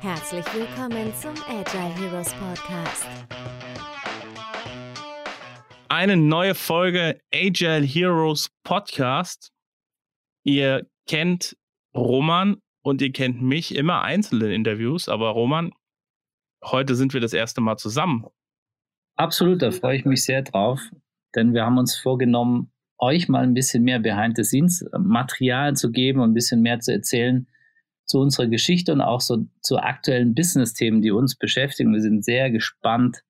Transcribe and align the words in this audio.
Herzlich 0.00 0.44
willkommen 0.54 1.12
zum 1.20 1.34
Agile 1.48 1.92
Heroes 1.96 2.32
Podcast. 2.34 3.08
Eine 5.88 6.16
neue 6.16 6.54
Folge 6.54 7.20
Agile 7.34 7.84
Heroes 7.84 8.48
Podcast. 8.62 9.50
Ihr 10.44 10.86
kennt 11.08 11.56
Roman 11.96 12.58
und 12.82 13.02
ihr 13.02 13.10
kennt 13.10 13.42
mich 13.42 13.74
immer 13.74 14.02
einzeln 14.02 14.40
in 14.42 14.52
Interviews, 14.52 15.08
aber 15.08 15.30
Roman, 15.30 15.72
heute 16.64 16.94
sind 16.94 17.12
wir 17.12 17.20
das 17.20 17.32
erste 17.32 17.60
Mal 17.60 17.76
zusammen. 17.76 18.24
Absolut, 19.16 19.62
da 19.62 19.72
freue 19.72 19.96
ich 19.96 20.04
mich 20.04 20.22
sehr 20.22 20.42
drauf, 20.42 20.80
denn 21.34 21.54
wir 21.54 21.64
haben 21.64 21.76
uns 21.76 21.96
vorgenommen, 21.96 22.70
euch 22.98 23.28
mal 23.28 23.42
ein 23.42 23.54
bisschen 23.54 23.82
mehr 23.82 23.98
Behind 23.98 24.36
the 24.36 24.44
Scenes 24.44 24.88
Material 24.96 25.74
zu 25.74 25.90
geben 25.90 26.20
und 26.20 26.30
ein 26.30 26.34
bisschen 26.34 26.62
mehr 26.62 26.78
zu 26.78 26.92
erzählen, 26.92 27.48
zu 28.08 28.18
unserer 28.18 28.46
Geschichte 28.46 28.92
und 28.92 29.00
auch 29.00 29.20
so 29.20 29.46
zu 29.60 29.78
aktuellen 29.78 30.34
Business-Themen, 30.34 31.02
die 31.02 31.10
uns 31.10 31.36
beschäftigen. 31.36 31.92
Wir 31.92 32.00
sind 32.00 32.24
sehr 32.24 32.50
gespannt 32.50 33.22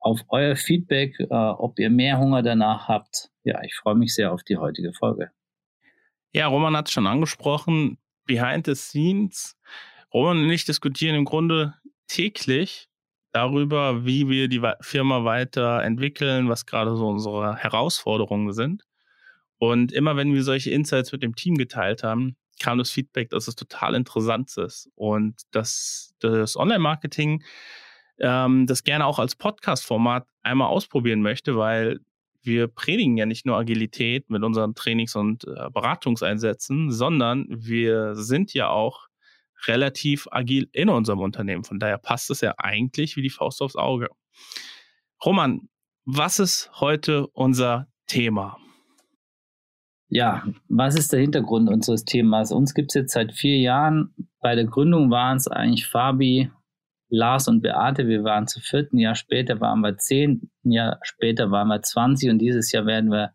auf 0.00 0.20
euer 0.28 0.56
Feedback, 0.56 1.18
äh, 1.20 1.34
ob 1.34 1.78
ihr 1.78 1.88
mehr 1.88 2.18
Hunger 2.18 2.42
danach 2.42 2.88
habt. 2.88 3.30
Ja, 3.44 3.62
ich 3.62 3.74
freue 3.74 3.94
mich 3.94 4.14
sehr 4.14 4.32
auf 4.32 4.42
die 4.42 4.56
heutige 4.56 4.92
Folge. 4.92 5.30
Ja, 6.32 6.48
Roman 6.48 6.76
hat 6.76 6.88
es 6.88 6.92
schon 6.92 7.06
angesprochen, 7.06 7.98
Behind 8.26 8.66
the 8.66 8.74
Scenes. 8.74 9.56
Roman 10.12 10.38
und 10.38 10.50
ich 10.50 10.64
diskutieren 10.64 11.14
im 11.14 11.24
Grunde 11.24 11.74
täglich 12.08 12.88
darüber, 13.32 14.04
wie 14.04 14.28
wir 14.28 14.48
die 14.48 14.62
Firma 14.80 15.24
weiterentwickeln, 15.24 16.48
was 16.48 16.66
gerade 16.66 16.96
so 16.96 17.06
unsere 17.06 17.56
Herausforderungen 17.56 18.52
sind. 18.52 18.82
Und 19.58 19.92
immer 19.92 20.16
wenn 20.16 20.34
wir 20.34 20.42
solche 20.42 20.70
Insights 20.70 21.12
mit 21.12 21.22
dem 21.22 21.34
Team 21.34 21.56
geteilt 21.56 22.02
haben, 22.02 22.36
kam 22.58 22.78
das 22.78 22.90
Feedback, 22.90 23.30
dass 23.30 23.48
es 23.48 23.56
total 23.56 23.94
interessant 23.94 24.56
ist 24.56 24.90
und 24.94 25.42
dass 25.52 26.14
das 26.20 26.56
Online-Marketing 26.56 27.42
ähm, 28.18 28.66
das 28.66 28.84
gerne 28.84 29.06
auch 29.06 29.18
als 29.18 29.36
Podcast-Format 29.36 30.26
einmal 30.42 30.68
ausprobieren 30.68 31.22
möchte, 31.22 31.56
weil 31.56 32.00
wir 32.42 32.68
predigen 32.68 33.16
ja 33.16 33.26
nicht 33.26 33.46
nur 33.46 33.56
Agilität 33.56 34.30
mit 34.30 34.42
unseren 34.42 34.74
Trainings 34.74 35.14
und 35.14 35.44
äh, 35.44 35.70
Beratungseinsätzen, 35.72 36.90
sondern 36.90 37.46
wir 37.48 38.14
sind 38.14 38.54
ja 38.54 38.68
auch 38.68 39.08
relativ 39.66 40.28
agil 40.30 40.68
in 40.72 40.88
unserem 40.88 41.20
Unternehmen. 41.20 41.64
Von 41.64 41.78
daher 41.78 41.98
passt 41.98 42.30
es 42.30 42.40
ja 42.40 42.54
eigentlich 42.58 43.16
wie 43.16 43.22
die 43.22 43.30
Faust 43.30 43.60
aufs 43.60 43.76
Auge. 43.76 44.08
Roman, 45.24 45.68
was 46.04 46.38
ist 46.38 46.70
heute 46.80 47.26
unser 47.28 47.88
Thema? 48.06 48.56
Ja, 50.10 50.42
was 50.68 50.96
ist 50.96 51.12
der 51.12 51.20
Hintergrund 51.20 51.68
unseres 51.68 52.04
Themas? 52.04 52.50
Uns 52.50 52.72
gibt 52.72 52.90
es 52.90 52.94
jetzt 52.94 53.12
seit 53.12 53.32
vier 53.34 53.58
Jahren. 53.58 54.14
Bei 54.40 54.54
der 54.54 54.64
Gründung 54.64 55.10
waren 55.10 55.36
es 55.36 55.48
eigentlich 55.48 55.86
Fabi, 55.86 56.50
Lars 57.10 57.46
und 57.46 57.60
Beate. 57.60 58.06
Wir 58.06 58.24
waren 58.24 58.46
zu 58.46 58.60
vierten 58.60 58.98
Jahr 58.98 59.14
später 59.14 59.60
waren 59.60 59.80
wir 59.80 59.98
zehn, 59.98 60.50
ein 60.64 60.72
Jahr 60.72 60.98
später 61.02 61.50
waren 61.50 61.68
wir 61.68 61.82
20 61.82 62.30
und 62.30 62.38
dieses 62.38 62.72
Jahr 62.72 62.86
werden 62.86 63.10
wir 63.10 63.34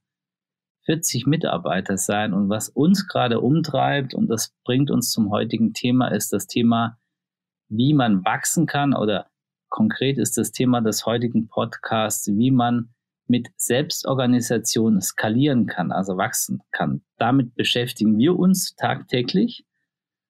40 0.86 1.28
Mitarbeiter 1.28 1.98
sein. 1.98 2.34
Und 2.34 2.50
was 2.50 2.70
uns 2.70 3.08
gerade 3.08 3.40
umtreibt, 3.40 4.16
und 4.16 4.28
das 4.28 4.56
bringt 4.64 4.90
uns 4.90 5.12
zum 5.12 5.30
heutigen 5.30 5.74
Thema, 5.74 6.08
ist 6.08 6.34
das 6.34 6.48
Thema, 6.48 6.98
wie 7.70 7.94
man 7.94 8.26
wachsen 8.26 8.66
kann 8.66 8.94
oder 8.96 9.28
konkret 9.70 10.18
ist 10.18 10.38
das 10.38 10.52
Thema 10.52 10.82
des 10.82 11.06
heutigen 11.06 11.48
Podcasts, 11.48 12.28
wie 12.28 12.52
man 12.52 12.94
mit 13.28 13.50
Selbstorganisation 13.56 15.02
skalieren 15.02 15.66
kann, 15.66 15.92
also 15.92 16.18
wachsen 16.18 16.62
kann. 16.72 17.04
Damit 17.18 17.56
beschäftigen 17.56 18.18
wir 18.18 18.38
uns 18.38 18.76
tagtäglich, 18.76 19.66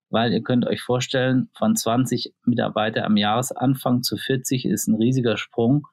weil 0.10 0.32
ihr 0.32 0.44
könnt 0.44 0.68
euch 0.68 0.82
vorstellen, 0.82 1.50
von 1.58 1.76
20 1.76 2.34
Mitarbeiter 2.46 3.06
am 3.06 3.18
Jahresanfang 3.18 4.04
zu 4.04 4.16
40 4.16 4.66
ist 4.66 4.88
ein 4.88 4.96
riesiger 4.96 5.38
Sprung. 5.38 5.88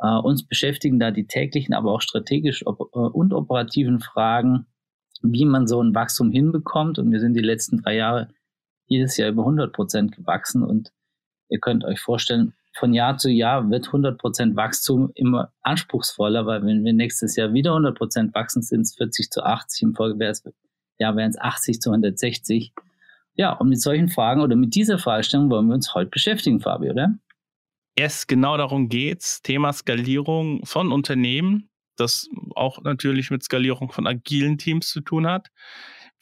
Uh, 0.00 0.20
uns 0.20 0.46
beschäftigen 0.46 1.00
da 1.00 1.10
die 1.10 1.26
täglichen, 1.26 1.74
aber 1.74 1.92
auch 1.92 2.00
strategisch 2.00 2.64
op 2.64 2.78
äh, 2.94 2.98
und 2.98 3.34
operativen 3.34 3.98
Fragen, 3.98 4.66
wie 5.22 5.44
man 5.44 5.66
so 5.66 5.82
ein 5.82 5.92
Wachstum 5.92 6.30
hinbekommt. 6.30 7.00
Und 7.00 7.10
wir 7.10 7.18
sind 7.18 7.34
die 7.34 7.42
letzten 7.42 7.82
drei 7.82 7.96
Jahre 7.96 8.28
jedes 8.86 9.16
Jahr 9.16 9.28
über 9.28 9.42
100 9.42 9.72
Prozent 9.72 10.14
gewachsen. 10.16 10.62
Und 10.62 10.92
ihr 11.48 11.58
könnt 11.58 11.84
euch 11.84 12.00
vorstellen, 12.00 12.54
von 12.78 12.94
Jahr 12.94 13.16
zu 13.16 13.30
Jahr 13.30 13.68
wird 13.70 13.88
100% 13.88 14.56
Wachstum 14.56 15.10
immer 15.14 15.52
anspruchsvoller, 15.62 16.46
weil 16.46 16.64
wenn 16.64 16.84
wir 16.84 16.92
nächstes 16.92 17.36
Jahr 17.36 17.52
wieder 17.52 17.72
100% 17.72 18.34
wachsen, 18.34 18.62
sind 18.62 18.82
es 18.82 18.94
40 18.96 19.30
zu 19.30 19.42
80, 19.42 19.82
im 19.82 19.94
Folgejahr 19.94 20.34
wären 20.98 21.30
es 21.30 21.38
80 21.38 21.80
zu 21.80 21.90
160. 21.90 22.72
Ja, 23.34 23.52
und 23.52 23.68
mit 23.68 23.80
solchen 23.80 24.08
Fragen 24.08 24.40
oder 24.40 24.56
mit 24.56 24.74
dieser 24.74 24.98
Fragestellung 24.98 25.50
wollen 25.50 25.68
wir 25.68 25.74
uns 25.74 25.94
heute 25.94 26.10
beschäftigen, 26.10 26.60
Fabi, 26.60 26.90
oder? 26.90 27.14
Yes, 27.98 28.26
genau 28.26 28.56
darum 28.56 28.88
geht's. 28.88 29.42
Thema 29.42 29.72
Skalierung 29.72 30.64
von 30.64 30.92
Unternehmen, 30.92 31.68
das 31.96 32.28
auch 32.54 32.82
natürlich 32.82 33.30
mit 33.30 33.42
Skalierung 33.42 33.90
von 33.90 34.06
agilen 34.06 34.56
Teams 34.58 34.88
zu 34.88 35.00
tun 35.00 35.26
hat. 35.26 35.48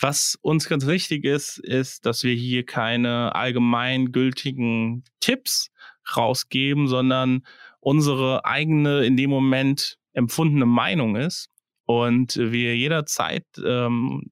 Was 0.01 0.39
uns 0.43 0.69
ganz 0.69 0.87
wichtig 0.87 1.25
ist, 1.25 1.59
ist, 1.59 2.05
dass 2.05 2.23
wir 2.23 2.35
hier 2.35 2.67
keine 2.67 3.35
allgemeingültigen 3.35 5.05
Tipps 5.21 5.71
rausgeben, 6.15 6.89
sondern 6.89 7.47
unsere 7.81 8.45
eigene 8.45 9.05
in 9.05 9.17
dem 9.17 9.31
Moment 9.31 9.97
empfundene 10.13 10.67
Meinung 10.67 11.17
ist. 11.17 11.49
Und 11.85 12.37
wir 12.37 12.77
jederzeit 12.77 13.45
ähm, 13.65 14.31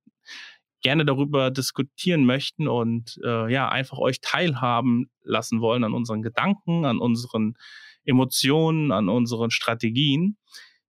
gerne 0.83 1.05
darüber 1.05 1.51
diskutieren 1.51 2.27
möchten 2.27 2.69
und 2.69 3.19
äh, 3.25 3.51
ja 3.51 3.69
einfach 3.69 3.99
euch 3.99 4.21
teilhaben 4.21 5.11
lassen 5.23 5.61
wollen 5.61 5.85
an 5.85 5.95
unseren 5.95 6.23
Gedanken, 6.23 6.85
an 6.85 6.99
unseren 6.99 7.55
Emotionen, 8.05 8.93
an 8.93 9.09
unseren 9.09 9.51
Strategien, 9.51 10.37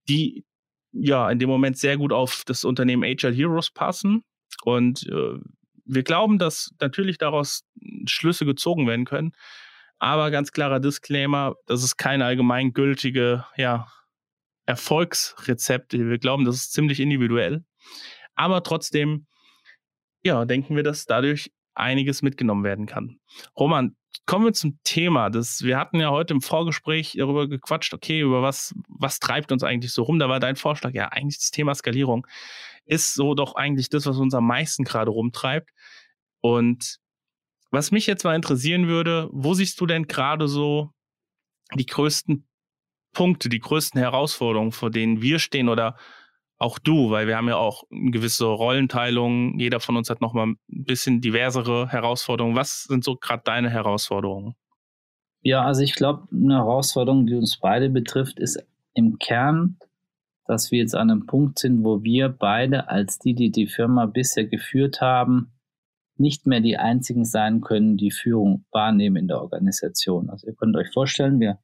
die 0.08 0.44
ja 0.92 1.30
in 1.30 1.38
dem 1.38 1.48
Moment 1.48 1.78
sehr 1.78 1.96
gut 1.96 2.12
auf 2.12 2.42
das 2.46 2.64
Unternehmen 2.64 3.04
Agile 3.04 3.32
Heroes 3.32 3.70
passen. 3.70 4.22
Und 4.64 5.06
äh, 5.06 5.38
wir 5.84 6.02
glauben, 6.02 6.38
dass 6.38 6.72
natürlich 6.80 7.18
daraus 7.18 7.62
Schlüsse 8.06 8.44
gezogen 8.44 8.86
werden 8.86 9.04
können, 9.04 9.32
aber 9.98 10.30
ganz 10.30 10.52
klarer 10.52 10.80
Disclaimer, 10.80 11.54
das 11.66 11.82
ist 11.82 11.96
kein 11.96 12.22
allgemeingültige 12.22 13.44
ja, 13.56 13.86
Erfolgsrezept. 14.66 15.92
Wir 15.92 16.18
glauben, 16.18 16.44
das 16.44 16.56
ist 16.56 16.72
ziemlich 16.72 17.00
individuell. 17.00 17.64
Aber 18.34 18.62
trotzdem, 18.62 19.26
ja, 20.22 20.44
denken 20.44 20.76
wir, 20.76 20.82
dass 20.82 21.06
dadurch 21.06 21.52
einiges 21.74 22.22
mitgenommen 22.22 22.64
werden 22.64 22.86
kann. 22.86 23.18
Roman, 23.56 23.96
kommen 24.26 24.46
wir 24.46 24.52
zum 24.52 24.78
Thema. 24.82 25.30
Das, 25.30 25.62
wir 25.62 25.78
hatten 25.78 26.00
ja 26.00 26.10
heute 26.10 26.34
im 26.34 26.40
Vorgespräch 26.40 27.14
darüber 27.16 27.48
gequatscht, 27.48 27.94
okay, 27.94 28.20
über 28.20 28.42
was, 28.42 28.74
was 28.88 29.20
treibt 29.20 29.52
uns 29.52 29.62
eigentlich 29.62 29.92
so 29.92 30.02
rum? 30.02 30.18
Da 30.18 30.28
war 30.28 30.40
dein 30.40 30.56
Vorschlag, 30.56 30.92
ja, 30.92 31.08
eigentlich 31.08 31.38
das 31.38 31.50
Thema 31.50 31.74
Skalierung 31.74 32.26
ist 32.86 33.14
so 33.14 33.34
doch 33.34 33.56
eigentlich 33.56 33.88
das, 33.88 34.06
was 34.06 34.16
uns 34.16 34.32
am 34.34 34.46
meisten 34.46 34.84
gerade 34.84 35.10
rumtreibt. 35.10 35.70
Und 36.40 36.98
was 37.76 37.90
mich 37.90 38.06
jetzt 38.06 38.24
mal 38.24 38.34
interessieren 38.34 38.88
würde, 38.88 39.28
wo 39.32 39.52
siehst 39.52 39.78
du 39.80 39.86
denn 39.86 40.06
gerade 40.06 40.48
so 40.48 40.90
die 41.74 41.84
größten 41.84 42.48
Punkte, 43.12 43.50
die 43.50 43.60
größten 43.60 44.00
Herausforderungen, 44.00 44.72
vor 44.72 44.90
denen 44.90 45.20
wir 45.20 45.38
stehen 45.38 45.68
oder 45.68 45.96
auch 46.58 46.78
du, 46.78 47.10
weil 47.10 47.26
wir 47.26 47.36
haben 47.36 47.48
ja 47.48 47.56
auch 47.56 47.84
eine 47.92 48.12
gewisse 48.12 48.46
Rollenteilung. 48.46 49.58
Jeder 49.58 49.78
von 49.80 49.96
uns 49.98 50.08
hat 50.08 50.22
nochmal 50.22 50.46
ein 50.46 50.58
bisschen 50.68 51.20
diversere 51.20 51.88
Herausforderungen. 51.88 52.56
Was 52.56 52.84
sind 52.84 53.04
so 53.04 53.16
gerade 53.16 53.42
deine 53.44 53.68
Herausforderungen? 53.68 54.54
Ja, 55.42 55.62
also 55.62 55.82
ich 55.82 55.94
glaube, 55.94 56.26
eine 56.32 56.54
Herausforderung, 56.54 57.26
die 57.26 57.34
uns 57.34 57.58
beide 57.58 57.90
betrifft, 57.90 58.38
ist 58.38 58.58
im 58.94 59.18
Kern, 59.18 59.78
dass 60.46 60.70
wir 60.70 60.78
jetzt 60.78 60.94
an 60.94 61.10
einem 61.10 61.26
Punkt 61.26 61.58
sind, 61.58 61.84
wo 61.84 62.02
wir 62.02 62.30
beide 62.30 62.88
als 62.88 63.18
die, 63.18 63.34
die 63.34 63.50
die 63.50 63.66
Firma 63.66 64.06
bisher 64.06 64.46
geführt 64.46 65.02
haben, 65.02 65.52
nicht 66.18 66.46
mehr 66.46 66.60
die 66.60 66.76
einzigen 66.76 67.24
sein 67.24 67.60
können, 67.60 67.96
die 67.96 68.10
Führung 68.10 68.64
wahrnehmen 68.70 69.16
in 69.16 69.28
der 69.28 69.40
Organisation. 69.40 70.30
Also 70.30 70.46
ihr 70.46 70.54
könnt 70.54 70.76
euch 70.76 70.92
vorstellen, 70.92 71.40
wir 71.40 71.58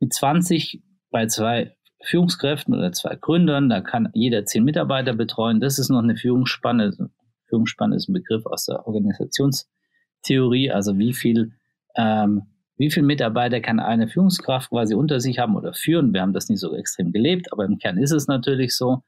mit 0.00 0.12
20 0.12 0.82
bei 1.10 1.26
zwei 1.26 1.76
Führungskräften 2.02 2.74
oder 2.74 2.92
zwei 2.92 3.16
Gründern, 3.16 3.68
da 3.68 3.80
kann 3.80 4.08
jeder 4.14 4.44
zehn 4.44 4.64
Mitarbeiter 4.64 5.14
betreuen. 5.14 5.60
Das 5.60 5.78
ist 5.78 5.90
noch 5.90 6.02
eine 6.02 6.16
Führungsspanne. 6.16 7.10
Führungsspanne 7.48 7.96
ist 7.96 8.08
ein 8.08 8.14
Begriff 8.14 8.46
aus 8.46 8.64
der 8.64 8.86
Organisationstheorie. 8.86 10.70
Also 10.70 10.96
wie 10.98 11.12
viel, 11.12 11.52
ähm, 11.96 12.42
wie 12.76 12.90
viel 12.90 13.02
Mitarbeiter 13.02 13.60
kann 13.60 13.80
eine 13.80 14.08
Führungskraft 14.08 14.70
quasi 14.70 14.94
unter 14.94 15.20
sich 15.20 15.38
haben 15.38 15.56
oder 15.56 15.74
führen? 15.74 16.14
Wir 16.14 16.22
haben 16.22 16.32
das 16.32 16.48
nicht 16.48 16.60
so 16.60 16.74
extrem 16.74 17.12
gelebt, 17.12 17.52
aber 17.52 17.66
im 17.66 17.78
Kern 17.78 17.98
ist 17.98 18.12
es 18.12 18.28
natürlich 18.28 18.74
so. 18.74 19.02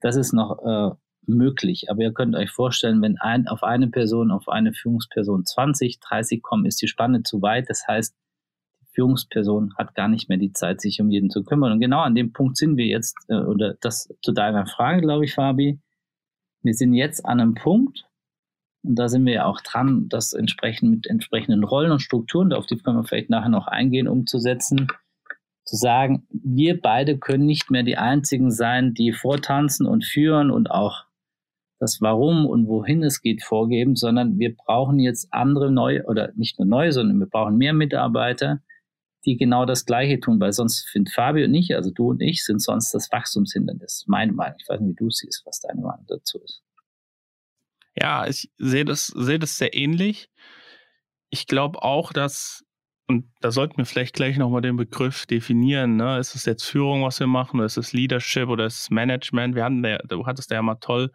Das 0.00 0.16
ist 0.16 0.32
noch 0.32 0.58
äh, 0.64 0.96
möglich. 1.28 1.90
Aber 1.90 2.02
ihr 2.02 2.12
könnt 2.12 2.34
euch 2.34 2.50
vorstellen, 2.50 3.02
wenn 3.02 3.18
ein, 3.18 3.46
auf 3.46 3.62
eine 3.62 3.88
Person, 3.88 4.30
auf 4.30 4.48
eine 4.48 4.72
Führungsperson 4.72 5.44
20, 5.44 6.00
30 6.00 6.42
kommen, 6.42 6.66
ist 6.66 6.80
die 6.82 6.88
Spanne 6.88 7.22
zu 7.22 7.42
weit. 7.42 7.68
Das 7.68 7.86
heißt, 7.86 8.16
die 8.80 8.86
Führungsperson 8.94 9.74
hat 9.76 9.94
gar 9.94 10.08
nicht 10.08 10.28
mehr 10.28 10.38
die 10.38 10.52
Zeit, 10.52 10.80
sich 10.80 11.00
um 11.00 11.10
jeden 11.10 11.30
zu 11.30 11.44
kümmern. 11.44 11.72
Und 11.72 11.80
genau 11.80 12.00
an 12.00 12.14
dem 12.14 12.32
Punkt 12.32 12.56
sind 12.56 12.76
wir 12.76 12.86
jetzt, 12.86 13.16
äh, 13.28 13.36
oder 13.36 13.74
das 13.80 14.08
zu 14.22 14.32
deiner 14.32 14.66
Frage, 14.66 15.02
glaube 15.02 15.24
ich, 15.24 15.34
Fabi. 15.34 15.78
Wir 16.62 16.74
sind 16.74 16.94
jetzt 16.94 17.24
an 17.24 17.40
einem 17.40 17.54
Punkt, 17.54 18.04
Und 18.82 18.96
da 18.96 19.08
sind 19.08 19.26
wir 19.26 19.32
ja 19.34 19.44
auch 19.44 19.60
dran, 19.60 20.08
das 20.08 20.32
entsprechend 20.32 20.90
mit 20.90 21.06
entsprechenden 21.06 21.64
Rollen 21.64 21.92
und 21.92 22.00
Strukturen, 22.00 22.52
auf 22.52 22.66
die 22.66 22.78
können 22.78 22.96
wir 22.96 23.04
vielleicht 23.04 23.30
nachher 23.30 23.48
noch 23.48 23.66
eingehen, 23.66 24.08
umzusetzen. 24.08 24.88
Zu 25.64 25.76
sagen, 25.76 26.26
wir 26.30 26.80
beide 26.80 27.18
können 27.18 27.44
nicht 27.44 27.70
mehr 27.70 27.82
die 27.82 27.98
einzigen 27.98 28.50
sein, 28.50 28.94
die 28.94 29.12
vortanzen 29.12 29.86
und 29.86 30.04
führen 30.04 30.50
und 30.50 30.70
auch 30.70 31.07
das 31.78 32.00
Warum 32.00 32.46
und 32.46 32.66
wohin 32.66 33.02
es 33.02 33.22
geht 33.22 33.42
vorgeben, 33.42 33.96
sondern 33.96 34.38
wir 34.38 34.54
brauchen 34.54 34.98
jetzt 34.98 35.28
andere 35.32 35.70
neue 35.70 36.04
oder 36.06 36.32
nicht 36.34 36.58
nur 36.58 36.66
neue, 36.66 36.92
sondern 36.92 37.18
wir 37.18 37.28
brauchen 37.28 37.56
mehr 37.56 37.72
Mitarbeiter, 37.72 38.60
die 39.24 39.36
genau 39.36 39.64
das 39.64 39.84
Gleiche 39.84 40.20
tun, 40.20 40.40
weil 40.40 40.52
sonst 40.52 40.90
sind 40.92 41.10
Fabio 41.10 41.44
und 41.44 41.54
ich, 41.54 41.74
also 41.74 41.90
du 41.90 42.10
und 42.10 42.20
ich, 42.20 42.44
sind 42.44 42.62
sonst 42.62 42.92
das 42.92 43.10
Wachstumshindernis. 43.12 44.04
Meine 44.06 44.32
Meinung. 44.32 44.56
Ich 44.60 44.68
weiß 44.68 44.80
nicht, 44.80 44.90
wie 44.90 45.04
du 45.04 45.10
siehst, 45.10 45.42
was 45.44 45.60
deine 45.60 45.80
Meinung 45.80 46.06
dazu 46.08 46.38
ist. 46.42 46.62
Ja, 48.00 48.26
ich 48.26 48.50
sehe 48.58 48.84
das, 48.84 49.08
sehe 49.08 49.38
das 49.38 49.56
sehr 49.56 49.74
ähnlich. 49.74 50.30
Ich 51.30 51.46
glaube 51.46 51.82
auch, 51.82 52.12
dass, 52.12 52.64
und 53.08 53.26
da 53.40 53.50
sollten 53.50 53.76
wir 53.76 53.86
vielleicht 53.86 54.14
gleich 54.14 54.38
nochmal 54.38 54.62
den 54.62 54.76
Begriff 54.76 55.26
definieren, 55.26 55.96
ne? 55.96 56.18
Ist 56.18 56.34
es 56.34 56.44
jetzt 56.44 56.64
Führung, 56.64 57.02
was 57.02 57.18
wir 57.18 57.26
machen, 57.26 57.56
oder 57.56 57.66
ist 57.66 57.76
es 57.76 57.92
Leadership 57.92 58.48
oder 58.48 58.66
ist 58.66 58.82
es 58.82 58.90
Management? 58.90 59.56
Wir 59.56 59.64
hatten 59.64 59.82
da, 59.82 59.98
du 59.98 60.26
hattest 60.26 60.50
ja 60.50 60.62
mal 60.62 60.76
toll, 60.76 61.10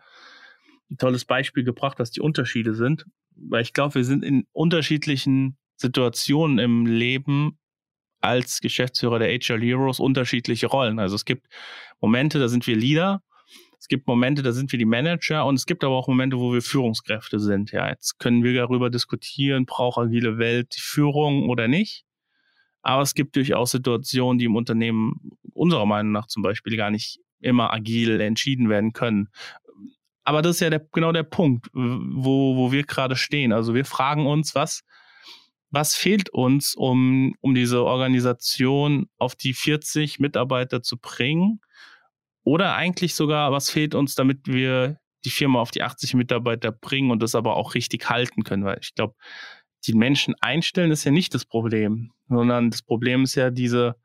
ein 0.90 0.98
tolles 0.98 1.26
Beispiel 1.26 1.64
gebracht, 1.64 2.00
was 2.00 2.12
die 2.12 2.22
Unterschiede 2.22 2.74
sind. 2.74 3.06
Weil 3.36 3.62
ich 3.62 3.74
glaube, 3.74 3.96
wir 3.96 4.06
sind 4.06 4.24
in 4.24 4.46
unterschiedlichen 4.52 5.58
Situationen 5.76 6.60
im 6.60 6.86
Leben 6.86 7.58
als 8.22 8.62
Geschäftsführer 8.62 9.20
der 9.20 9.30
HR 9.30 9.60
Heroes 9.60 10.00
unterschiedliche 10.00 10.68
Rollen. 10.68 11.00
Also 11.00 11.16
es 11.16 11.26
gibt 11.26 11.48
Momente, 12.00 12.40
da 12.40 12.48
sind 12.48 12.66
wir 12.68 12.76
Leader, 12.76 13.22
es 13.84 13.90
gibt 13.90 14.08
Momente, 14.08 14.42
da 14.44 14.54
sind 14.54 14.72
wir 14.72 14.80
die 14.80 14.86
Manager 14.86 15.46
und 15.46 15.56
es 15.56 15.66
gibt 15.66 15.84
aber 15.84 15.96
auch 15.96 16.08
Momente, 16.08 16.40
wo 16.40 16.54
wir 16.54 16.62
Führungskräfte 16.62 17.38
sind. 17.40 17.74
Ja, 17.74 17.90
jetzt 17.90 18.18
können 18.18 18.42
wir 18.42 18.54
darüber 18.54 18.90
diskutieren, 18.90 19.66
braucht 19.66 19.98
agile 19.98 20.38
Welt 20.38 20.74
die 20.78 20.80
Führung 20.80 21.50
oder 21.50 21.68
nicht. 21.68 22.06
Aber 22.82 23.02
es 23.02 23.14
gibt 23.14 23.36
durchaus 23.36 23.72
Situationen, 23.72 24.38
die 24.38 24.46
im 24.46 24.56
Unternehmen 24.56 25.32
unserer 25.54 25.86
Meinung 25.86 26.14
nach 26.14 26.28
zum 26.28 26.44
Beispiel 26.44 26.78
gar 26.78 26.92
nicht 26.92 27.20
immer 27.40 27.74
agil 27.74 28.22
entschieden 28.22 28.70
werden 28.70 28.94
können. 28.94 29.28
Aber 30.24 30.42
das 30.42 30.56
ist 30.56 30.60
ja 30.62 30.70
der, 30.70 30.80
genau 30.92 31.12
der 31.12 31.24
Punkt, 31.24 31.68
wo, 31.74 32.56
wo 32.56 32.72
wir 32.72 32.84
gerade 32.84 33.16
stehen. 33.16 33.52
Also 33.52 33.74
wir 33.74 33.86
fragen 33.86 34.26
uns, 34.26 34.56
was, 34.56 34.84
was 35.70 35.96
fehlt 35.96 36.30
uns, 36.30 36.76
um, 36.76 37.34
um 37.42 37.56
diese 37.56 37.84
Organisation 37.84 39.10
auf 39.18 39.36
die 39.36 39.54
40 39.54 40.20
Mitarbeiter 40.20 40.82
zu 40.82 40.98
bringen? 40.98 41.60
Oder 42.44 42.76
eigentlich 42.76 43.16
sogar, 43.16 43.52
was 43.52 43.70
fehlt 43.70 43.96
uns, 43.96 44.16
damit 44.16 44.48
wir 44.48 44.98
die 45.26 45.30
Firma 45.30 45.60
auf 45.60 45.72
die 45.72 45.82
80 45.82 46.14
Mitarbeiter 46.14 46.72
bringen 46.72 47.12
und 47.12 47.22
das 47.22 47.36
aber 47.36 47.56
auch 47.56 47.74
richtig 47.74 48.10
halten 48.10 48.44
können? 48.44 48.66
Weil 48.66 48.80
ich 48.82 48.96
glaube, 48.96 49.16
die 49.86 49.94
Menschen 49.94 50.36
einstellen 50.40 50.92
ist 50.92 51.04
ja 51.04 51.12
nicht 51.12 51.34
das 51.34 51.46
Problem, 51.46 52.12
sondern 52.30 52.70
das 52.70 52.82
Problem 52.82 53.24
ist 53.24 53.36
ja 53.36 53.50
diese 53.50 53.96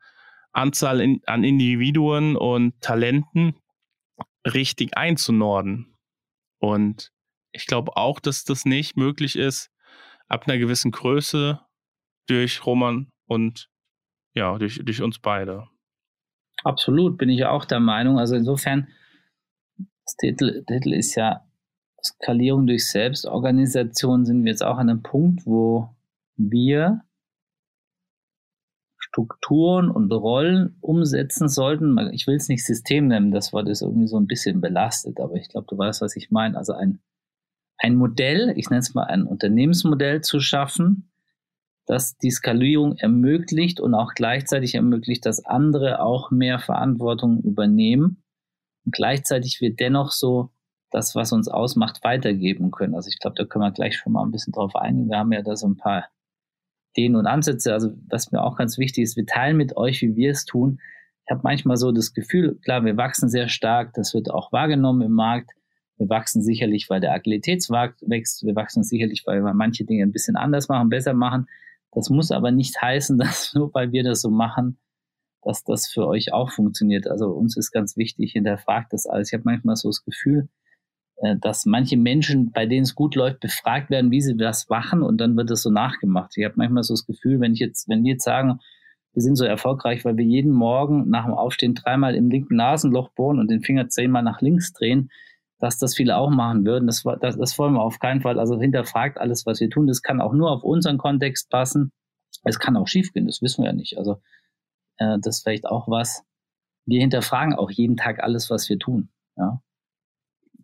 Anzahl 0.51 0.99
in, 0.99 1.21
an 1.25 1.43
Individuen 1.43 2.35
und 2.35 2.81
Talenten 2.81 3.55
richtig 4.45 4.97
einzunorden. 4.97 5.95
Und 6.59 7.11
ich 7.51 7.65
glaube 7.65 7.95
auch, 7.95 8.19
dass 8.19 8.43
das 8.43 8.65
nicht 8.65 8.97
möglich 8.97 9.35
ist, 9.35 9.71
ab 10.27 10.47
einer 10.47 10.57
gewissen 10.57 10.91
Größe 10.91 11.59
durch 12.27 12.65
Roman 12.65 13.09
und 13.27 13.69
ja, 14.35 14.57
durch, 14.57 14.79
durch 14.83 15.01
uns 15.01 15.19
beide. 15.19 15.67
Absolut, 16.63 17.17
bin 17.17 17.29
ich 17.29 17.45
auch 17.45 17.65
der 17.65 17.79
Meinung. 17.79 18.19
Also 18.19 18.35
insofern, 18.35 18.89
das 19.77 20.15
Titel, 20.17 20.63
Titel 20.65 20.93
ist 20.93 21.15
ja 21.15 21.45
Skalierung 22.03 22.67
durch 22.67 22.89
Selbstorganisation, 22.89 24.25
sind 24.25 24.43
wir 24.43 24.51
jetzt 24.51 24.63
auch 24.63 24.77
an 24.77 24.89
einem 24.89 25.01
Punkt, 25.01 25.45
wo 25.45 25.95
wir 26.35 27.03
Strukturen 29.19 29.89
und 29.91 30.11
Rollen 30.11 30.77
umsetzen 30.79 31.49
sollten. 31.49 31.97
Ich 32.13 32.25
will 32.25 32.35
es 32.35 32.47
nicht 32.47 32.65
System 32.65 33.07
nennen, 33.07 33.31
das 33.31 33.51
Wort 33.51 33.67
ist 33.67 33.81
irgendwie 33.81 34.07
so 34.07 34.17
ein 34.17 34.27
bisschen 34.27 34.61
belastet, 34.61 35.19
aber 35.19 35.35
ich 35.35 35.49
glaube, 35.49 35.67
du 35.69 35.77
weißt, 35.77 36.01
was 36.01 36.15
ich 36.15 36.31
meine. 36.31 36.57
Also 36.57 36.73
ein 36.73 36.99
ein 37.81 37.95
Modell, 37.95 38.53
ich 38.57 38.69
nenne 38.69 38.81
es 38.81 38.93
mal 38.93 39.05
ein 39.05 39.23
Unternehmensmodell 39.23 40.21
zu 40.21 40.41
schaffen, 40.41 41.11
das 41.85 42.17
die 42.17 42.29
Skalierung 42.29 42.97
ermöglicht 42.97 43.79
und 43.79 43.93
auch 43.93 44.13
gleichzeitig 44.13 44.75
ermöglicht, 44.75 45.25
dass 45.25 45.45
andere 45.45 46.01
auch 46.01 46.29
mehr 46.29 46.59
Verantwortung 46.59 47.41
übernehmen 47.41 48.21
und 48.85 48.93
gleichzeitig 48.93 49.61
wir 49.61 49.73
dennoch 49.73 50.11
so 50.11 50.51
das, 50.91 51.15
was 51.15 51.31
uns 51.31 51.47
ausmacht, 51.47 52.03
weitergeben 52.03 52.71
können. 52.71 52.95
Also 52.95 53.07
ich 53.07 53.19
glaube, 53.19 53.35
da 53.37 53.45
können 53.45 53.63
wir 53.63 53.71
gleich 53.71 53.95
schon 53.95 54.13
mal 54.13 54.23
ein 54.23 54.31
bisschen 54.31 54.53
drauf 54.53 54.75
eingehen. 54.75 55.09
Wir 55.09 55.17
haben 55.17 55.31
ja 55.31 55.41
da 55.41 55.55
so 55.55 55.67
ein 55.67 55.77
paar 55.77 56.09
Ideen 56.93 57.15
und 57.15 57.27
Ansätze. 57.27 57.73
Also 57.73 57.91
was 58.09 58.31
mir 58.31 58.43
auch 58.43 58.55
ganz 58.55 58.77
wichtig 58.77 59.03
ist, 59.03 59.17
wir 59.17 59.25
teilen 59.25 59.57
mit 59.57 59.77
euch, 59.77 60.01
wie 60.01 60.15
wir 60.15 60.31
es 60.31 60.45
tun. 60.45 60.79
Ich 61.25 61.31
habe 61.31 61.41
manchmal 61.43 61.77
so 61.77 61.91
das 61.91 62.13
Gefühl, 62.13 62.59
klar, 62.63 62.83
wir 62.85 62.97
wachsen 62.97 63.29
sehr 63.29 63.49
stark, 63.49 63.93
das 63.93 64.13
wird 64.13 64.31
auch 64.31 64.51
wahrgenommen 64.51 65.01
im 65.03 65.11
Markt. 65.11 65.51
Wir 65.97 66.09
wachsen 66.09 66.41
sicherlich, 66.41 66.89
weil 66.89 67.01
der 67.01 67.11
Agilitätsmarkt 67.13 68.01
wächst. 68.07 68.43
Wir 68.45 68.55
wachsen 68.55 68.83
sicherlich, 68.83 69.23
weil 69.25 69.43
wir 69.43 69.53
manche 69.53 69.83
Dinge 69.85 70.03
ein 70.03 70.11
bisschen 70.11 70.37
anders 70.37 70.69
machen, 70.69 70.89
besser 70.89 71.13
machen. 71.13 71.47
Das 71.91 72.09
muss 72.09 72.31
aber 72.31 72.51
nicht 72.51 72.81
heißen, 72.81 73.17
dass 73.19 73.53
nur 73.53 73.73
weil 73.73 73.91
wir 73.91 74.03
das 74.03 74.21
so 74.21 74.29
machen, 74.29 74.79
dass 75.43 75.63
das 75.63 75.87
für 75.87 76.07
euch 76.07 76.33
auch 76.33 76.51
funktioniert. 76.51 77.07
Also 77.07 77.31
uns 77.31 77.57
ist 77.57 77.71
ganz 77.71 77.97
wichtig, 77.97 78.31
hinterfragt 78.31 78.93
das 78.93 79.05
alles. 79.05 79.29
Ich 79.29 79.33
habe 79.33 79.43
manchmal 79.45 79.75
so 79.75 79.89
das 79.89 80.03
Gefühl, 80.03 80.49
dass 81.41 81.65
manche 81.65 81.97
Menschen, 81.97 82.51
bei 82.51 82.65
denen 82.65 82.83
es 82.83 82.95
gut 82.95 83.15
läuft, 83.15 83.41
befragt 83.41 83.89
werden, 83.89 84.11
wie 84.11 84.21
sie 84.21 84.37
das 84.37 84.69
machen 84.69 85.01
und 85.01 85.19
dann 85.19 85.35
wird 85.35 85.49
das 85.49 85.61
so 85.61 85.69
nachgemacht. 85.69 86.31
Ich 86.37 86.45
habe 86.45 86.55
manchmal 86.57 86.83
so 86.83 86.93
das 86.93 87.05
Gefühl, 87.05 87.39
wenn 87.41 87.53
ich 87.53 87.59
jetzt, 87.59 87.89
wenn 87.89 88.03
wir 88.03 88.13
jetzt 88.13 88.23
sagen, 88.23 88.59
wir 89.13 89.21
sind 89.21 89.35
so 89.35 89.43
erfolgreich, 89.43 90.05
weil 90.05 90.17
wir 90.17 90.23
jeden 90.23 90.51
Morgen 90.51 91.09
nach 91.09 91.25
dem 91.25 91.33
Aufstehen 91.33 91.75
dreimal 91.75 92.15
im 92.15 92.29
linken 92.29 92.55
Nasenloch 92.55 93.09
bohren 93.09 93.39
und 93.39 93.49
den 93.49 93.61
Finger 93.61 93.89
zehnmal 93.89 94.23
nach 94.23 94.39
links 94.39 94.71
drehen, 94.71 95.09
dass 95.59 95.77
das 95.77 95.95
viele 95.95 96.15
auch 96.15 96.29
machen 96.29 96.65
würden. 96.65 96.87
Das, 96.87 97.03
das, 97.19 97.37
das 97.37 97.59
wollen 97.59 97.73
wir 97.73 97.81
auf 97.81 97.99
keinen 97.99 98.21
Fall. 98.21 98.39
Also 98.39 98.59
hinterfragt 98.59 99.19
alles, 99.19 99.45
was 99.45 99.59
wir 99.59 99.69
tun. 99.69 99.87
Das 99.87 100.01
kann 100.01 100.21
auch 100.21 100.33
nur 100.33 100.51
auf 100.51 100.63
unseren 100.63 100.97
Kontext 100.97 101.49
passen. 101.49 101.91
Es 102.43 102.59
kann 102.59 102.77
auch 102.77 102.87
schiefgehen, 102.87 103.25
das 103.25 103.41
wissen 103.41 103.63
wir 103.63 103.71
ja 103.71 103.75
nicht. 103.75 103.97
Also 103.97 104.21
äh, 104.97 105.17
das 105.19 105.37
ist 105.37 105.43
vielleicht 105.43 105.65
auch 105.65 105.89
was. 105.89 106.23
Wir 106.85 107.01
hinterfragen 107.01 107.55
auch 107.55 107.71
jeden 107.71 107.97
Tag 107.97 108.23
alles, 108.23 108.49
was 108.49 108.69
wir 108.69 108.79
tun. 108.79 109.09
Ja. 109.35 109.61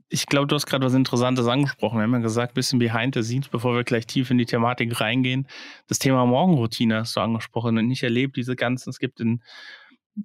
Ich 0.08 0.28
glaube, 0.28 0.48
du 0.48 0.56
hast 0.56 0.68
gerade 0.68 0.86
was 0.86 0.94
Interessantes 0.94 1.48
angesprochen. 1.48 1.98
Wir 1.98 2.04
haben 2.04 2.14
ja 2.14 2.20
gesagt, 2.20 2.54
bisschen 2.54 2.78
behind 2.78 3.16
the 3.16 3.24
scenes, 3.24 3.50
bevor 3.50 3.76
wir 3.76 3.84
gleich 3.84 4.06
tief 4.06 4.30
in 4.30 4.38
die 4.38 4.46
Thematik 4.46 5.02
reingehen. 5.02 5.48
Das 5.88 5.98
Thema 5.98 6.26
Morgenroutine 6.26 7.00
hast 7.00 7.16
du 7.16 7.22
angesprochen 7.22 7.78
und 7.78 7.90
ich 7.90 8.04
erlebe 8.04 8.34
diese 8.34 8.56
ganzen, 8.56 8.92
es 8.92 9.00
gibt 9.00 9.20
in 9.20 9.42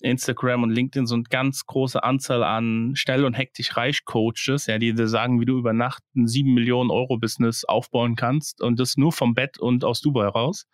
Instagram 0.00 0.62
und 0.62 0.70
LinkedIn 0.70 1.06
so 1.06 1.14
eine 1.14 1.24
ganz 1.24 1.66
große 1.66 2.02
Anzahl 2.02 2.44
an 2.44 2.92
schnell 2.94 3.24
und 3.24 3.34
hektisch 3.34 3.76
reich 3.76 4.04
Coaches, 4.04 4.66
ja, 4.66 4.78
die 4.78 4.94
dir 4.94 5.08
sagen, 5.08 5.40
wie 5.40 5.46
du 5.46 5.58
über 5.58 5.72
Nacht 5.72 6.02
ein 6.14 6.28
7 6.28 6.52
Millionen 6.52 6.90
Euro 6.90 7.18
Business 7.18 7.64
aufbauen 7.64 8.14
kannst 8.14 8.60
und 8.60 8.78
das 8.78 8.96
nur 8.96 9.12
vom 9.12 9.34
Bett 9.34 9.58
und 9.58 9.84
aus 9.84 10.00
Dubai 10.00 10.26
raus. 10.26 10.66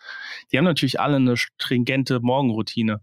Die 0.52 0.58
haben 0.58 0.64
natürlich 0.64 1.00
alle 1.00 1.16
eine 1.16 1.36
stringente 1.36 2.20
Morgenroutine. 2.20 3.00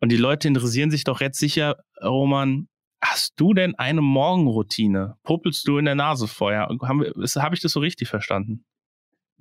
Und 0.00 0.10
die 0.10 0.16
Leute 0.16 0.48
interessieren 0.48 0.90
sich 0.90 1.04
doch 1.04 1.20
jetzt 1.20 1.38
sicher, 1.38 1.76
Roman, 2.02 2.68
hast 3.02 3.34
du 3.36 3.52
denn 3.52 3.74
eine 3.74 4.00
Morgenroutine? 4.00 5.16
Popelst 5.22 5.66
du 5.66 5.78
in 5.78 5.84
der 5.84 5.94
Nase 5.94 6.28
vorher? 6.28 6.68
Habe 6.82 7.12
hab 7.16 7.52
ich 7.52 7.60
das 7.60 7.72
so 7.72 7.80
richtig 7.80 8.08
verstanden? 8.08 8.64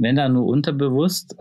wenn 0.02 0.16
da 0.16 0.28
nur 0.28 0.48
unterbewusst, 0.48 1.36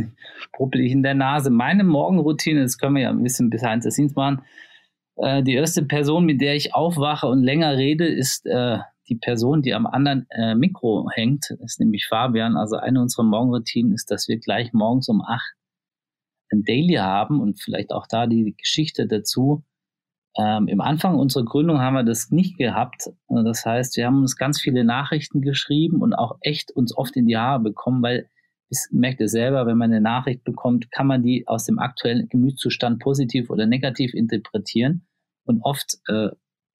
ruppel 0.58 0.80
ich 0.80 0.92
in 0.92 1.02
der 1.02 1.14
Nase. 1.14 1.50
Meine 1.50 1.84
Morgenroutine, 1.84 2.62
das 2.62 2.78
können 2.78 2.96
wir 2.96 3.02
ja 3.02 3.10
ein 3.10 3.22
bisschen 3.22 3.50
behind 3.50 3.82
the 3.82 3.90
scenes 3.90 4.14
machen. 4.14 4.42
Äh, 5.16 5.42
die 5.42 5.52
erste 5.52 5.82
Person, 5.82 6.24
mit 6.24 6.40
der 6.40 6.56
ich 6.56 6.74
aufwache 6.74 7.26
und 7.26 7.42
länger 7.42 7.76
rede, 7.76 8.06
ist 8.06 8.46
äh, 8.46 8.78
die 9.08 9.16
Person, 9.16 9.60
die 9.60 9.74
am 9.74 9.86
anderen 9.86 10.26
äh, 10.30 10.54
Mikro 10.54 11.08
hängt, 11.12 11.50
ist 11.62 11.78
nämlich 11.78 12.06
Fabian. 12.08 12.56
Also 12.56 12.76
eine 12.76 13.02
unserer 13.02 13.24
Morgenroutinen 13.24 13.92
ist, 13.92 14.10
dass 14.10 14.28
wir 14.28 14.38
gleich 14.38 14.72
morgens 14.72 15.08
um 15.08 15.20
acht 15.20 15.54
ein 16.50 16.62
Daily 16.62 16.94
haben 16.94 17.40
und 17.40 17.60
vielleicht 17.60 17.92
auch 17.92 18.06
da 18.06 18.26
die 18.26 18.54
Geschichte 18.56 19.06
dazu. 19.06 19.62
Ähm, 20.38 20.68
Im 20.68 20.80
Anfang 20.80 21.16
unserer 21.16 21.44
Gründung 21.44 21.80
haben 21.80 21.94
wir 21.94 22.04
das 22.04 22.30
nicht 22.30 22.58
gehabt. 22.58 23.10
Das 23.28 23.64
heißt, 23.64 23.96
wir 23.96 24.06
haben 24.06 24.20
uns 24.20 24.36
ganz 24.36 24.60
viele 24.60 24.84
Nachrichten 24.84 25.40
geschrieben 25.40 26.02
und 26.02 26.14
auch 26.14 26.36
echt 26.40 26.70
uns 26.72 26.96
oft 26.96 27.16
in 27.16 27.26
die 27.26 27.36
Haare 27.36 27.60
bekommen, 27.60 28.02
weil 28.02 28.28
das 28.68 28.88
merkt 28.90 29.20
ihr 29.20 29.28
selber, 29.28 29.66
wenn 29.66 29.78
man 29.78 29.92
eine 29.92 30.00
Nachricht 30.00 30.44
bekommt, 30.44 30.90
kann 30.90 31.06
man 31.06 31.22
die 31.22 31.46
aus 31.46 31.64
dem 31.64 31.78
aktuellen 31.78 32.28
Gemütszustand 32.28 32.98
positiv 33.00 33.48
oder 33.48 33.66
negativ 33.66 34.12
interpretieren. 34.12 35.06
Und 35.44 35.62
oft 35.62 35.98
äh, 36.08 36.30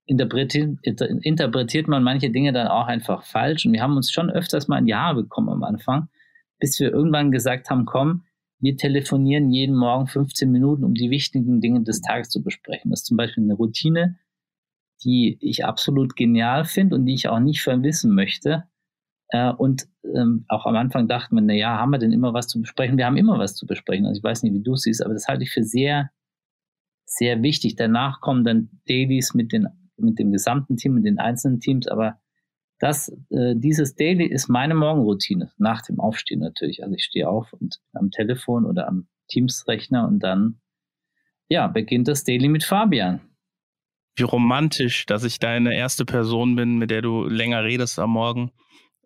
interpretiert, 0.06 0.78
inter, 0.82 1.08
interpretiert 1.08 1.86
man 1.86 2.02
manche 2.02 2.30
Dinge 2.30 2.52
dann 2.52 2.66
auch 2.66 2.88
einfach 2.88 3.24
falsch. 3.24 3.64
Und 3.64 3.72
wir 3.72 3.82
haben 3.82 3.96
uns 3.96 4.10
schon 4.10 4.30
öfters 4.30 4.66
mal 4.66 4.78
in 4.78 4.86
die 4.86 4.94
Haare 4.94 5.22
bekommen 5.22 5.48
am 5.48 5.62
Anfang, 5.62 6.08
bis 6.58 6.78
wir 6.80 6.92
irgendwann 6.92 7.30
gesagt 7.30 7.70
haben, 7.70 7.86
komm, 7.86 8.24
wir 8.58 8.76
telefonieren 8.76 9.50
jeden 9.50 9.76
Morgen 9.76 10.06
15 10.06 10.50
Minuten, 10.50 10.84
um 10.84 10.94
die 10.94 11.10
wichtigen 11.10 11.60
Dinge 11.60 11.82
des 11.82 12.00
Tages 12.00 12.30
zu 12.30 12.42
besprechen. 12.42 12.90
Das 12.90 13.00
ist 13.00 13.06
zum 13.06 13.16
Beispiel 13.16 13.44
eine 13.44 13.54
Routine, 13.54 14.18
die 15.04 15.36
ich 15.40 15.64
absolut 15.64 16.16
genial 16.16 16.64
finde 16.64 16.96
und 16.96 17.06
die 17.06 17.14
ich 17.14 17.28
auch 17.28 17.38
nicht 17.38 17.62
vermissen 17.62 18.14
möchte. 18.14 18.64
Äh, 19.28 19.52
und 19.52 19.86
ähm, 20.04 20.44
auch 20.48 20.66
am 20.66 20.76
Anfang 20.76 21.08
dachten 21.08 21.34
wir, 21.34 21.42
na 21.42 21.52
ja, 21.52 21.78
haben 21.78 21.90
wir 21.90 21.98
denn 21.98 22.12
immer 22.12 22.32
was 22.32 22.48
zu 22.48 22.60
besprechen? 22.60 22.96
Wir 22.96 23.06
haben 23.06 23.16
immer 23.16 23.38
was 23.38 23.54
zu 23.54 23.66
besprechen. 23.66 24.06
Also 24.06 24.18
ich 24.18 24.24
weiß 24.24 24.42
nicht, 24.42 24.54
wie 24.54 24.62
du 24.62 24.72
es 24.72 24.82
siehst, 24.82 25.04
aber 25.04 25.14
das 25.14 25.28
halte 25.28 25.42
ich 25.42 25.50
für 25.50 25.64
sehr, 25.64 26.10
sehr 27.04 27.42
wichtig. 27.42 27.76
Danach 27.76 28.20
kommen 28.20 28.44
dann 28.44 28.70
Dailies 28.88 29.34
mit, 29.34 29.52
den, 29.52 29.66
mit 29.96 30.18
dem 30.18 30.32
gesamten 30.32 30.76
Team, 30.76 30.94
mit 30.94 31.04
den 31.04 31.18
einzelnen 31.18 31.60
Teams, 31.60 31.88
aber 31.88 32.20
das, 32.78 33.08
äh, 33.30 33.54
dieses 33.56 33.94
Daily 33.94 34.26
ist 34.26 34.48
meine 34.48 34.74
Morgenroutine, 34.74 35.52
nach 35.58 35.82
dem 35.82 35.98
Aufstehen 36.00 36.40
natürlich. 36.40 36.82
Also 36.82 36.94
ich 36.94 37.04
stehe 37.04 37.28
auf 37.28 37.52
und 37.52 37.80
am 37.92 38.10
Telefon 38.10 38.66
oder 38.66 38.88
am 38.88 39.08
Teams-Rechner 39.28 40.06
und 40.06 40.20
dann, 40.20 40.60
ja, 41.48 41.66
beginnt 41.68 42.08
das 42.08 42.24
Daily 42.24 42.48
mit 42.48 42.64
Fabian. 42.64 43.20
Wie 44.16 44.24
romantisch, 44.24 45.06
dass 45.06 45.24
ich 45.24 45.38
deine 45.38 45.74
erste 45.74 46.04
Person 46.04 46.56
bin, 46.56 46.78
mit 46.78 46.90
der 46.90 47.02
du 47.02 47.24
länger 47.24 47.64
redest 47.64 47.98
am 47.98 48.10
Morgen. 48.10 48.50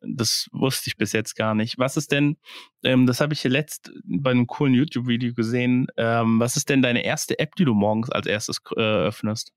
Das 0.02 0.48
wusste 0.52 0.88
ich 0.88 0.96
bis 0.96 1.12
jetzt 1.12 1.34
gar 1.36 1.54
nicht. 1.54 1.78
Was 1.78 1.96
ist 1.96 2.10
denn, 2.10 2.38
ähm, 2.84 3.06
das 3.06 3.20
habe 3.20 3.34
ich 3.34 3.40
hier 3.40 3.50
letzt 3.50 3.92
bei 4.04 4.30
einem 4.30 4.46
coolen 4.46 4.72
YouTube-Video 4.72 5.34
gesehen, 5.34 5.88
ähm, 5.96 6.40
was 6.40 6.56
ist 6.56 6.70
denn 6.70 6.80
deine 6.80 7.04
erste 7.04 7.38
App, 7.38 7.54
die 7.56 7.64
du 7.64 7.74
morgens 7.74 8.10
als 8.10 8.26
erstes 8.26 8.60
äh, 8.76 8.80
öffnest? 8.80 9.52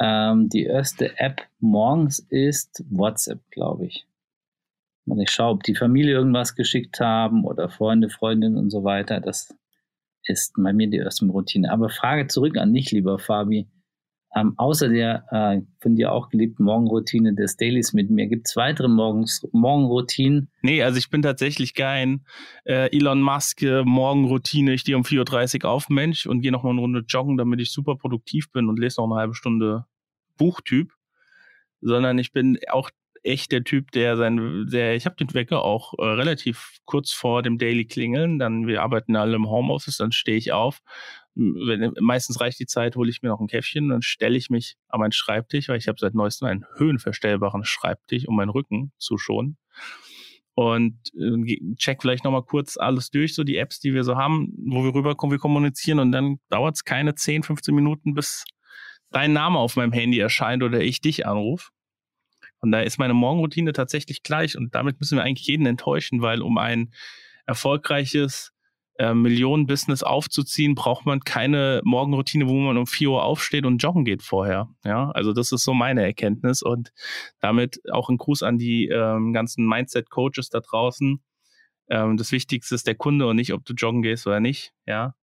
Ähm, 0.00 0.48
die 0.48 0.64
erste 0.64 1.18
App 1.18 1.42
morgens 1.60 2.18
ist 2.18 2.84
WhatsApp, 2.90 3.40
glaube 3.50 3.86
ich. 3.86 4.06
Und 5.06 5.20
ich 5.20 5.30
schaue, 5.30 5.52
ob 5.52 5.62
die 5.62 5.74
Familie 5.74 6.14
irgendwas 6.14 6.54
geschickt 6.54 7.00
haben 7.00 7.44
oder 7.44 7.70
Freunde, 7.70 8.10
Freundinnen 8.10 8.56
und 8.56 8.70
so 8.70 8.84
weiter. 8.84 9.20
Das 9.20 9.54
ist 10.24 10.54
bei 10.56 10.72
mir 10.72 10.88
die 10.88 10.98
erste 10.98 11.26
Routine. 11.26 11.72
Aber 11.72 11.88
Frage 11.88 12.26
zurück 12.26 12.56
an 12.58 12.72
dich, 12.72 12.90
lieber 12.92 13.18
Fabi. 13.18 13.66
Ähm, 14.36 14.54
außer 14.58 14.88
der 14.88 15.24
äh, 15.30 15.62
von 15.80 15.96
dir 15.96 16.12
auch 16.12 16.28
geliebten 16.28 16.64
Morgenroutine 16.64 17.34
des 17.34 17.56
Dailies 17.56 17.94
mit 17.94 18.10
mir, 18.10 18.26
gibt 18.26 18.46
es 18.46 18.56
weitere 18.56 18.88
Morgens, 18.88 19.48
Morgenroutinen? 19.52 20.50
Nee, 20.60 20.82
also 20.82 20.98
ich 20.98 21.08
bin 21.08 21.22
tatsächlich 21.22 21.74
kein 21.74 22.26
äh, 22.64 22.94
Elon 22.94 23.22
Musk 23.22 23.62
äh, 23.62 23.82
Morgenroutine. 23.84 24.74
Ich 24.74 24.82
stehe 24.82 24.98
um 24.98 25.02
4.30 25.02 25.64
Uhr 25.64 25.70
auf, 25.70 25.88
Mensch, 25.88 26.26
und 26.26 26.42
gehe 26.42 26.52
noch 26.52 26.62
mal 26.62 26.70
eine 26.70 26.80
Runde 26.80 27.04
joggen, 27.08 27.38
damit 27.38 27.60
ich 27.60 27.72
super 27.72 27.96
produktiv 27.96 28.52
bin 28.52 28.68
und 28.68 28.78
lese 28.78 29.00
noch 29.00 29.10
eine 29.10 29.18
halbe 29.18 29.34
Stunde 29.34 29.86
Buchtyp. 30.36 30.92
Sondern 31.80 32.18
ich 32.18 32.32
bin 32.32 32.58
auch 32.70 32.90
echt 33.22 33.52
der 33.52 33.64
Typ, 33.64 33.90
der 33.92 34.16
sein, 34.16 34.66
der, 34.70 34.94
ich 34.94 35.06
habe 35.06 35.16
den 35.16 35.32
Wecker 35.34 35.62
auch 35.62 35.94
äh, 35.98 36.04
relativ 36.04 36.78
kurz 36.84 37.12
vor 37.12 37.42
dem 37.42 37.58
Daily 37.58 37.86
klingeln. 37.86 38.38
Dann, 38.38 38.66
wir 38.66 38.82
arbeiten 38.82 39.16
alle 39.16 39.36
im 39.36 39.48
Homeoffice, 39.48 39.98
dann 39.98 40.12
stehe 40.12 40.36
ich 40.36 40.52
auf. 40.52 40.80
Wenn, 41.40 41.94
meistens 42.00 42.40
reicht 42.40 42.58
die 42.58 42.66
Zeit, 42.66 42.96
hole 42.96 43.08
ich 43.08 43.22
mir 43.22 43.28
noch 43.28 43.40
ein 43.40 43.46
Käffchen, 43.46 43.88
dann 43.88 44.02
stelle 44.02 44.36
ich 44.36 44.50
mich 44.50 44.76
an 44.88 44.98
meinen 44.98 45.12
Schreibtisch, 45.12 45.68
weil 45.68 45.78
ich 45.78 45.86
habe 45.86 45.98
seit 46.00 46.14
neuestem 46.14 46.48
einen 46.48 46.64
höhenverstellbaren 46.76 47.64
Schreibtisch, 47.64 48.26
um 48.26 48.34
meinen 48.34 48.48
Rücken 48.48 48.92
zu 48.98 49.18
schonen. 49.18 49.56
Und 50.54 50.98
äh, 51.16 51.76
check 51.76 52.02
vielleicht 52.02 52.24
nochmal 52.24 52.42
kurz 52.42 52.76
alles 52.76 53.10
durch, 53.10 53.36
so 53.36 53.44
die 53.44 53.56
Apps, 53.56 53.78
die 53.78 53.94
wir 53.94 54.02
so 54.02 54.16
haben, 54.16 54.52
wo 54.66 54.82
wir 54.82 54.92
rüberkommen, 54.92 55.32
wir 55.32 55.38
kommunizieren 55.38 56.00
und 56.00 56.10
dann 56.10 56.40
dauert 56.48 56.74
es 56.74 56.84
keine 56.84 57.14
10, 57.14 57.44
15 57.44 57.72
Minuten, 57.72 58.14
bis 58.14 58.44
dein 59.10 59.32
Name 59.32 59.60
auf 59.60 59.76
meinem 59.76 59.92
Handy 59.92 60.18
erscheint 60.18 60.64
oder 60.64 60.80
ich 60.80 61.00
dich 61.00 61.24
anrufe. 61.24 61.70
Und 62.58 62.72
da 62.72 62.80
ist 62.80 62.98
meine 62.98 63.14
Morgenroutine 63.14 63.72
tatsächlich 63.72 64.24
gleich 64.24 64.58
und 64.58 64.74
damit 64.74 64.98
müssen 64.98 65.16
wir 65.16 65.22
eigentlich 65.22 65.46
jeden 65.46 65.66
enttäuschen, 65.66 66.22
weil 66.22 66.42
um 66.42 66.58
ein 66.58 66.92
erfolgreiches 67.46 68.52
äh, 68.98 69.14
Millionen-Business 69.14 70.02
aufzuziehen, 70.02 70.74
braucht 70.74 71.06
man 71.06 71.20
keine 71.20 71.80
Morgenroutine, 71.84 72.48
wo 72.48 72.54
man 72.54 72.76
um 72.76 72.86
4 72.86 73.10
Uhr 73.10 73.24
aufsteht 73.24 73.64
und 73.64 73.78
joggen 73.78 74.04
geht 74.04 74.22
vorher. 74.22 74.68
Ja, 74.84 75.10
also 75.12 75.32
das 75.32 75.52
ist 75.52 75.64
so 75.64 75.74
meine 75.74 76.02
Erkenntnis 76.02 76.62
und 76.62 76.92
damit 77.40 77.80
auch 77.92 78.08
ein 78.08 78.18
Gruß 78.18 78.42
an 78.42 78.58
die 78.58 78.88
ähm, 78.88 79.32
ganzen 79.32 79.66
Mindset-Coaches 79.66 80.50
da 80.50 80.60
draußen. 80.60 81.22
Ähm, 81.90 82.16
das 82.16 82.32
Wichtigste 82.32 82.74
ist 82.74 82.86
der 82.86 82.96
Kunde 82.96 83.26
und 83.26 83.36
nicht, 83.36 83.52
ob 83.52 83.64
du 83.64 83.72
joggen 83.74 84.02
gehst 84.02 84.26
oder 84.26 84.40
nicht. 84.40 84.72
Ja, 84.86 85.14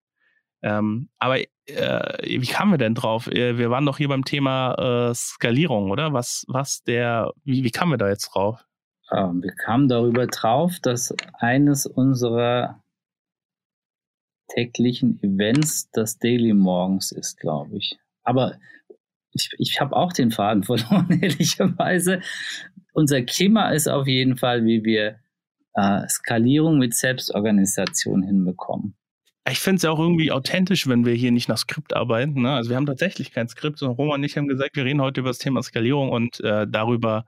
ähm, 0.65 1.09
aber 1.19 1.39
äh, 1.39 2.41
wie 2.41 2.47
kamen 2.47 2.71
wir 2.71 2.77
denn 2.79 2.95
drauf? 2.95 3.27
Äh, 3.27 3.57
wir 3.57 3.69
waren 3.69 3.85
doch 3.85 3.97
hier 3.97 4.07
beim 4.07 4.25
Thema 4.25 5.09
äh, 5.09 5.13
Skalierung, 5.13 5.91
oder? 5.91 6.11
Was, 6.11 6.43
was 6.47 6.81
der, 6.83 7.33
wie, 7.43 7.63
wie 7.63 7.71
kamen 7.71 7.91
wir 7.91 7.97
da 7.97 8.09
jetzt 8.09 8.29
drauf? 8.29 8.65
Ähm, 9.11 9.43
wir 9.43 9.53
kamen 9.53 9.87
darüber 9.87 10.25
drauf, 10.25 10.79
dass 10.81 11.13
eines 11.37 11.85
unserer 11.85 12.81
täglichen 14.47 15.21
Events 15.21 15.89
das 15.91 16.17
Daily 16.17 16.53
Morgens 16.53 17.11
ist, 17.11 17.39
glaube 17.39 17.77
ich. 17.77 17.97
Aber 18.23 18.57
ich, 19.31 19.49
ich 19.57 19.79
habe 19.81 19.95
auch 19.95 20.13
den 20.13 20.31
Faden 20.31 20.63
verloren, 20.63 21.19
ehrlicherweise. 21.21 22.21
Unser 22.93 23.25
Thema 23.25 23.69
ist 23.71 23.87
auf 23.87 24.07
jeden 24.07 24.37
Fall, 24.37 24.65
wie 24.65 24.83
wir 24.83 25.19
äh, 25.73 26.07
Skalierung 26.07 26.77
mit 26.77 26.95
Selbstorganisation 26.95 28.23
hinbekommen. 28.23 28.95
Ich 29.47 29.59
finde 29.59 29.77
es 29.77 29.83
ja 29.83 29.91
auch 29.91 29.99
irgendwie 29.99 30.31
authentisch, 30.31 30.87
wenn 30.87 31.05
wir 31.05 31.13
hier 31.13 31.31
nicht 31.31 31.49
nach 31.49 31.57
Skript 31.57 31.95
arbeiten. 31.95 32.41
Ne? 32.41 32.53
Also 32.53 32.71
wir 32.71 32.77
haben 32.77 32.87
tatsächlich 32.87 33.31
kein 33.31 33.47
Skript, 33.47 33.77
sondern 33.77 33.95
Roman 33.95 34.21
und 34.21 34.23
ich 34.23 34.37
haben 34.37 34.47
gesagt, 34.47 34.75
wir 34.75 34.85
reden 34.85 35.01
heute 35.01 35.19
über 35.19 35.29
das 35.29 35.37
Thema 35.37 35.61
Skalierung 35.61 36.09
und 36.09 36.39
äh, 36.39 36.65
darüber 36.67 37.25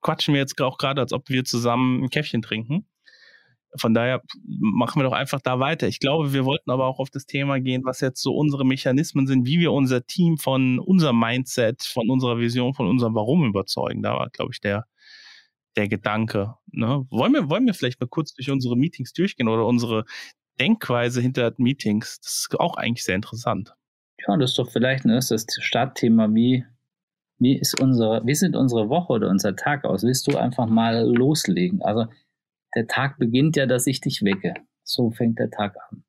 quatschen 0.00 0.32
wir 0.32 0.40
jetzt 0.40 0.58
auch 0.62 0.78
gerade, 0.78 1.02
als 1.02 1.12
ob 1.12 1.28
wir 1.28 1.44
zusammen 1.44 2.04
ein 2.04 2.08
Käffchen 2.08 2.40
trinken. 2.40 2.86
Von 3.78 3.94
daher 3.94 4.22
machen 4.44 5.00
wir 5.00 5.04
doch 5.04 5.12
einfach 5.12 5.40
da 5.40 5.58
weiter. 5.58 5.88
Ich 5.88 6.00
glaube, 6.00 6.32
wir 6.32 6.44
wollten 6.44 6.70
aber 6.70 6.86
auch 6.86 6.98
auf 6.98 7.10
das 7.10 7.26
Thema 7.26 7.60
gehen, 7.60 7.84
was 7.84 8.00
jetzt 8.00 8.22
so 8.22 8.34
unsere 8.34 8.64
Mechanismen 8.64 9.26
sind, 9.26 9.46
wie 9.46 9.60
wir 9.60 9.72
unser 9.72 10.06
Team 10.06 10.38
von 10.38 10.78
unserem 10.78 11.18
Mindset, 11.18 11.82
von 11.82 12.10
unserer 12.10 12.38
Vision, 12.38 12.74
von 12.74 12.86
unserem 12.86 13.14
Warum 13.14 13.44
überzeugen. 13.44 14.02
Da 14.02 14.14
war, 14.14 14.30
glaube 14.30 14.52
ich, 14.52 14.60
der, 14.60 14.86
der 15.76 15.88
Gedanke. 15.88 16.54
Ne? 16.66 17.06
Wollen, 17.10 17.32
wir, 17.32 17.50
wollen 17.50 17.66
wir 17.66 17.74
vielleicht 17.74 18.00
mal 18.00 18.08
kurz 18.08 18.34
durch 18.34 18.50
unsere 18.50 18.76
Meetings 18.76 19.12
durchgehen 19.12 19.48
oder 19.48 19.66
unsere 19.66 20.04
Denkweise 20.60 21.20
hinter 21.20 21.52
Meetings. 21.58 22.20
Das 22.20 22.32
ist 22.32 22.60
auch 22.60 22.76
eigentlich 22.76 23.04
sehr 23.04 23.16
interessant. 23.16 23.74
Ja, 24.26 24.36
das 24.36 24.50
ist 24.50 24.58
doch 24.58 24.70
vielleicht 24.70 25.04
ein 25.04 25.10
erstes 25.10 25.46
Startthema. 25.60 26.28
Wie, 26.34 26.64
wie 27.38 27.58
ist 27.58 27.80
unsere, 27.80 28.22
wie 28.24 28.34
sieht 28.34 28.56
unsere 28.56 28.88
Woche 28.88 29.12
oder 29.12 29.28
unser 29.28 29.54
Tag 29.54 29.84
aus? 29.84 30.02
Willst 30.02 30.26
du 30.26 30.36
einfach 30.36 30.66
mal 30.66 31.04
loslegen? 31.04 31.82
Also, 31.82 32.06
der 32.74 32.86
Tag 32.86 33.18
beginnt 33.18 33.56
ja, 33.56 33.66
dass 33.66 33.86
ich 33.86 34.00
dich 34.00 34.22
wecke. 34.22 34.54
So 34.82 35.10
fängt 35.10 35.38
der 35.38 35.50
Tag 35.50 35.74
an. 35.90 36.04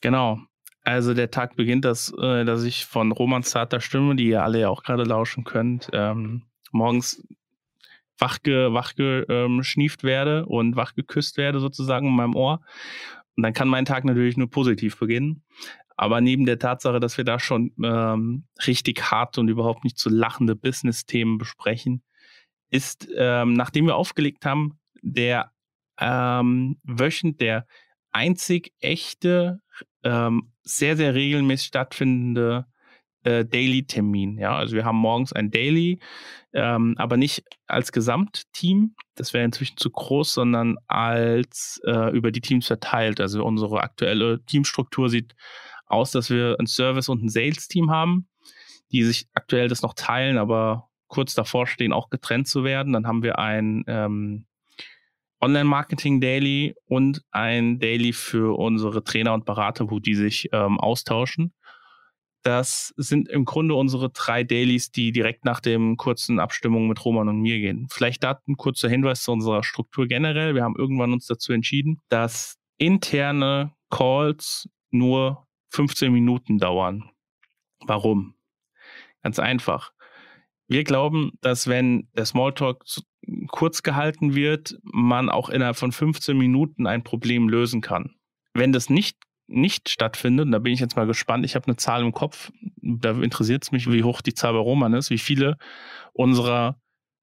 Genau. 0.00 0.38
Also 0.82 1.12
der 1.12 1.30
Tag 1.30 1.56
beginnt, 1.56 1.84
dass, 1.84 2.12
äh, 2.18 2.44
dass 2.44 2.64
ich 2.64 2.86
von 2.86 3.12
Romans 3.12 3.50
zarter 3.50 3.80
Stimme, 3.80 4.16
die 4.16 4.28
ihr 4.28 4.42
alle 4.42 4.60
ja 4.60 4.68
auch 4.70 4.82
gerade 4.82 5.04
lauschen 5.04 5.44
könnt, 5.44 5.90
ähm, 5.92 6.44
morgens 6.72 7.22
wachge, 8.18 8.72
wachgeschnieft 8.72 10.02
ähm, 10.04 10.08
werde 10.08 10.46
und 10.46 10.76
wachgeküsst 10.76 11.36
werde 11.36 11.60
sozusagen 11.60 12.06
in 12.06 12.14
meinem 12.16 12.34
Ohr. 12.34 12.60
Und 13.36 13.42
dann 13.42 13.52
kann 13.52 13.68
mein 13.68 13.84
Tag 13.84 14.04
natürlich 14.04 14.36
nur 14.36 14.50
positiv 14.50 14.98
beginnen. 14.98 15.44
Aber 15.96 16.22
neben 16.22 16.46
der 16.46 16.58
Tatsache, 16.58 16.98
dass 16.98 17.18
wir 17.18 17.24
da 17.24 17.38
schon 17.38 17.72
ähm, 17.84 18.44
richtig 18.66 19.10
harte 19.10 19.40
und 19.40 19.48
überhaupt 19.48 19.84
nicht 19.84 19.98
zu 19.98 20.08
lachende 20.08 20.56
Business-Themen 20.56 21.36
besprechen, 21.36 22.02
ist, 22.70 23.08
ähm, 23.16 23.52
nachdem 23.52 23.86
wir 23.86 23.96
aufgelegt 23.96 24.46
haben, 24.46 24.79
der 25.02 25.52
ähm, 25.98 26.78
wöchend 26.82 27.40
der 27.40 27.66
einzig 28.12 28.72
echte, 28.80 29.60
ähm, 30.02 30.52
sehr, 30.62 30.96
sehr 30.96 31.14
regelmäßig 31.14 31.68
stattfindende 31.68 32.66
äh, 33.22 33.44
Daily-Termin. 33.44 34.38
Ja, 34.38 34.56
also 34.56 34.74
wir 34.74 34.84
haben 34.84 34.96
morgens 34.96 35.32
ein 35.32 35.50
Daily, 35.50 36.00
ähm, 36.52 36.94
aber 36.98 37.16
nicht 37.16 37.44
als 37.66 37.92
Gesamtteam. 37.92 38.94
Das 39.14 39.34
wäre 39.34 39.44
inzwischen 39.44 39.76
zu 39.76 39.90
groß, 39.90 40.32
sondern 40.32 40.76
als 40.86 41.80
äh, 41.84 42.10
über 42.16 42.30
die 42.32 42.40
Teams 42.40 42.66
verteilt. 42.66 43.20
Also 43.20 43.44
unsere 43.44 43.82
aktuelle 43.82 44.42
Teamstruktur 44.44 45.08
sieht 45.08 45.34
aus, 45.86 46.12
dass 46.12 46.30
wir 46.30 46.56
ein 46.58 46.66
Service 46.66 47.08
und 47.08 47.22
ein 47.22 47.28
Sales-Team 47.28 47.90
haben, 47.90 48.28
die 48.92 49.02
sich 49.02 49.26
aktuell 49.34 49.68
das 49.68 49.82
noch 49.82 49.94
teilen, 49.94 50.38
aber 50.38 50.88
kurz 51.08 51.34
davor 51.34 51.66
stehen, 51.66 51.92
auch 51.92 52.08
getrennt 52.08 52.48
zu 52.48 52.64
werden. 52.64 52.92
Dann 52.92 53.06
haben 53.06 53.22
wir 53.22 53.38
ein 53.38 53.84
ähm, 53.86 54.46
Online-Marketing 55.40 56.20
Daily 56.20 56.74
und 56.86 57.22
ein 57.30 57.78
Daily 57.78 58.12
für 58.12 58.58
unsere 58.58 59.02
Trainer 59.02 59.34
und 59.34 59.44
Berater, 59.44 59.90
wo 59.90 59.98
die 59.98 60.14
sich 60.14 60.48
ähm, 60.52 60.78
austauschen. 60.78 61.52
Das 62.42 62.94
sind 62.96 63.28
im 63.28 63.44
Grunde 63.44 63.74
unsere 63.74 64.10
drei 64.10 64.44
Dailies, 64.44 64.90
die 64.90 65.12
direkt 65.12 65.44
nach 65.44 65.60
dem 65.60 65.96
kurzen 65.96 66.38
Abstimmung 66.40 66.88
mit 66.88 67.04
Roman 67.04 67.28
und 67.28 67.40
mir 67.40 67.58
gehen. 67.58 67.86
Vielleicht 67.90 68.24
da 68.24 68.40
ein 68.48 68.56
kurzer 68.56 68.88
Hinweis 68.88 69.22
zu 69.22 69.32
unserer 69.32 69.62
Struktur 69.62 70.06
generell. 70.06 70.54
Wir 70.54 70.62
haben 70.62 70.76
irgendwann 70.76 71.12
uns 71.12 71.26
dazu 71.26 71.52
entschieden, 71.52 71.98
dass 72.08 72.56
interne 72.78 73.74
Calls 73.90 74.68
nur 74.90 75.46
15 75.70 76.12
Minuten 76.12 76.58
dauern. 76.58 77.10
Warum? 77.86 78.34
Ganz 79.22 79.38
einfach. 79.38 79.92
Wir 80.66 80.84
glauben, 80.84 81.32
dass 81.40 81.66
wenn 81.66 82.08
der 82.16 82.24
Smalltalk 82.24 82.84
kurz 83.48 83.82
gehalten 83.82 84.34
wird, 84.34 84.78
man 84.82 85.28
auch 85.28 85.48
innerhalb 85.48 85.76
von 85.76 85.92
15 85.92 86.36
Minuten 86.36 86.86
ein 86.86 87.02
Problem 87.02 87.48
lösen 87.48 87.80
kann. 87.80 88.14
Wenn 88.54 88.72
das 88.72 88.90
nicht 88.90 89.16
nicht 89.50 89.88
stattfindet, 89.88 90.46
und 90.46 90.52
da 90.52 90.60
bin 90.60 90.72
ich 90.72 90.80
jetzt 90.80 90.96
mal 90.96 91.06
gespannt, 91.06 91.44
ich 91.44 91.56
habe 91.56 91.66
eine 91.66 91.76
Zahl 91.76 92.02
im 92.02 92.12
Kopf, 92.12 92.52
da 92.80 93.10
interessiert 93.10 93.64
es 93.64 93.72
mich, 93.72 93.90
wie 93.90 94.04
hoch 94.04 94.22
die 94.22 94.34
Zahl 94.34 94.52
bei 94.52 94.60
Roman 94.60 94.94
ist, 94.94 95.10
wie 95.10 95.18
viele 95.18 95.56
unserer 96.12 96.80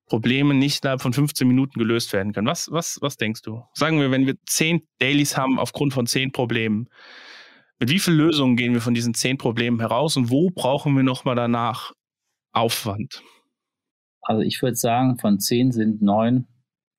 Probleme 0.08 0.54
nicht 0.54 0.84
innerhalb 0.84 1.02
von 1.02 1.14
15 1.14 1.48
Minuten 1.48 1.80
gelöst 1.80 2.14
werden 2.14 2.34
können. 2.34 2.48
Was, 2.48 2.70
was, 2.72 2.98
was 3.02 3.18
denkst 3.18 3.42
du? 3.42 3.64
Sagen 3.74 4.00
wir, 4.00 4.12
wenn 4.12 4.26
wir 4.26 4.36
zehn 4.46 4.88
Dailies 5.00 5.38
haben 5.38 5.60
aufgrund 5.60 5.94
von 5.94 6.08
zehn 6.08 6.32
Problemen, 6.32 6.90
mit 7.80 7.90
wie 7.90 8.00
vielen 8.00 8.18
Lösungen 8.18 8.56
gehen 8.56 8.74
wir 8.74 8.82
von 8.82 8.94
diesen 8.94 9.14
zehn 9.14 9.38
Problemen 9.38 9.80
heraus 9.80 10.18
und 10.18 10.30
wo 10.30 10.50
brauchen 10.50 10.96
wir 10.96 11.04
nochmal 11.04 11.36
danach 11.36 11.94
Aufwand? 12.52 13.22
Also 14.28 14.42
ich 14.42 14.62
würde 14.62 14.76
sagen, 14.76 15.18
von 15.18 15.40
zehn 15.40 15.72
sind 15.72 16.02
neun, 16.02 16.48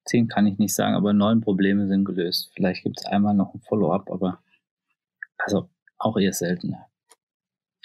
zehn 0.07 0.29
kann 0.29 0.47
ich 0.47 0.57
nicht 0.57 0.75
sagen, 0.75 0.97
aber 0.97 1.13
neun 1.13 1.43
Probleme 1.43 1.87
sind 1.87 2.07
gelöst. 2.07 2.51
Vielleicht 2.55 2.85
gibt 2.85 2.99
es 2.99 3.05
einmal 3.05 3.35
noch 3.35 3.53
ein 3.53 3.61
Follow-up, 3.61 4.11
aber 4.11 4.43
also 5.37 5.69
auch 5.99 6.17
eher 6.17 6.33
seltener. 6.33 6.87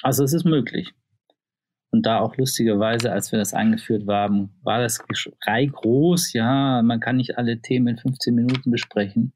Also 0.02 0.24
es 0.24 0.32
ist 0.32 0.46
möglich. 0.46 0.94
Und 1.92 2.06
da 2.06 2.22
auch 2.22 2.38
lustigerweise, 2.38 3.12
als 3.12 3.34
wir 3.34 3.40
das 3.40 3.54
eingeführt 3.54 4.08
haben, 4.08 4.56
war 4.64 4.80
das 4.80 5.06
Geschrei 5.06 5.66
groß. 5.66 6.32
Ja, 6.32 6.82
man 6.82 7.02
kann 7.02 7.18
nicht 7.18 7.38
alle 7.38 7.60
Themen 7.62 7.90
in 7.90 7.98
15 7.98 8.34
Minuten 8.34 8.72
besprechen. 8.72 9.34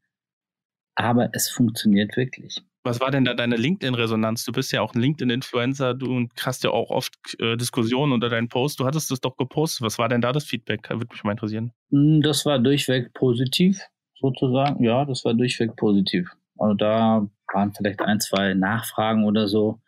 Aber 0.94 1.28
es 1.34 1.50
funktioniert 1.50 2.16
wirklich. 2.16 2.64
Was 2.84 3.00
war 3.00 3.10
denn 3.10 3.24
da 3.24 3.34
deine 3.34 3.56
LinkedIn-Resonanz? 3.56 4.44
Du 4.44 4.52
bist 4.52 4.72
ja 4.72 4.80
auch 4.80 4.94
ein 4.94 5.00
LinkedIn-Influencer, 5.00 5.94
du 5.94 6.28
hast 6.40 6.64
ja 6.64 6.70
auch 6.70 6.90
oft 6.90 7.14
äh, 7.40 7.56
Diskussionen 7.56 8.12
unter 8.12 8.28
deinen 8.28 8.48
Posts. 8.48 8.76
Du 8.76 8.86
hattest 8.86 9.10
das 9.10 9.20
doch 9.20 9.36
gepostet. 9.36 9.82
Was 9.82 9.98
war 9.98 10.08
denn 10.08 10.20
da 10.20 10.32
das 10.32 10.44
Feedback? 10.44 10.88
Würde 10.88 11.06
mich 11.10 11.24
mal 11.24 11.32
interessieren. 11.32 11.72
Hm, 11.90 12.22
das 12.22 12.46
war 12.46 12.58
durchweg 12.58 13.12
positiv, 13.14 13.80
sozusagen. 14.14 14.82
Ja, 14.82 15.04
das 15.04 15.24
war 15.24 15.34
durchweg 15.34 15.76
positiv. 15.76 16.30
Also 16.56 16.74
da 16.74 17.28
waren 17.52 17.72
vielleicht 17.72 18.00
ein, 18.00 18.20
zwei 18.20 18.54
Nachfragen 18.54 19.24
oder 19.24 19.48
so 19.48 19.80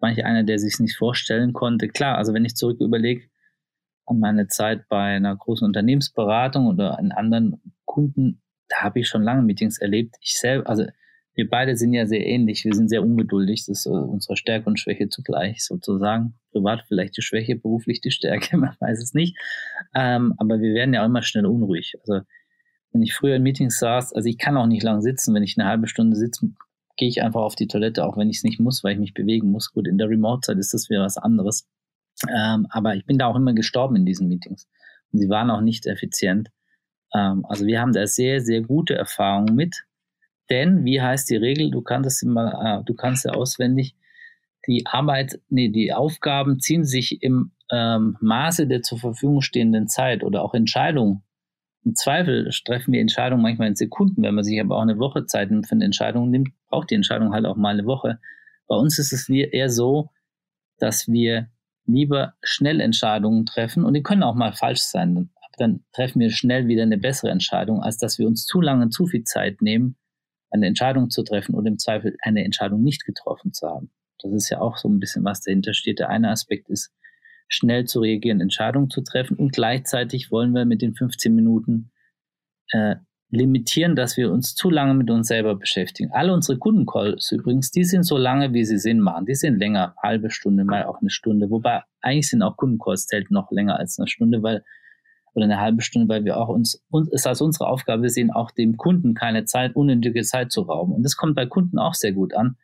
manch 0.00 0.24
einer, 0.24 0.44
der 0.44 0.58
sich 0.58 0.78
nicht 0.78 0.96
vorstellen 0.96 1.52
konnte. 1.52 1.88
Klar, 1.88 2.16
also 2.16 2.32
wenn 2.32 2.44
ich 2.44 2.54
zurück 2.54 2.80
überlege 2.80 3.28
an 4.06 4.20
meine 4.20 4.46
Zeit 4.48 4.88
bei 4.88 5.16
einer 5.16 5.36
großen 5.36 5.66
Unternehmensberatung 5.66 6.66
oder 6.66 6.98
in 6.98 7.12
anderen 7.12 7.60
Kunden, 7.84 8.40
da 8.68 8.82
habe 8.82 9.00
ich 9.00 9.08
schon 9.08 9.22
lange 9.22 9.42
Meetings 9.42 9.78
erlebt. 9.78 10.16
Ich 10.20 10.38
selber, 10.38 10.68
also 10.68 10.86
wir 11.38 11.48
beide 11.48 11.76
sind 11.76 11.92
ja 11.92 12.04
sehr 12.04 12.26
ähnlich. 12.26 12.64
Wir 12.64 12.74
sind 12.74 12.88
sehr 12.88 13.00
ungeduldig. 13.00 13.64
Das 13.66 13.68
ist 13.68 13.86
unsere 13.86 14.36
Stärke 14.36 14.68
und 14.68 14.80
Schwäche 14.80 15.08
zugleich 15.08 15.64
sozusagen. 15.64 16.34
Privat 16.50 16.82
vielleicht 16.88 17.16
die 17.16 17.22
Schwäche, 17.22 17.54
beruflich 17.54 18.00
die 18.00 18.10
Stärke, 18.10 18.56
man 18.58 18.74
weiß 18.80 19.00
es 19.00 19.14
nicht. 19.14 19.38
Ähm, 19.94 20.34
aber 20.38 20.60
wir 20.60 20.74
werden 20.74 20.92
ja 20.94 21.02
auch 21.02 21.06
immer 21.06 21.22
schnell 21.22 21.46
unruhig. 21.46 21.94
Also 22.00 22.26
wenn 22.90 23.02
ich 23.02 23.14
früher 23.14 23.36
in 23.36 23.44
Meetings 23.44 23.78
saß, 23.78 24.14
also 24.14 24.28
ich 24.28 24.36
kann 24.36 24.56
auch 24.56 24.66
nicht 24.66 24.82
lang 24.82 25.00
sitzen. 25.00 25.32
Wenn 25.32 25.44
ich 25.44 25.56
eine 25.56 25.68
halbe 25.68 25.86
Stunde 25.86 26.16
sitze, 26.16 26.50
gehe 26.96 27.08
ich 27.08 27.22
einfach 27.22 27.42
auf 27.42 27.54
die 27.54 27.68
Toilette, 27.68 28.04
auch 28.04 28.16
wenn 28.16 28.30
ich 28.30 28.38
es 28.38 28.42
nicht 28.42 28.58
muss, 28.58 28.82
weil 28.82 28.94
ich 28.94 28.98
mich 28.98 29.14
bewegen 29.14 29.52
muss. 29.52 29.72
Gut, 29.72 29.86
in 29.86 29.96
der 29.96 30.08
Remote-Zeit 30.08 30.58
ist 30.58 30.74
das 30.74 30.90
wieder 30.90 31.04
was 31.04 31.18
anderes. 31.18 31.68
Ähm, 32.36 32.66
aber 32.70 32.96
ich 32.96 33.06
bin 33.06 33.16
da 33.16 33.28
auch 33.28 33.36
immer 33.36 33.54
gestorben 33.54 33.94
in 33.94 34.06
diesen 34.06 34.26
Meetings. 34.26 34.66
Und 35.12 35.20
sie 35.20 35.28
waren 35.28 35.52
auch 35.52 35.60
nicht 35.60 35.86
effizient. 35.86 36.48
Ähm, 37.14 37.46
also 37.48 37.64
wir 37.64 37.80
haben 37.80 37.92
da 37.92 38.08
sehr, 38.08 38.40
sehr 38.40 38.60
gute 38.60 38.96
Erfahrungen 38.96 39.54
mit. 39.54 39.84
Denn, 40.50 40.84
wie 40.84 41.00
heißt 41.00 41.28
die 41.30 41.36
Regel? 41.36 41.70
Du 41.70 41.82
kannst 41.82 42.22
immer, 42.22 42.80
äh, 42.80 42.84
du 42.84 42.94
kannst 42.94 43.24
ja 43.24 43.32
auswendig. 43.32 43.94
Die 44.66 44.86
Arbeit, 44.86 45.40
nee, 45.48 45.68
die 45.68 45.92
Aufgaben 45.92 46.58
ziehen 46.60 46.84
sich 46.84 47.22
im 47.22 47.52
ähm, 47.70 48.16
Maße 48.20 48.66
der 48.66 48.82
zur 48.82 48.98
Verfügung 48.98 49.40
stehenden 49.40 49.88
Zeit 49.88 50.24
oder 50.24 50.42
auch 50.42 50.54
Entscheidungen 50.54 51.22
im 51.88 51.94
Zweifel 51.94 52.50
treffen 52.66 52.92
wir 52.92 53.00
Entscheidungen 53.00 53.42
manchmal 53.42 53.68
in 53.68 53.74
Sekunden. 53.74 54.22
Wenn 54.22 54.34
man 54.34 54.44
sich 54.44 54.60
aber 54.60 54.76
auch 54.76 54.82
eine 54.82 54.98
Woche 54.98 55.24
Zeit 55.24 55.50
nimmt 55.50 55.66
für 55.66 55.74
eine 55.74 55.86
Entscheidung, 55.86 56.30
nimmt, 56.30 56.50
braucht 56.68 56.90
die 56.90 56.94
Entscheidung 56.94 57.32
halt 57.32 57.46
auch 57.46 57.56
mal 57.56 57.72
eine 57.72 57.86
Woche. 57.86 58.18
Bei 58.66 58.76
uns 58.76 58.98
ist 58.98 59.12
es 59.12 59.28
eher 59.28 59.70
so, 59.70 60.10
dass 60.78 61.08
wir 61.08 61.48
lieber 61.86 62.34
schnell 62.42 62.80
Entscheidungen 62.80 63.46
treffen 63.46 63.84
und 63.84 63.94
die 63.94 64.02
können 64.02 64.22
auch 64.22 64.34
mal 64.34 64.52
falsch 64.52 64.80
sein. 64.80 65.30
Dann 65.56 65.82
treffen 65.92 66.20
wir 66.20 66.30
schnell 66.30 66.68
wieder 66.68 66.82
eine 66.82 66.98
bessere 66.98 67.30
Entscheidung, 67.30 67.82
als 67.82 67.96
dass 67.96 68.18
wir 68.18 68.26
uns 68.26 68.44
zu 68.44 68.60
lange 68.60 68.90
zu 68.90 69.06
viel 69.06 69.24
Zeit 69.24 69.62
nehmen, 69.62 69.96
eine 70.50 70.66
Entscheidung 70.66 71.10
zu 71.10 71.22
treffen 71.22 71.54
oder 71.54 71.68
im 71.68 71.78
Zweifel 71.78 72.16
eine 72.22 72.44
Entscheidung 72.44 72.82
nicht 72.82 73.04
getroffen 73.04 73.52
zu 73.52 73.68
haben. 73.68 73.90
Das 74.20 74.32
ist 74.32 74.50
ja 74.50 74.60
auch 74.60 74.76
so 74.76 74.88
ein 74.88 74.98
bisschen, 74.98 75.24
was 75.24 75.42
dahinter 75.42 75.74
steht. 75.74 75.98
Der 75.98 76.08
eine 76.08 76.30
Aspekt 76.30 76.68
ist, 76.70 76.92
schnell 77.48 77.84
zu 77.86 78.00
reagieren, 78.00 78.40
Entscheidungen 78.40 78.90
zu 78.90 79.00
treffen 79.02 79.36
und 79.36 79.52
gleichzeitig 79.52 80.30
wollen 80.30 80.52
wir 80.52 80.64
mit 80.64 80.82
den 80.82 80.94
15 80.94 81.34
Minuten 81.34 81.90
äh, 82.72 82.96
limitieren, 83.30 83.94
dass 83.94 84.16
wir 84.16 84.30
uns 84.30 84.54
zu 84.54 84.70
lange 84.70 84.94
mit 84.94 85.10
uns 85.10 85.28
selber 85.28 85.54
beschäftigen. 85.54 86.10
Alle 86.12 86.32
unsere 86.32 86.58
Kundencalls 86.58 87.30
übrigens, 87.32 87.70
die 87.70 87.84
sind 87.84 88.04
so 88.04 88.16
lange, 88.16 88.52
wie 88.54 88.64
sie 88.64 88.78
Sinn 88.78 89.00
machen. 89.00 89.26
Die 89.26 89.34
sind 89.34 89.58
länger, 89.58 89.94
halbe 90.02 90.30
Stunde, 90.30 90.64
mal 90.64 90.84
auch 90.84 91.00
eine 91.00 91.10
Stunde. 91.10 91.50
Wobei 91.50 91.82
eigentlich 92.00 92.28
sind 92.28 92.42
auch 92.42 92.56
Kundencalls 92.56 93.06
zählt 93.06 93.30
noch 93.30 93.50
länger 93.50 93.78
als 93.78 93.98
eine 93.98 94.08
Stunde, 94.08 94.42
weil 94.42 94.64
oder 95.38 95.44
eine 95.44 95.60
halbe 95.60 95.82
Stunde, 95.82 96.08
weil 96.08 96.24
wir 96.24 96.36
auch 96.36 96.48
uns, 96.48 96.84
uns 96.90 97.08
ist 97.10 97.26
als 97.26 97.40
unsere 97.40 97.68
Aufgabe 97.68 98.10
sehen, 98.10 98.30
auch 98.30 98.50
dem 98.50 98.76
Kunden 98.76 99.14
keine 99.14 99.44
Zeit, 99.44 99.76
unnötige 99.76 100.22
Zeit 100.22 100.52
zu 100.52 100.62
rauben. 100.62 100.92
Und 100.92 101.02
das 101.04 101.16
kommt 101.16 101.36
bei 101.36 101.46
Kunden 101.46 101.78
auch 101.78 101.94
sehr 101.94 102.12
gut 102.12 102.34
an, 102.34 102.56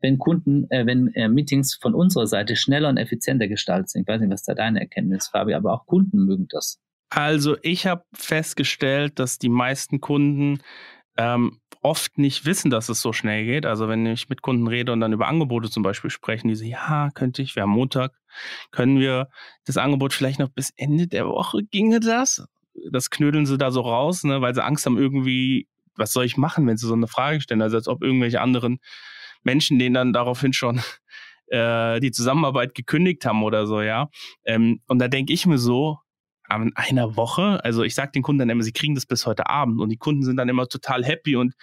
wenn 0.00 0.18
Kunden, 0.18 0.70
äh, 0.70 0.86
wenn 0.86 1.08
äh, 1.14 1.28
Meetings 1.28 1.74
von 1.74 1.94
unserer 1.94 2.26
Seite 2.26 2.54
schneller 2.54 2.90
und 2.90 2.98
effizienter 2.98 3.48
gestaltet 3.48 3.90
sind. 3.90 4.02
Ich 4.02 4.08
weiß 4.08 4.20
nicht, 4.20 4.30
was 4.30 4.44
da 4.44 4.54
deine 4.54 4.80
Erkenntnis, 4.80 5.28
Fabi, 5.28 5.54
aber 5.54 5.72
auch 5.72 5.86
Kunden 5.86 6.24
mögen 6.24 6.46
das. 6.50 6.80
Also 7.10 7.56
ich 7.62 7.86
habe 7.86 8.04
festgestellt, 8.12 9.18
dass 9.18 9.38
die 9.38 9.48
meisten 9.48 10.00
Kunden 10.00 10.60
ähm, 11.16 11.58
oft 11.82 12.18
nicht 12.18 12.44
wissen, 12.44 12.70
dass 12.70 12.90
es 12.90 13.00
so 13.00 13.12
schnell 13.12 13.44
geht. 13.44 13.64
Also 13.64 13.88
wenn 13.88 14.04
ich 14.04 14.28
mit 14.28 14.42
Kunden 14.42 14.66
rede 14.66 14.92
und 14.92 15.00
dann 15.00 15.12
über 15.12 15.26
Angebote 15.26 15.70
zum 15.70 15.82
Beispiel 15.82 16.10
sprechen, 16.10 16.48
die 16.48 16.54
sagen, 16.54 16.70
ja, 16.70 17.10
könnte 17.14 17.40
ich, 17.40 17.56
wir 17.56 17.62
haben 17.62 17.70
Montag, 17.70 18.12
können 18.70 18.98
wir 18.98 19.28
das 19.64 19.76
Angebot 19.76 20.12
vielleicht 20.12 20.38
noch 20.38 20.48
bis 20.48 20.72
Ende 20.76 21.06
der 21.06 21.26
Woche 21.26 21.62
ginge 21.64 22.00
das? 22.00 22.46
Das 22.90 23.10
knödeln 23.10 23.46
sie 23.46 23.58
da 23.58 23.70
so 23.70 23.80
raus, 23.80 24.24
ne, 24.24 24.40
weil 24.40 24.54
sie 24.54 24.64
Angst 24.64 24.86
haben 24.86 24.98
irgendwie, 24.98 25.68
was 25.96 26.12
soll 26.12 26.24
ich 26.24 26.36
machen, 26.36 26.66
wenn 26.66 26.76
sie 26.76 26.86
so 26.86 26.94
eine 26.94 27.08
Frage 27.08 27.40
stellen? 27.40 27.62
Also 27.62 27.76
als 27.76 27.88
ob 27.88 28.02
irgendwelche 28.02 28.40
anderen 28.40 28.78
Menschen 29.42 29.78
denen 29.78 29.94
dann 29.94 30.12
daraufhin 30.12 30.52
schon 30.52 30.80
äh, 31.48 32.00
die 32.00 32.12
Zusammenarbeit 32.12 32.74
gekündigt 32.74 33.24
haben 33.24 33.42
oder 33.42 33.66
so, 33.66 33.82
ja. 33.82 34.08
Ähm, 34.44 34.80
und 34.86 34.98
da 35.00 35.08
denke 35.08 35.32
ich 35.32 35.46
mir 35.46 35.58
so, 35.58 35.98
in 36.50 36.72
einer 36.76 37.16
Woche, 37.16 37.62
also 37.62 37.82
ich 37.82 37.94
sage 37.94 38.12
den 38.12 38.22
Kunden 38.22 38.38
dann 38.38 38.50
immer, 38.50 38.62
sie 38.62 38.72
kriegen 38.72 38.94
das 38.94 39.04
bis 39.04 39.26
heute 39.26 39.48
Abend 39.48 39.80
und 39.80 39.90
die 39.90 39.98
Kunden 39.98 40.22
sind 40.22 40.38
dann 40.38 40.48
immer 40.48 40.66
total 40.66 41.04
happy 41.04 41.36
und 41.36 41.54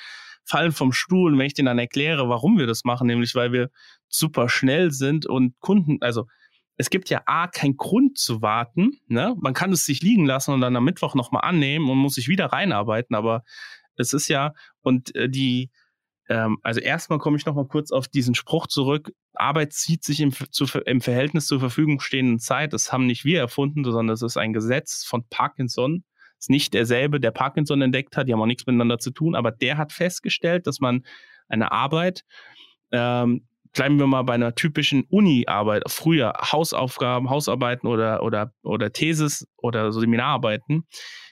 fallen 0.43 0.71
vom 0.71 0.93
Stuhl, 0.93 1.35
wenn 1.37 1.47
ich 1.47 1.55
denen 1.55 1.65
dann 1.65 1.79
erkläre, 1.79 2.29
warum 2.29 2.59
wir 2.59 2.67
das 2.67 2.83
machen, 2.83 3.07
nämlich 3.07 3.33
weil 3.33 3.51
wir 3.51 3.69
super 4.07 4.47
schnell 4.47 4.91
sind 4.91 5.25
und 5.25 5.59
Kunden, 5.59 5.97
also 6.01 6.27
es 6.77 6.89
gibt 6.89 7.09
ja 7.09 7.21
A, 7.25 7.47
keinen 7.47 7.77
Grund 7.77 8.17
zu 8.17 8.41
warten, 8.41 8.99
ne? 9.07 9.35
Man 9.39 9.53
kann 9.53 9.71
es 9.71 9.85
sich 9.85 10.01
liegen 10.01 10.25
lassen 10.25 10.53
und 10.53 10.61
dann 10.61 10.75
am 10.75 10.83
Mittwoch 10.83 11.15
nochmal 11.15 11.43
annehmen 11.47 11.89
und 11.89 11.97
muss 11.97 12.15
sich 12.15 12.27
wieder 12.27 12.47
reinarbeiten, 12.47 13.15
aber 13.15 13.43
es 13.97 14.13
ist 14.13 14.27
ja, 14.27 14.53
und 14.81 15.15
äh, 15.15 15.29
die, 15.29 15.71
ähm, 16.27 16.57
also 16.63 16.79
erstmal 16.79 17.19
komme 17.19 17.37
ich 17.37 17.45
noch 17.45 17.55
mal 17.55 17.67
kurz 17.67 17.91
auf 17.91 18.07
diesen 18.07 18.35
Spruch 18.35 18.67
zurück. 18.67 19.11
Arbeit 19.33 19.73
zieht 19.73 20.03
sich 20.03 20.19
im, 20.19 20.31
zu, 20.31 20.65
im 20.85 21.01
Verhältnis 21.01 21.47
zur 21.47 21.59
Verfügung 21.59 21.99
stehenden 21.99 22.39
Zeit. 22.39 22.73
Das 22.73 22.91
haben 22.91 23.05
nicht 23.05 23.25
wir 23.25 23.39
erfunden, 23.39 23.83
sondern 23.83 24.07
das 24.07 24.21
ist 24.21 24.37
ein 24.37 24.53
Gesetz 24.53 25.03
von 25.05 25.25
Parkinson. 25.29 26.03
Ist 26.37 26.49
nicht 26.49 26.73
derselbe, 26.73 27.19
der 27.19 27.31
Parkinson 27.31 27.81
entdeckt 27.81 28.17
hat. 28.17 28.27
Die 28.27 28.33
haben 28.33 28.41
auch 28.41 28.45
nichts 28.45 28.65
miteinander 28.65 28.99
zu 28.99 29.11
tun. 29.11 29.35
Aber 29.35 29.51
der 29.51 29.77
hat 29.77 29.93
festgestellt, 29.93 30.67
dass 30.67 30.79
man 30.79 31.05
eine 31.47 31.71
Arbeit, 31.71 32.23
ähm, 32.91 33.47
bleiben 33.75 33.99
wir 33.99 34.07
mal 34.07 34.23
bei 34.23 34.33
einer 34.33 34.55
typischen 34.55 35.03
Uni-Arbeit, 35.09 35.83
früher 35.87 36.33
Hausaufgaben, 36.51 37.29
Hausarbeiten 37.29 37.87
oder, 37.87 38.23
oder, 38.23 38.51
oder 38.63 38.91
Thesis 38.91 39.47
oder 39.57 39.91
Seminararbeiten. 39.91 40.87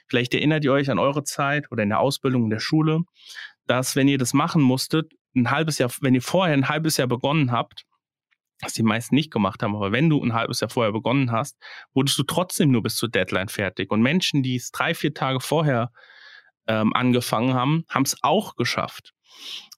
Vielleicht 0.06 0.34
erinnert 0.34 0.64
ihr 0.64 0.72
euch 0.72 0.90
an 0.90 0.98
eure 0.98 1.24
Zeit 1.24 1.72
oder 1.72 1.82
in 1.82 1.88
der 1.88 2.00
Ausbildung 2.00 2.44
in 2.44 2.50
der 2.50 2.60
Schule 2.60 3.00
dass 3.66 3.96
wenn 3.96 4.08
ihr 4.08 4.18
das 4.18 4.32
machen 4.32 4.62
musstet, 4.62 5.12
ein 5.34 5.50
halbes 5.50 5.78
Jahr, 5.78 5.90
wenn 6.00 6.14
ihr 6.14 6.22
vorher 6.22 6.54
ein 6.54 6.68
halbes 6.68 6.96
Jahr 6.96 7.08
begonnen 7.08 7.50
habt, 7.50 7.84
was 8.60 8.72
die 8.72 8.82
meisten 8.82 9.14
nicht 9.14 9.32
gemacht 9.32 9.62
haben, 9.62 9.74
aber 9.74 9.92
wenn 9.92 10.08
du 10.08 10.22
ein 10.22 10.32
halbes 10.32 10.60
Jahr 10.60 10.70
vorher 10.70 10.92
begonnen 10.92 11.32
hast, 11.32 11.56
wurdest 11.92 12.18
du 12.18 12.22
trotzdem 12.22 12.70
nur 12.70 12.82
bis 12.82 12.96
zur 12.96 13.08
Deadline 13.08 13.48
fertig. 13.48 13.90
Und 13.90 14.00
Menschen, 14.02 14.42
die 14.42 14.56
es 14.56 14.70
drei, 14.70 14.94
vier 14.94 15.12
Tage 15.12 15.40
vorher 15.40 15.90
ähm, 16.66 16.92
angefangen 16.94 17.54
haben, 17.54 17.84
haben 17.88 18.04
es 18.04 18.16
auch 18.22 18.54
geschafft. 18.54 19.12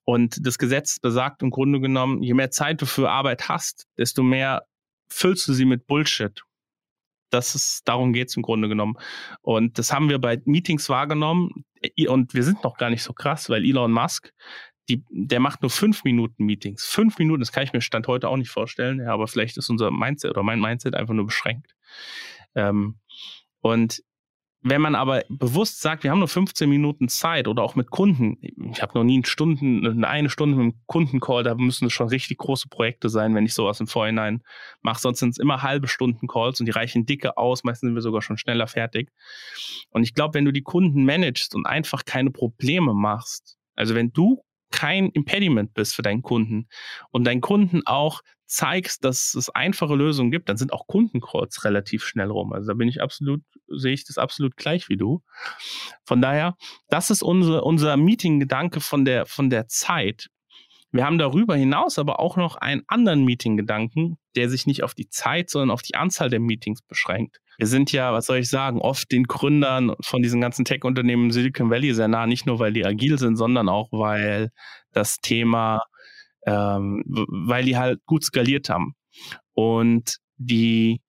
Und 0.07 0.47
das 0.47 0.57
Gesetz 0.57 1.01
besagt 1.01 1.43
im 1.43 1.51
Grunde 1.51 1.81
genommen, 1.81 2.23
je 2.23 2.33
mehr 2.33 2.53
Zeit 2.53 2.81
du 2.81 2.87
für 2.87 3.11
Arbeit 3.11 3.49
hast, 3.49 3.89
desto 3.99 4.23
mehr 4.23 4.65
füllst 5.09 5.49
du 5.49 5.53
sie 5.53 5.65
mit 5.65 5.89
Bullshit. 5.89 6.43
Das 7.31 7.57
ist, 7.57 7.83
darum 7.89 8.13
geht's 8.13 8.37
im 8.37 8.43
Grunde 8.43 8.69
genommen. 8.69 8.95
Und 9.43 9.79
das 9.79 9.93
haben 9.93 10.09
wir 10.09 10.21
bei 10.21 10.41
Meetings 10.45 10.89
wahrgenommen. 10.89 11.65
Und 12.07 12.35
wir 12.35 12.45
sind 12.45 12.63
noch 12.63 12.79
gar 12.79 12.89
nicht 12.89 13.03
so 13.03 13.13
krass, 13.13 13.51
weil 13.51 13.65
Elon 13.65 13.91
Musk, 13.91 14.33
die, 14.89 15.03
der 15.11 15.41
macht 15.41 15.63
nur 15.63 15.71
fünf 15.71 16.05
Minuten 16.05 16.45
Meetings. 16.45 16.85
Fünf 16.85 17.19
Minuten, 17.19 17.41
das 17.41 17.51
kann 17.51 17.65
ich 17.65 17.73
mir 17.73 17.81
Stand 17.81 18.07
heute 18.07 18.29
auch 18.29 18.37
nicht 18.37 18.51
vorstellen. 18.51 19.01
Ja, 19.01 19.13
aber 19.13 19.27
vielleicht 19.27 19.57
ist 19.57 19.69
unser 19.71 19.91
Mindset 19.91 20.31
oder 20.31 20.45
mein 20.45 20.61
Mindset 20.61 20.95
einfach 20.95 21.15
nur 21.15 21.27
beschränkt. 21.27 21.75
Ähm, 22.55 23.01
und 23.61 24.05
wenn 24.63 24.81
man 24.81 24.95
aber 24.95 25.23
bewusst 25.29 25.81
sagt, 25.81 26.03
wir 26.03 26.11
haben 26.11 26.19
nur 26.19 26.29
15 26.29 26.69
Minuten 26.69 27.09
Zeit 27.09 27.47
oder 27.47 27.63
auch 27.63 27.77
mit 27.77 27.91
Kunden, 27.91 28.39
ich 28.73 28.83
habe 28.83 28.99
noch 28.99 29.05
nie 29.05 29.17
eine 29.17 29.27
Stunde, 29.27 30.07
eine 30.07 30.31
Stunde 30.31 30.57
mit 30.57 30.63
einem 30.65 30.81
Kundencall, 30.87 31.45
da 31.45 31.55
müssen 31.55 31.87
es 31.87 31.93
schon 31.93 32.09
richtig 32.09 32.39
große 32.39 32.69
Projekte 32.69 33.09
sein, 33.09 33.35
wenn 33.35 33.45
ich 33.45 33.55
sowas 33.55 33.81
im 33.81 33.87
Vorhinein 33.87 34.43
mache. 34.83 35.01
Sonst 35.01 35.21
sind 35.21 35.31
es 35.31 35.39
immer 35.39 35.63
halbe 35.63 35.89
Stunden 35.89 36.27
Calls 36.27 36.59
und 36.59 36.67
die 36.67 36.73
reichen 36.73 37.07
dicke 37.07 37.37
aus, 37.37 37.65
meistens 37.65 37.89
sind 37.89 37.95
wir 37.95 38.03
sogar 38.03 38.23
schon 38.23 38.39
schneller 38.39 38.67
fertig. 38.67 39.13
Und 39.91 40.03
ich 40.03 40.15
glaube, 40.15 40.35
wenn 40.35 40.45
du 40.45 40.53
die 40.53 40.63
Kunden 40.63 41.05
managst 41.05 41.55
und 41.55 41.67
einfach 41.67 42.05
keine 42.05 42.31
Probleme 42.31 42.93
machst, 42.93 43.59
also 43.77 43.95
wenn 43.95 44.13
du 44.13 44.43
kein 44.71 45.11
Impediment 45.11 45.75
bist 45.75 45.95
für 45.95 46.03
deinen 46.03 46.23
Kunden 46.23 46.69
und 47.11 47.25
deinen 47.25 47.41
Kunden 47.41 47.83
auch 47.87 48.23
zeigst, 48.47 49.05
dass 49.05 49.35
es 49.35 49.51
einfache 49.51 49.95
Lösungen 49.95 50.31
gibt, 50.31 50.49
dann 50.49 50.57
sind 50.57 50.73
auch 50.73 50.87
Kundencalls 50.87 51.65
relativ 51.65 52.05
schnell 52.05 52.31
rum. 52.31 52.53
Also 52.53 52.69
da 52.69 52.75
bin 52.75 52.89
ich 52.89 53.03
absolut, 53.03 53.43
sehe 53.69 53.93
ich 53.93 54.05
das 54.05 54.19
absolut 54.19 54.57
gleich 54.57 54.89
wie 54.89 54.97
du. 54.97 55.23
Von 56.05 56.21
daher, 56.21 56.57
das 56.89 57.11
ist 57.11 57.23
unsere, 57.23 57.63
unser 57.63 57.97
Meeting-Gedanke 57.97 58.81
von 58.81 59.05
der, 59.05 59.27
von 59.27 59.51
der 59.51 59.67
Zeit. 59.69 60.29
Wir 60.93 61.05
haben 61.05 61.19
darüber 61.19 61.57
hinaus 61.57 61.99
aber 61.99 62.21
auch 62.21 62.37
noch 62.37 62.57
einen 62.57 62.83
anderen 62.87 63.25
Meeting-Gedanken, 63.25 64.19
der 64.35 64.49
sich 64.49 64.67
nicht 64.67 64.83
auf 64.83 64.95
die 64.95 65.09
Zeit, 65.09 65.51
sondern 65.51 65.71
auf 65.71 65.83
die 65.83 65.95
Anzahl 65.95 66.31
der 66.31 66.41
Meetings 66.41 66.83
beschränkt. 66.83 67.39
Wir 67.59 67.67
sind 67.67 67.91
ja, 67.93 68.13
was 68.13 68.27
soll 68.27 68.39
ich 68.39 68.49
sagen, 68.49 68.81
oft 68.81 69.11
den 69.11 69.25
Gründern 69.25 69.95
von 70.03 70.23
diesen 70.23 70.41
ganzen 70.41 70.65
Tech-Unternehmen 70.65 71.25
im 71.25 71.31
Silicon 71.31 71.71
Valley 71.71 71.95
sehr 71.95 72.09
nah, 72.09 72.27
nicht 72.27 72.47
nur 72.47 72.59
weil 72.59 72.73
die 72.73 72.85
agil 72.85 73.19
sind, 73.19 73.37
sondern 73.37 73.69
auch 73.69 73.89
weil 73.93 74.51
das 74.93 75.17
Thema 75.19 75.81
ähm, 76.47 77.03
weil 77.07 77.65
die 77.65 77.77
halt 77.77 78.01
gut 78.07 78.25
skaliert 78.25 78.71
haben. 78.71 78.95
Und 79.53 80.17
die 80.37 81.01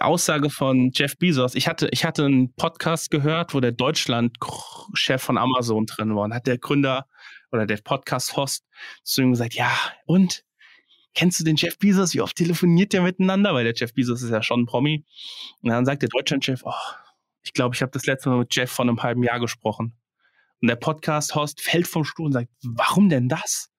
Aussage 0.00 0.50
von 0.50 0.90
Jeff 0.94 1.16
Bezos, 1.18 1.54
ich 1.54 1.68
hatte, 1.68 1.88
ich 1.90 2.04
hatte 2.04 2.24
einen 2.24 2.54
Podcast 2.54 3.10
gehört, 3.10 3.54
wo 3.54 3.60
der 3.60 3.72
Deutschland-Chef 3.72 5.22
von 5.22 5.38
Amazon 5.38 5.86
drin 5.86 6.14
war 6.14 6.24
und 6.24 6.34
hat 6.34 6.46
der 6.46 6.58
Gründer 6.58 7.06
oder 7.52 7.66
der 7.66 7.78
Podcast-Host 7.78 8.64
zu 9.02 9.22
ihm 9.22 9.32
gesagt, 9.32 9.54
ja, 9.54 9.70
und? 10.06 10.44
Kennst 11.16 11.38
du 11.38 11.44
den 11.44 11.54
Jeff 11.54 11.78
Bezos? 11.78 12.12
Wie 12.14 12.20
oft 12.20 12.34
telefoniert 12.34 12.92
der 12.92 13.02
miteinander? 13.02 13.54
Weil 13.54 13.62
der 13.62 13.74
Jeff 13.74 13.94
Bezos 13.94 14.20
ist 14.20 14.30
ja 14.30 14.42
schon 14.42 14.62
ein 14.62 14.66
Promi. 14.66 15.04
Und 15.62 15.70
dann 15.70 15.86
sagt 15.86 16.02
der 16.02 16.08
Deutschland-Chef, 16.08 16.62
oh, 16.64 16.72
ich 17.44 17.52
glaube, 17.52 17.76
ich 17.76 17.82
habe 17.82 17.92
das 17.92 18.06
letzte 18.06 18.30
Mal 18.30 18.38
mit 18.38 18.52
Jeff 18.52 18.68
vor 18.68 18.84
einem 18.84 19.00
halben 19.00 19.22
Jahr 19.22 19.38
gesprochen. 19.38 19.94
Und 20.60 20.66
der 20.66 20.74
Podcast-Host 20.74 21.60
fällt 21.60 21.86
vom 21.86 22.04
Stuhl 22.04 22.26
und 22.26 22.32
sagt, 22.32 22.48
warum 22.62 23.08
denn 23.08 23.28
das? 23.28 23.70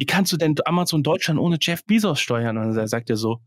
wie 0.00 0.06
kannst 0.06 0.32
du 0.32 0.38
denn 0.38 0.54
Amazon 0.64 1.02
Deutschland 1.02 1.38
ohne 1.38 1.58
Jeff 1.60 1.84
Bezos 1.84 2.20
steuern? 2.20 2.56
Und 2.56 2.74
dann 2.74 2.88
sagt 2.88 3.10
er 3.10 3.18
so, 3.18 3.42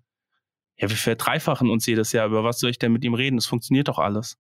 ja, 0.77 0.89
wir 0.89 0.97
verdreifachen 0.97 1.69
uns 1.69 1.85
jedes 1.85 2.11
Jahr, 2.11 2.27
über 2.27 2.43
was 2.43 2.59
soll 2.59 2.71
ich 2.71 2.79
denn 2.79 2.91
mit 2.91 3.03
ihm 3.03 3.13
reden? 3.13 3.37
Das 3.37 3.45
funktioniert 3.45 3.87
doch 3.87 3.99
alles. 3.99 4.37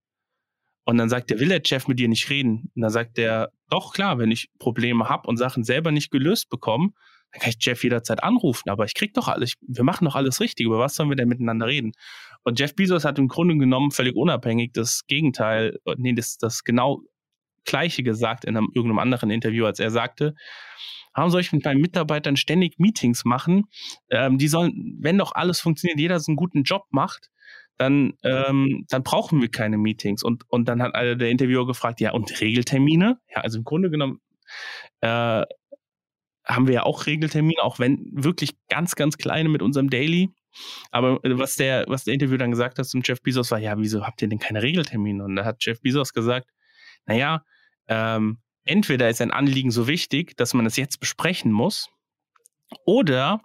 Und 0.85 0.97
dann 0.97 1.09
sagt 1.09 1.31
er, 1.31 1.39
will 1.39 1.47
der 1.47 1.61
Jeff 1.63 1.87
mit 1.87 1.99
dir 1.99 2.09
nicht 2.09 2.29
reden? 2.29 2.71
Und 2.75 2.81
dann 2.81 2.89
sagt 2.89 3.17
er, 3.17 3.51
doch 3.69 3.93
klar, 3.93 4.17
wenn 4.17 4.31
ich 4.31 4.49
Probleme 4.59 5.07
habe 5.07 5.27
und 5.27 5.37
Sachen 5.37 5.63
selber 5.63 5.91
nicht 5.91 6.11
gelöst 6.11 6.49
bekomme, 6.49 6.89
dann 7.31 7.41
kann 7.41 7.49
ich 7.49 7.65
Jeff 7.65 7.83
jederzeit 7.83 8.23
anrufen, 8.23 8.69
aber 8.69 8.85
ich 8.85 8.93
krieg 8.93 9.13
doch 9.13 9.27
alles, 9.27 9.55
wir 9.61 9.83
machen 9.83 10.05
doch 10.05 10.15
alles 10.15 10.39
richtig, 10.39 10.65
über 10.67 10.77
was 10.77 10.95
sollen 10.95 11.09
wir 11.09 11.15
denn 11.15 11.29
miteinander 11.29 11.65
reden? 11.65 11.93
Und 12.43 12.59
Jeff 12.59 12.75
Bezos 12.75 13.05
hat 13.05 13.17
im 13.17 13.27
Grunde 13.27 13.57
genommen 13.57 13.91
völlig 13.91 14.15
unabhängig 14.15 14.71
das 14.73 15.05
Gegenteil, 15.07 15.79
nee, 15.97 16.13
das, 16.13 16.37
das 16.37 16.63
genau 16.63 17.01
Gleiche 17.65 18.03
gesagt 18.03 18.45
in 18.45 18.57
einem, 18.57 18.69
irgendeinem 18.73 18.99
anderen 18.99 19.31
Interview, 19.31 19.65
als 19.65 19.79
er 19.79 19.89
sagte, 19.89 20.35
Warum 21.13 21.29
soll 21.29 21.41
ich 21.41 21.51
mit 21.51 21.63
meinen 21.63 21.81
Mitarbeitern 21.81 22.37
ständig 22.37 22.79
Meetings 22.79 23.25
machen? 23.25 23.65
Ähm, 24.09 24.37
die 24.37 24.47
sollen, 24.47 24.97
wenn 24.99 25.17
doch 25.17 25.33
alles 25.33 25.59
funktioniert, 25.59 25.99
jeder 25.99 26.19
so 26.19 26.31
einen 26.31 26.37
guten 26.37 26.63
Job 26.63 26.85
macht, 26.91 27.29
dann, 27.77 28.13
ähm, 28.23 28.85
dann 28.89 29.03
brauchen 29.03 29.41
wir 29.41 29.49
keine 29.49 29.77
Meetings. 29.77 30.23
Und, 30.23 30.43
und 30.49 30.67
dann 30.67 30.81
hat 30.81 30.93
der 30.93 31.29
Interviewer 31.29 31.65
gefragt, 31.65 32.01
ja, 32.01 32.11
und 32.11 32.39
Regeltermine? 32.41 33.19
Ja, 33.29 33.41
also 33.41 33.57
im 33.59 33.63
Grunde 33.63 33.89
genommen 33.89 34.21
äh, 35.01 35.43
haben 36.45 36.67
wir 36.67 36.73
ja 36.73 36.83
auch 36.83 37.05
Regeltermine, 37.05 37.61
auch 37.61 37.79
wenn 37.79 38.05
wirklich 38.11 38.51
ganz, 38.69 38.95
ganz 38.95 39.17
kleine 39.17 39.49
mit 39.49 39.61
unserem 39.61 39.89
Daily. 39.89 40.29
Aber 40.91 41.19
was 41.23 41.55
der, 41.55 41.85
was 41.87 42.03
der 42.03 42.13
Interview 42.13 42.37
dann 42.37 42.51
gesagt 42.51 42.77
hat 42.77 42.85
zum 42.85 43.01
Jeff 43.03 43.21
Bezos 43.21 43.49
war, 43.51 43.59
ja, 43.59 43.77
wieso 43.77 44.05
habt 44.05 44.21
ihr 44.21 44.27
denn 44.27 44.39
keine 44.39 44.61
Regeltermine? 44.61 45.23
Und 45.23 45.35
da 45.35 45.45
hat 45.45 45.63
Jeff 45.63 45.81
Bezos 45.81 46.13
gesagt, 46.13 46.49
naja, 47.05 47.43
ähm, 47.87 48.39
entweder 48.65 49.09
ist 49.09 49.21
ein 49.21 49.31
Anliegen 49.31 49.71
so 49.71 49.87
wichtig, 49.87 50.35
dass 50.37 50.53
man 50.53 50.65
es 50.65 50.75
jetzt 50.77 50.99
besprechen 50.99 51.51
muss, 51.51 51.89
oder 52.85 53.41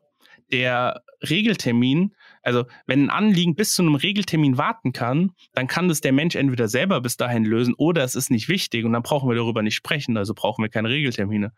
der 0.50 1.02
Regeltermin, 1.28 2.14
also 2.42 2.64
wenn 2.86 3.04
ein 3.04 3.10
Anliegen 3.10 3.54
bis 3.54 3.74
zu 3.74 3.82
einem 3.82 3.96
Regeltermin 3.96 4.56
warten 4.56 4.92
kann, 4.92 5.32
dann 5.52 5.66
kann 5.66 5.88
das 5.88 6.00
der 6.00 6.12
Mensch 6.12 6.36
entweder 6.36 6.68
selber 6.68 7.00
bis 7.00 7.16
dahin 7.16 7.44
lösen 7.44 7.74
oder 7.76 8.04
es 8.04 8.14
ist 8.14 8.30
nicht 8.30 8.48
wichtig 8.48 8.84
und 8.84 8.92
dann 8.92 9.02
brauchen 9.02 9.28
wir 9.28 9.36
darüber 9.36 9.62
nicht 9.62 9.74
sprechen, 9.74 10.16
also 10.16 10.32
brauchen 10.34 10.62
wir 10.62 10.70
keine 10.70 10.88
Regeltermine. 10.88 11.52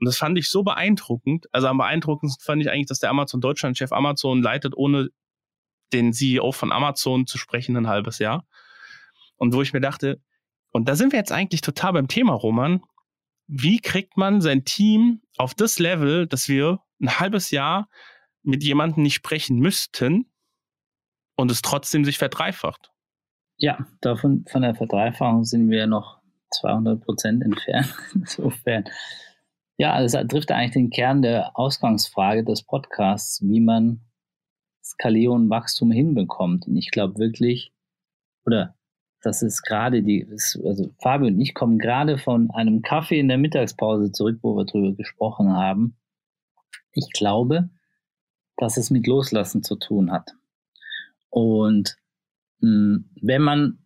Und 0.00 0.06
das 0.06 0.16
fand 0.16 0.36
ich 0.36 0.50
so 0.50 0.64
beeindruckend. 0.64 1.46
Also 1.52 1.68
am 1.68 1.78
beeindruckendsten 1.78 2.44
fand 2.44 2.60
ich 2.60 2.70
eigentlich, 2.70 2.88
dass 2.88 2.98
der 2.98 3.10
Amazon 3.10 3.40
Deutschland-Chef 3.40 3.92
Amazon 3.92 4.42
leitet, 4.42 4.76
ohne 4.76 5.08
den 5.92 6.12
CEO 6.12 6.50
von 6.50 6.72
Amazon 6.72 7.26
zu 7.26 7.38
sprechen, 7.38 7.76
ein 7.76 7.86
halbes 7.86 8.18
Jahr. 8.18 8.44
Und 9.36 9.54
wo 9.54 9.62
ich 9.62 9.72
mir 9.72 9.80
dachte, 9.80 10.20
und 10.72 10.88
da 10.88 10.96
sind 10.96 11.12
wir 11.12 11.20
jetzt 11.20 11.30
eigentlich 11.30 11.60
total 11.60 11.92
beim 11.92 12.08
Thema, 12.08 12.32
Roman 12.34 12.82
wie 13.46 13.78
kriegt 13.78 14.16
man 14.16 14.40
sein 14.40 14.64
Team 14.64 15.22
auf 15.36 15.54
das 15.54 15.78
Level, 15.78 16.26
dass 16.26 16.48
wir 16.48 16.80
ein 17.00 17.18
halbes 17.18 17.50
Jahr 17.50 17.88
mit 18.42 18.62
jemandem 18.62 19.02
nicht 19.02 19.14
sprechen 19.14 19.58
müssten 19.58 20.30
und 21.36 21.50
es 21.50 21.62
trotzdem 21.62 22.04
sich 22.04 22.18
verdreifacht? 22.18 22.90
Ja, 23.56 23.86
davon 24.00 24.44
von 24.48 24.62
der 24.62 24.74
Verdreifachung 24.74 25.44
sind 25.44 25.70
wir 25.70 25.86
noch 25.86 26.20
200 26.60 27.00
Prozent 27.00 27.42
entfernt. 27.42 27.94
Insofern, 28.14 28.84
ja, 29.76 29.92
also 29.92 30.18
das 30.18 30.26
trifft 30.28 30.50
eigentlich 30.50 30.72
den 30.72 30.90
Kern 30.90 31.22
der 31.22 31.56
Ausgangsfrage 31.58 32.44
des 32.44 32.62
Podcasts, 32.62 33.40
wie 33.42 33.60
man 33.60 34.00
Skalierung 34.82 35.42
und 35.42 35.50
Wachstum 35.50 35.90
hinbekommt. 35.90 36.66
Und 36.66 36.76
ich 36.76 36.90
glaube 36.90 37.18
wirklich, 37.18 37.72
oder 38.44 38.76
das 39.24 39.42
ist 39.42 39.62
gerade 39.62 40.02
die, 40.02 40.26
also 40.64 40.90
Fabio 41.00 41.28
und 41.28 41.40
ich 41.40 41.54
kommen 41.54 41.78
gerade 41.78 42.18
von 42.18 42.50
einem 42.50 42.82
Kaffee 42.82 43.18
in 43.18 43.28
der 43.28 43.38
Mittagspause 43.38 44.12
zurück, 44.12 44.38
wo 44.42 44.56
wir 44.56 44.66
drüber 44.66 44.94
gesprochen 44.94 45.52
haben. 45.54 45.96
Ich 46.92 47.10
glaube, 47.12 47.70
dass 48.56 48.76
es 48.76 48.90
mit 48.90 49.06
Loslassen 49.06 49.62
zu 49.62 49.76
tun 49.76 50.12
hat. 50.12 50.32
Und 51.30 51.96
mh, 52.60 52.68
hm, 52.68 53.10
wenn 53.22 53.42
man 53.42 53.78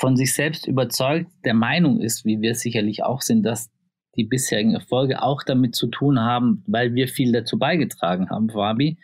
von 0.00 0.16
sich 0.16 0.34
selbst 0.34 0.66
überzeugt 0.66 1.30
der 1.44 1.54
Meinung 1.54 2.00
ist, 2.00 2.24
wie 2.24 2.40
wir 2.40 2.54
sicherlich 2.54 3.02
auch 3.02 3.22
sind, 3.22 3.44
dass 3.44 3.70
die 4.16 4.24
bisherigen 4.24 4.74
Erfolge 4.74 5.22
auch 5.22 5.42
damit 5.44 5.74
zu 5.74 5.86
tun 5.86 6.20
haben, 6.20 6.64
weil 6.66 6.94
wir 6.94 7.08
viel 7.08 7.32
dazu 7.32 7.58
beigetragen 7.58 8.30
haben, 8.30 8.50
Fabi, 8.50 8.98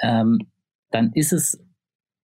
ähm, 0.00 0.38
dann 0.90 1.12
ist 1.12 1.32
es 1.32 1.62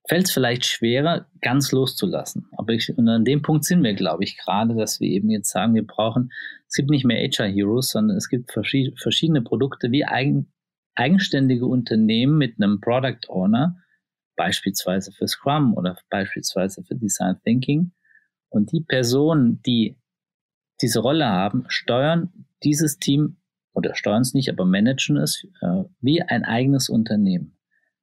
fällt 0.08 0.28
es 0.28 0.34
vielleicht 0.34 0.66
schwerer, 0.66 1.28
ganz 1.42 1.72
loszulassen. 1.72 2.48
Aber 2.58 2.74
ich, 2.74 2.96
und 2.98 3.08
an 3.08 3.24
dem 3.24 3.42
Punkt 3.42 3.66
sind 3.66 3.84
wir, 3.84 3.94
glaube 3.94 4.24
ich, 4.24 4.38
gerade, 4.38 4.76
dass 4.76 5.00
wir 5.00 5.08
eben 5.10 5.30
jetzt 5.30 5.50
sagen, 5.50 5.76
wir 5.76 5.86
brauchen, 5.86 6.32
es 6.68 6.76
gibt 6.76 6.90
nicht 6.90 7.06
mehr 7.06 7.26
HR 7.26 7.48
Heroes, 7.48 7.90
sondern 7.90 8.18
es 8.18 8.28
gibt 8.28 8.52
verschiedene 8.52 9.42
Produkte 9.42 9.92
wie 9.92 10.06
eigen, 10.06 10.52
eigenständige 10.96 11.66
Unternehmen 11.66 12.38
mit 12.38 12.56
einem 12.62 12.82
Product 12.82 13.30
Owner, 13.30 13.78
beispielsweise 14.36 15.12
für 15.12 15.28
Scrum 15.28 15.74
oder 15.76 15.98
beispielsweise 16.10 16.84
für 16.84 16.96
Design 16.96 17.40
Thinking. 17.44 17.92
Und 18.50 18.72
die 18.72 18.82
Personen, 18.82 19.62
die 19.66 19.98
diese 20.82 21.00
Rolle 21.00 21.28
haben, 21.28 21.66
steuern 21.68 22.46
dieses 22.64 22.98
Team 22.98 23.38
oder 23.74 23.96
steuern 23.96 24.22
es 24.22 24.34
nicht, 24.34 24.50
aber 24.50 24.66
managen 24.66 25.18
es 25.18 25.48
äh, 25.62 25.84
wie 26.02 26.22
ein 26.22 26.44
eigenes 26.44 26.90
Unternehmen. 26.90 27.58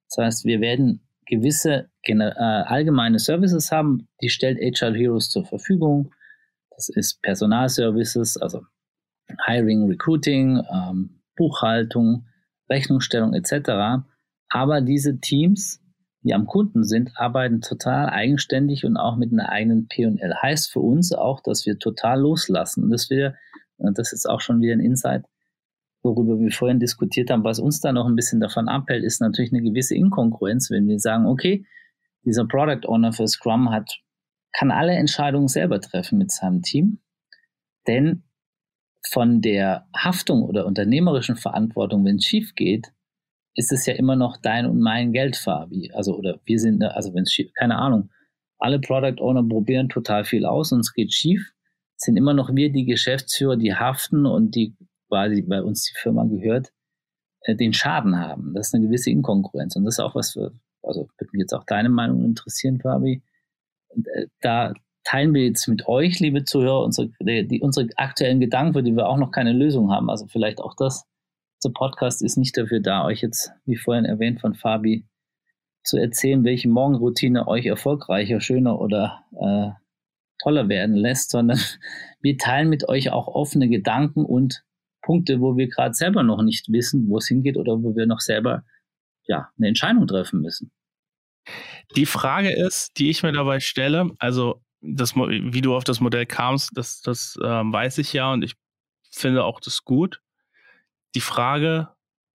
Das 0.09 0.25
heißt, 0.25 0.45
wir 0.45 0.61
werden 0.61 1.07
gewisse 1.31 1.89
äh, 2.03 2.23
allgemeine 2.23 3.19
Services 3.19 3.71
haben, 3.71 4.09
die 4.21 4.29
stellt 4.29 4.59
HR 4.59 4.95
Heroes 4.95 5.31
zur 5.31 5.47
Verfügung. 5.47 6.13
Das 6.77 6.89
ist 6.89 7.23
Personalservices, 7.23 8.37
also 8.37 8.63
Hiring, 9.47 9.89
Recruiting, 9.89 10.63
ähm, 10.71 11.23
Buchhaltung, 11.37 12.27
Rechnungsstellung 12.69 13.33
etc. 13.33 14.03
Aber 14.49 14.81
diese 14.81 15.21
Teams, 15.21 15.81
die 16.23 16.35
am 16.35 16.47
Kunden 16.47 16.85
sind, 16.85 17.13
arbeiten 17.15 17.61
total 17.61 18.11
eigenständig 18.11 18.85
und 18.85 18.97
auch 18.97 19.17
mit 19.17 19.33
einer 19.33 19.49
eigenen 19.51 19.87
P&L. 19.87 20.35
Heißt 20.43 20.71
für 20.71 20.81
uns 20.81 21.13
auch, 21.13 21.41
dass 21.43 21.65
wir 21.65 21.79
total 21.79 22.21
loslassen 22.21 22.85
und 22.85 22.91
dass 22.91 23.09
wir, 23.09 23.37
das 23.79 24.13
ist 24.13 24.29
auch 24.29 24.41
schon 24.41 24.61
wieder 24.61 24.75
ein 24.75 24.81
Insight, 24.81 25.25
worüber 26.03 26.39
wir 26.39 26.51
vorhin 26.51 26.81
diskutiert 26.81 27.31
haben, 27.31 27.45
was 27.45 27.59
uns 27.59 27.81
da 27.81 27.93
noch 27.93 28.07
ein 28.07 28.17
bisschen 28.17 28.41
davon 28.41 28.69
abhält, 28.69 29.05
ist 29.05 29.21
natürlich 29.21 29.53
eine 29.53 29.63
gewisse 29.63 29.95
Inkongruenz, 29.95 30.71
wenn 30.71 30.89
wir 30.89 30.99
sagen, 30.99 31.27
okay, 31.27 31.67
dieser 32.25 32.47
Product 32.47 32.87
Owner 32.87 33.13
für 33.13 33.29
Scrum 33.29 33.71
hat, 33.71 34.01
kann 34.53 34.71
alle 34.71 34.93
Entscheidungen 34.93 35.49
selber 35.49 35.81
treffen 35.81 36.19
mit 36.19 36.31
seinem 36.31 36.63
Team, 36.63 37.01
denn 37.87 38.25
von 39.09 39.41
der 39.41 39.87
Haftung 39.97 40.43
oder 40.43 40.67
unternehmerischen 40.67 41.37
Verantwortung, 41.37 42.05
wenn 42.05 42.17
es 42.17 42.25
schief 42.25 42.55
geht, 42.55 42.93
ist 43.55 43.73
es 43.73 43.87
ja 43.87 43.95
immer 43.95 44.17
noch 44.17 44.37
dein 44.37 44.67
und 44.67 44.81
mein 44.81 45.13
Geld, 45.13 45.37
Fabi. 45.37 45.91
Also, 45.93 46.17
oder 46.17 46.41
wir 46.45 46.59
sind, 46.59 46.83
also 46.83 47.15
wenn 47.15 47.23
es 47.23 47.33
schief, 47.33 47.51
keine 47.55 47.77
Ahnung, 47.77 48.11
alle 48.59 48.79
Product 48.79 49.21
Owner 49.21 49.43
probieren 49.43 49.89
total 49.89 50.25
viel 50.25 50.45
aus 50.45 50.73
und 50.73 50.81
es 50.81 50.93
geht 50.93 51.13
schief, 51.13 51.53
sind 51.97 52.17
immer 52.17 52.35
noch 52.35 52.55
wir 52.55 52.71
die 52.71 52.85
Geschäftsführer, 52.85 53.57
die 53.57 53.75
haften 53.75 54.27
und 54.27 54.55
die 54.55 54.77
quasi 55.11 55.43
bei 55.43 55.63
uns 55.63 55.85
die 55.85 55.99
Firma 55.99 56.25
gehört, 56.25 56.73
äh, 57.43 57.57
den 57.57 57.73
Schaden 57.73 58.19
haben. 58.19 58.55
Das 58.55 58.69
ist 58.69 58.75
eine 58.75 58.87
gewisse 58.87 59.11
Inkonkurrenz 59.11 59.77
und 59.77 59.85
das 59.85 59.95
ist 59.95 60.01
auch 60.01 60.15
was 60.15 60.33
für, 60.33 60.53
also 60.83 61.09
würde 61.19 61.31
mich 61.33 61.41
jetzt 61.41 61.53
auch 61.53 61.65
deine 61.65 61.89
Meinung 61.89 62.25
interessieren, 62.25 62.81
Fabi. 62.81 63.23
Und, 63.89 64.07
äh, 64.09 64.27
da 64.41 64.73
teilen 65.05 65.35
wir 65.35 65.45
jetzt 65.45 65.67
mit 65.67 65.89
euch, 65.89 66.21
liebe 66.21 66.45
Zuhörer, 66.45 66.85
unsere, 66.85 67.11
die, 67.21 67.61
unsere 67.61 67.89
aktuellen 67.97 68.41
Gedanken, 68.41 68.75
für 68.75 68.83
die 68.83 68.95
wir 68.95 69.09
auch 69.09 69.17
noch 69.17 69.33
keine 69.33 69.53
Lösung 69.53 69.91
haben. 69.91 70.11
Also 70.11 70.27
vielleicht 70.27 70.61
auch 70.61 70.75
das. 70.77 71.07
Unser 71.63 71.75
Podcast 71.75 72.23
ist 72.23 72.39
nicht 72.39 72.57
dafür 72.57 72.81
da, 72.81 73.05
euch 73.05 73.21
jetzt, 73.21 73.51
wie 73.67 73.77
vorhin 73.77 74.05
erwähnt 74.05 74.41
von 74.41 74.55
Fabi, 74.55 75.07
zu 75.83 75.97
erzählen, 75.97 76.45
welche 76.45 76.69
Morgenroutine 76.69 77.49
euch 77.49 77.67
erfolgreicher, 77.67 78.41
schöner 78.41 78.81
oder 78.81 79.25
äh, 79.33 79.71
toller 80.43 80.69
werden 80.69 80.95
lässt, 80.95 81.31
sondern 81.31 81.59
wir 82.21 82.39
teilen 82.39 82.69
mit 82.69 82.89
euch 82.89 83.11
auch 83.11 83.29
offene 83.29 83.69
Gedanken 83.69 84.25
und 84.25 84.65
Punkte, 85.03 85.41
wo 85.41 85.57
wir 85.57 85.69
gerade 85.69 85.95
selber 85.95 86.23
noch 86.23 86.43
nicht 86.43 86.71
wissen, 86.71 87.09
wo 87.09 87.19
es 87.19 87.29
hingeht 87.29 87.57
oder 87.57 87.83
wo 87.83 87.95
wir 87.97 88.07
noch 88.07 88.21
selber 88.21 88.65
ja 89.27 89.49
eine 89.57 89.69
Entscheidung 89.69 90.07
treffen 90.07 90.41
müssen. 90.41 90.73
Die 91.97 92.07
Frage 92.07 92.51
ist, 92.51 92.99
die 92.99 93.11
ich 93.11 93.23
mir 93.23 93.33
dabei 93.33 93.61
stelle, 93.61 94.11
also 94.19 94.63
das, 94.81 95.15
wie 95.17 95.61
du 95.61 95.75
auf 95.75 95.85
das 95.85 96.01
Modell 96.01 96.27
kamst, 96.27 96.71
das, 96.75 97.01
das 97.01 97.39
ähm, 97.43 97.73
weiß 97.73 97.99
ich 97.99 98.13
ja 98.13 98.33
und 98.33 98.43
ich 98.43 98.55
finde 99.11 99.45
auch 99.45 99.61
das 99.61 99.85
gut. 99.85 100.21
Die 101.15 101.21
Frage 101.21 101.89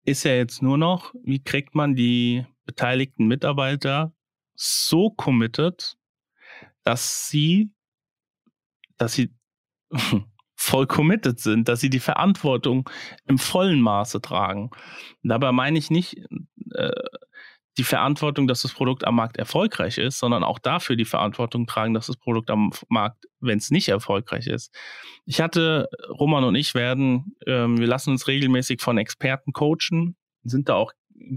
ist 0.05 0.25
ja 0.25 0.33
jetzt 0.35 0.63
nur 0.63 0.77
noch, 0.77 1.15
wie 1.23 1.43
kriegt 1.43 1.75
man 1.75 1.95
die 1.95 2.45
beteiligten 2.67 3.27
Mitarbeiter 3.27 4.13
so 4.55 5.11
committed, 5.11 5.97
dass 6.83 7.29
sie, 7.29 7.73
dass 8.97 9.15
sie 9.15 9.35
voll 10.57 10.87
committed 10.87 11.41
sind, 11.41 11.69
dass 11.69 11.81
sie 11.81 11.91
die 11.91 12.01
Verantwortung 12.01 12.89
im 13.27 13.39
vollen 13.39 13.81
Maße 13.81 14.21
tragen. 14.21 14.71
Dabei 15.23 15.53
meine 15.53 15.79
ich 15.79 15.91
nicht 15.91 16.17
äh, 16.73 16.91
die 17.77 17.85
Verantwortung, 17.85 18.47
dass 18.47 18.63
das 18.63 18.73
Produkt 18.73 19.05
am 19.05 19.17
Markt 19.17 19.37
erfolgreich 19.37 19.99
ist, 19.99 20.19
sondern 20.19 20.45
auch 20.45 20.59
dafür 20.59 20.97
die 20.97 21.05
Verantwortung 21.05 21.67
tragen, 21.67 21.93
dass 21.93 22.07
das 22.07 22.17
Produkt 22.17 22.51
am 22.51 22.71
Markt, 22.89 23.27
wenn 23.41 23.59
es 23.59 23.71
nicht 23.71 23.89
erfolgreich 23.89 24.47
ist. 24.47 24.73
Ich 25.25 25.41
hatte, 25.41 25.89
Roman 26.09 26.45
und 26.45 26.55
ich 26.55 26.75
werden, 26.75 27.37
ähm, 27.47 27.79
wir 27.79 27.89
lassen 27.89 28.11
uns 28.11 28.29
regelmäßig 28.29 28.81
von 28.81 28.99
Experten 28.99 29.53
coachen, 29.53 30.17
sind 30.45 30.69
da 30.69 30.75
auch 30.75 30.93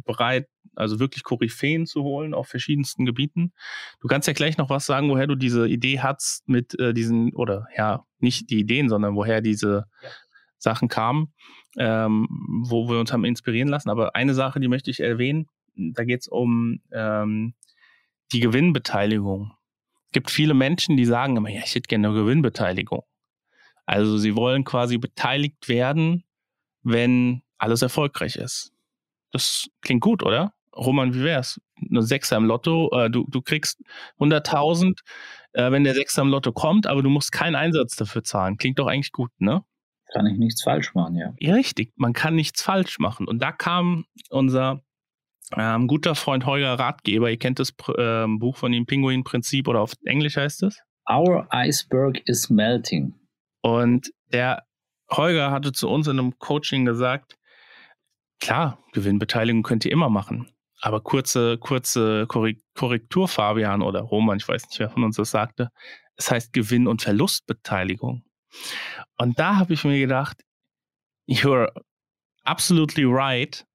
bereit, 0.06 0.48
also 0.78 1.00
wirklich 1.00 1.24
Koryphäen 1.24 1.86
zu 1.86 2.04
holen 2.04 2.34
auf 2.34 2.48
verschiedensten 2.48 3.06
Gebieten. 3.06 3.54
Du 4.00 4.08
kannst 4.08 4.28
ja 4.28 4.34
gleich 4.34 4.58
noch 4.58 4.70
was 4.70 4.86
sagen, 4.86 5.10
woher 5.10 5.28
du 5.28 5.36
diese 5.36 5.68
Idee 5.68 6.00
hast 6.00 6.48
mit 6.48 6.80
äh, 6.80 6.94
diesen, 6.94 7.34
oder 7.34 7.68
ja, 7.76 8.06
nicht 8.20 8.50
die 8.50 8.60
Ideen, 8.60 8.90
sondern 8.90 9.16
woher 9.16 9.42
diese 9.42 9.86
ja. 10.02 10.10
Sachen 10.58 10.88
kamen, 10.88 11.34
ähm, 11.78 12.28
wo 12.63 12.90
wir 12.90 13.00
uns 13.00 13.12
haben 13.12 13.26
inspirieren 13.26 13.70
lassen. 13.70 13.90
Aber 13.90 14.16
eine 14.16 14.34
Sache, 14.34 14.60
die 14.60 14.68
möchte 14.68 14.92
ich 14.92 15.00
erwähnen, 15.00 15.48
da 15.76 16.04
geht 16.04 16.22
es 16.22 16.28
um 16.28 16.80
ähm, 16.92 17.54
die 18.32 18.40
Gewinnbeteiligung. 18.40 19.54
Es 20.08 20.12
gibt 20.12 20.32
viele 20.32 20.54
Menschen, 20.54 20.98
die 20.98 21.06
sagen 21.06 21.38
immer, 21.38 21.50
ja, 21.50 21.62
ich 21.63 21.76
hätte 21.76 21.88
gerne 21.88 22.08
eine 22.08 22.18
Gewinnbeteiligung. 22.18 23.04
Also 23.86 24.18
sie 24.18 24.36
wollen 24.36 24.63
quasi 24.63 24.98
beteiligt 24.98 25.70
werden, 25.70 26.24
wenn 26.84 27.42
alles 27.58 27.82
erfolgreich 27.82 28.36
ist. 28.36 28.74
Das 29.32 29.68
klingt 29.82 30.02
gut, 30.02 30.24
oder? 30.24 30.54
Roman, 30.78 31.13
wie 31.13 31.24
wär's? 31.24 31.60
Eine 31.90 32.02
Sechser 32.02 32.38
im 32.38 32.46
Lotto, 32.46 32.90
äh, 32.94 33.10
du, 33.10 33.26
du 33.28 33.42
kriegst 33.42 33.82
100.000, 34.20 35.00
äh, 35.54 35.72
wenn 35.72 35.84
der 35.84 35.94
Sechser 35.94 36.22
im 36.22 36.30
Lotto 36.30 36.52
kommt, 36.52 36.88
aber 36.88 37.04
du 37.04 37.10
musst 37.10 37.32
keinen 37.32 37.56
Einsatz 37.56 37.96
dafür 37.96 38.24
zahlen. 38.24 38.58
Klingt 38.58 38.80
doch 38.80 38.88
eigentlich 38.88 39.12
gut, 39.12 39.32
ne? 39.40 39.63
Kann 40.13 40.26
ich 40.26 40.38
nichts 40.38 40.63
falsch 40.63 40.94
machen, 40.94 41.16
ja. 41.16 41.34
Ja, 41.40 41.54
richtig. 41.54 41.92
Man 41.98 42.13
kann 42.13 42.36
nichts 42.36 42.62
falsch 42.62 43.00
machen. 43.00 43.28
Und 43.28 43.42
da 43.42 43.52
kam 43.52 44.06
unser 44.30 44.82
ähm, 45.56 45.88
guter 45.88 46.16
Freund 46.16 46.46
Holger 46.46 46.74
Ratgeber, 46.74 47.30
ihr 47.30 47.38
kennt 47.38 47.60
das 47.60 47.74
äh, 47.98 48.26
Buch 48.28 48.58
von 48.58 48.74
ihm, 48.74 48.86
Pinguin-Prinzip 48.86 49.68
oder 49.68 49.82
auf 49.82 49.94
Englisch 50.06 50.38
heißt 50.38 50.63
es? 50.63 50.80
Our 51.10 51.48
Iceberg 51.52 52.22
is 52.26 52.50
melting. 52.50 53.13
Und 53.62 54.12
der 54.34 54.63
Holger 55.10 55.52
hatte 55.52 55.72
zu 55.72 55.90
uns 55.90 56.08
in 56.08 56.20
einem 56.20 56.38
Coaching 56.38 56.86
gesagt, 56.86 57.38
klar, 58.40 58.84
Gewinnbeteiligung 58.94 59.63
könnt 59.63 59.86
ihr 59.86 59.92
immer 59.92 60.10
machen. 60.10 60.52
Aber 60.82 61.02
kurze, 61.02 61.58
kurze 61.58 62.28
Korrektur, 62.28 63.28
Fabian 63.28 63.82
oder 63.82 64.02
Roman, 64.02 64.38
ich 64.38 64.48
weiß 64.48 64.70
nicht, 64.70 64.80
wer 64.80 64.90
von 64.90 65.04
uns 65.04 65.16
das 65.16 65.32
sagte. 65.32 65.70
Es 66.16 66.30
heißt 66.30 66.54
Gewinn- 66.54 66.88
und 66.88 67.02
Verlustbeteiligung. 67.02 68.24
Und 69.18 69.40
da 69.40 69.56
habe 69.58 69.74
ich 69.74 69.84
mir 69.84 70.00
gedacht, 70.00 70.44
you're 71.28 71.72
absolutely 72.44 73.06
right 73.06 73.68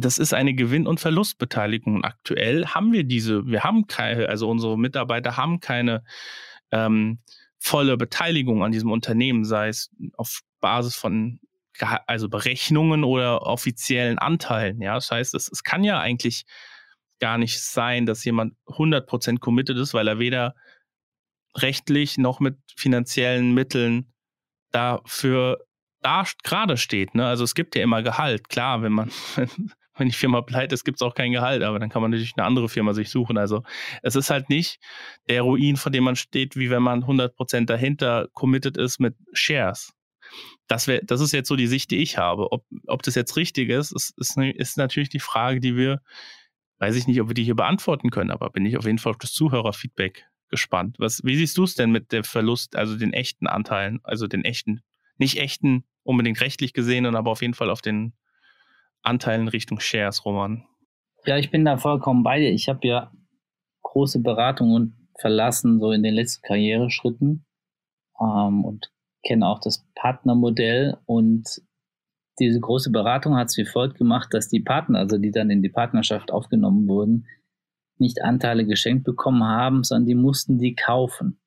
das 0.00 0.18
ist 0.18 0.32
eine 0.32 0.54
Gewinn- 0.54 0.86
und 0.86 1.00
Verlustbeteiligung. 1.00 2.04
Aktuell 2.04 2.66
haben 2.66 2.92
wir 2.92 3.04
diese, 3.04 3.46
wir 3.46 3.62
haben 3.62 3.86
keine, 3.86 4.28
also 4.28 4.48
unsere 4.48 4.78
Mitarbeiter 4.78 5.36
haben 5.36 5.60
keine 5.60 6.04
ähm, 6.70 7.18
volle 7.58 7.96
Beteiligung 7.96 8.64
an 8.64 8.72
diesem 8.72 8.90
Unternehmen, 8.90 9.44
sei 9.44 9.68
es 9.68 9.90
auf 10.16 10.40
Basis 10.60 10.96
von 10.96 11.40
also 11.80 12.28
Berechnungen 12.28 13.04
oder 13.04 13.42
offiziellen 13.42 14.18
Anteilen. 14.18 14.80
Ja, 14.80 14.94
das 14.94 15.10
heißt, 15.10 15.34
es, 15.34 15.48
es 15.50 15.62
kann 15.62 15.84
ja 15.84 16.00
eigentlich 16.00 16.44
gar 17.20 17.38
nicht 17.38 17.60
sein, 17.60 18.06
dass 18.06 18.24
jemand 18.24 18.54
100% 18.66 19.38
committed 19.38 19.76
ist, 19.76 19.94
weil 19.94 20.08
er 20.08 20.18
weder 20.18 20.54
rechtlich 21.56 22.18
noch 22.18 22.40
mit 22.40 22.56
finanziellen 22.76 23.52
Mitteln 23.52 24.12
dafür 24.72 25.58
da 26.00 26.24
gerade 26.42 26.76
steht. 26.76 27.14
Ne? 27.14 27.26
Also 27.26 27.44
es 27.44 27.54
gibt 27.54 27.74
ja 27.76 27.82
immer 27.82 28.02
Gehalt. 28.02 28.48
Klar, 28.48 28.82
wenn 28.82 28.92
man, 28.92 29.10
wenn 29.96 30.08
die 30.08 30.14
Firma 30.14 30.40
pleite 30.40 30.74
ist, 30.74 30.84
gibt 30.84 30.96
es 30.96 31.02
auch 31.02 31.14
kein 31.14 31.32
Gehalt, 31.32 31.62
aber 31.62 31.78
dann 31.78 31.90
kann 31.90 32.02
man 32.02 32.10
natürlich 32.10 32.34
eine 32.36 32.46
andere 32.46 32.68
Firma 32.68 32.94
sich 32.94 33.10
suchen. 33.10 33.36
Also 33.36 33.62
es 34.02 34.16
ist 34.16 34.30
halt 34.30 34.48
nicht 34.48 34.80
der 35.28 35.42
Ruin, 35.42 35.76
vor 35.76 35.92
dem 35.92 36.04
man 36.04 36.16
steht, 36.16 36.56
wie 36.56 36.70
wenn 36.70 36.82
man 36.82 37.04
100% 37.04 37.66
dahinter 37.66 38.28
committed 38.32 38.76
ist 38.76 38.98
mit 38.98 39.14
Shares. 39.32 39.92
Das, 40.68 40.86
wär, 40.86 41.00
das 41.02 41.20
ist 41.20 41.32
jetzt 41.32 41.48
so 41.48 41.56
die 41.56 41.66
Sicht, 41.66 41.90
die 41.90 41.98
ich 41.98 42.18
habe. 42.18 42.52
Ob, 42.52 42.64
ob 42.86 43.02
das 43.02 43.14
jetzt 43.14 43.36
richtig 43.36 43.70
ist, 43.70 43.92
ist, 43.92 44.14
ist, 44.18 44.36
ist 44.36 44.76
natürlich 44.76 45.08
die 45.08 45.20
Frage, 45.20 45.60
die 45.60 45.76
wir, 45.76 46.00
weiß 46.78 46.96
ich 46.96 47.06
nicht, 47.06 47.20
ob 47.20 47.28
wir 47.28 47.34
die 47.34 47.44
hier 47.44 47.56
beantworten 47.56 48.10
können, 48.10 48.30
aber 48.30 48.50
bin 48.50 48.66
ich 48.66 48.76
auf 48.76 48.84
jeden 48.84 48.98
Fall 48.98 49.10
auf 49.10 49.18
das 49.18 49.32
Zuhörerfeedback 49.32 50.26
gespannt. 50.48 50.96
Was, 50.98 51.24
wie 51.24 51.36
siehst 51.36 51.56
du 51.58 51.64
es 51.64 51.74
denn 51.74 51.90
mit 51.90 52.12
dem 52.12 52.24
Verlust, 52.24 52.76
also 52.76 52.96
den 52.96 53.12
echten 53.12 53.46
Anteilen, 53.46 54.00
also 54.02 54.26
den 54.26 54.44
echten, 54.44 54.82
nicht 55.16 55.38
echten, 55.38 55.84
unbedingt 56.02 56.40
rechtlich 56.40 56.72
gesehen, 56.72 57.06
aber 57.06 57.30
auf 57.30 57.42
jeden 57.42 57.54
Fall 57.54 57.70
auf 57.70 57.82
den 57.82 58.14
Anteilen 59.02 59.48
Richtung 59.48 59.80
Shares, 59.80 60.24
Roman? 60.24 60.64
Ja, 61.24 61.36
ich 61.36 61.50
bin 61.50 61.64
da 61.64 61.76
vollkommen 61.76 62.22
bei 62.22 62.38
dir. 62.38 62.50
Ich 62.50 62.68
habe 62.68 62.86
ja 62.86 63.12
große 63.82 64.20
Beratungen 64.20 65.08
verlassen, 65.18 65.80
so 65.80 65.92
in 65.92 66.02
den 66.02 66.14
letzten 66.14 66.42
Karriereschritten 66.46 67.44
ähm, 68.20 68.64
und 68.64 68.90
kenne 69.26 69.46
auch 69.46 69.60
das 69.60 69.86
Partnermodell 69.94 70.98
und 71.06 71.62
diese 72.38 72.60
große 72.60 72.90
Beratung 72.90 73.36
hat 73.36 73.48
es 73.48 73.56
wie 73.58 73.66
folgt 73.66 73.98
gemacht, 73.98 74.32
dass 74.32 74.48
die 74.48 74.60
Partner, 74.60 74.98
also 74.98 75.18
die 75.18 75.30
dann 75.30 75.50
in 75.50 75.62
die 75.62 75.68
Partnerschaft 75.68 76.30
aufgenommen 76.30 76.88
wurden, 76.88 77.26
nicht 77.98 78.22
Anteile 78.22 78.64
geschenkt 78.64 79.04
bekommen 79.04 79.44
haben, 79.44 79.84
sondern 79.84 80.06
die 80.06 80.14
mussten 80.14 80.58
die 80.58 80.74
kaufen. 80.74 81.38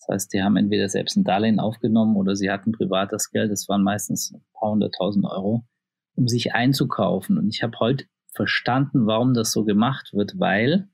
Das 0.00 0.08
heißt, 0.08 0.34
die 0.34 0.42
haben 0.42 0.56
entweder 0.56 0.90
selbst 0.90 1.16
ein 1.16 1.24
Darlehen 1.24 1.60
aufgenommen 1.60 2.16
oder 2.16 2.36
sie 2.36 2.50
hatten 2.50 2.72
privates 2.72 3.30
Geld, 3.30 3.50
das 3.50 3.68
waren 3.70 3.82
meistens 3.82 4.34
ein 4.34 4.44
paar 4.52 4.72
hunderttausend 4.72 5.24
Euro 5.24 5.64
um 6.16 6.28
sich 6.28 6.54
einzukaufen. 6.54 7.38
Und 7.38 7.48
ich 7.48 7.62
habe 7.62 7.78
heute 7.80 8.04
verstanden, 8.32 9.06
warum 9.06 9.34
das 9.34 9.52
so 9.52 9.64
gemacht 9.64 10.12
wird, 10.12 10.38
weil 10.38 10.88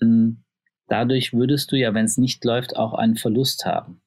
mh, 0.00 0.06
hm, 0.06 0.44
dadurch 0.88 1.32
würdest 1.32 1.72
du 1.72 1.76
ja, 1.76 1.94
wenn 1.94 2.04
es 2.04 2.18
nicht 2.18 2.44
läuft, 2.44 2.76
auch 2.76 2.94
einen 2.94 3.16
Verlust 3.16 3.64
haben. 3.64 4.02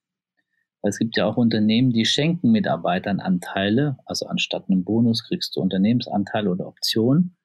Weil 0.86 0.92
es 0.92 1.00
gibt 1.00 1.18
ja 1.18 1.26
auch 1.26 1.36
Unternehmen, 1.36 1.90
die 1.90 2.06
schenken 2.06 2.52
Mitarbeitern 2.52 3.20
Anteile, 3.20 3.98
also 4.06 4.28
anstatt 4.28 4.70
einem 4.70 4.84
Bonus 4.84 5.24
kriegst 5.24 5.56
du 5.56 5.62
Unternehmensanteile 5.62 6.48
oder 6.48 6.68
Optionen. 6.68 7.36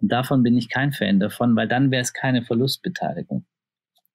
Und 0.00 0.12
davon 0.12 0.44
bin 0.44 0.56
ich 0.56 0.68
kein 0.68 0.92
Fan 0.92 1.18
davon, 1.18 1.56
weil 1.56 1.66
dann 1.66 1.90
wäre 1.90 2.02
es 2.02 2.12
keine 2.12 2.42
Verlustbeteiligung. 2.42 3.46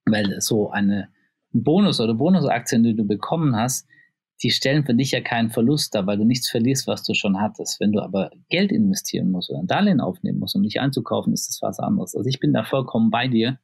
Weil 0.05 0.39
so 0.39 0.69
eine 0.69 1.09
ein 1.53 1.63
Bonus 1.63 1.99
oder 1.99 2.13
Bonusaktien, 2.13 2.83
die 2.83 2.95
du 2.95 3.05
bekommen 3.05 3.57
hast, 3.57 3.85
die 4.41 4.51
stellen 4.51 4.85
für 4.85 4.93
dich 4.93 5.11
ja 5.11 5.19
keinen 5.19 5.49
Verlust 5.49 5.93
dar, 5.93 6.07
weil 6.07 6.17
du 6.17 6.23
nichts 6.23 6.49
verlierst, 6.49 6.87
was 6.87 7.03
du 7.03 7.13
schon 7.13 7.41
hattest. 7.41 7.81
Wenn 7.81 7.91
du 7.91 7.99
aber 7.99 8.31
Geld 8.47 8.71
investieren 8.71 9.29
musst 9.29 9.49
oder 9.49 9.59
ein 9.59 9.67
Darlehen 9.67 9.99
aufnehmen 9.99 10.39
musst, 10.39 10.55
um 10.55 10.63
dich 10.63 10.79
einzukaufen, 10.79 11.33
ist 11.33 11.49
das 11.49 11.61
was 11.61 11.79
anderes. 11.79 12.15
Also 12.15 12.29
ich 12.29 12.39
bin 12.39 12.53
da 12.53 12.63
vollkommen 12.63 13.11
bei 13.11 13.27
dir. 13.27 13.59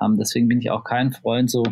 Ähm, 0.00 0.16
deswegen 0.18 0.48
bin 0.48 0.58
ich 0.58 0.70
auch 0.70 0.82
kein 0.82 1.12
Freund 1.12 1.48
so, 1.48 1.62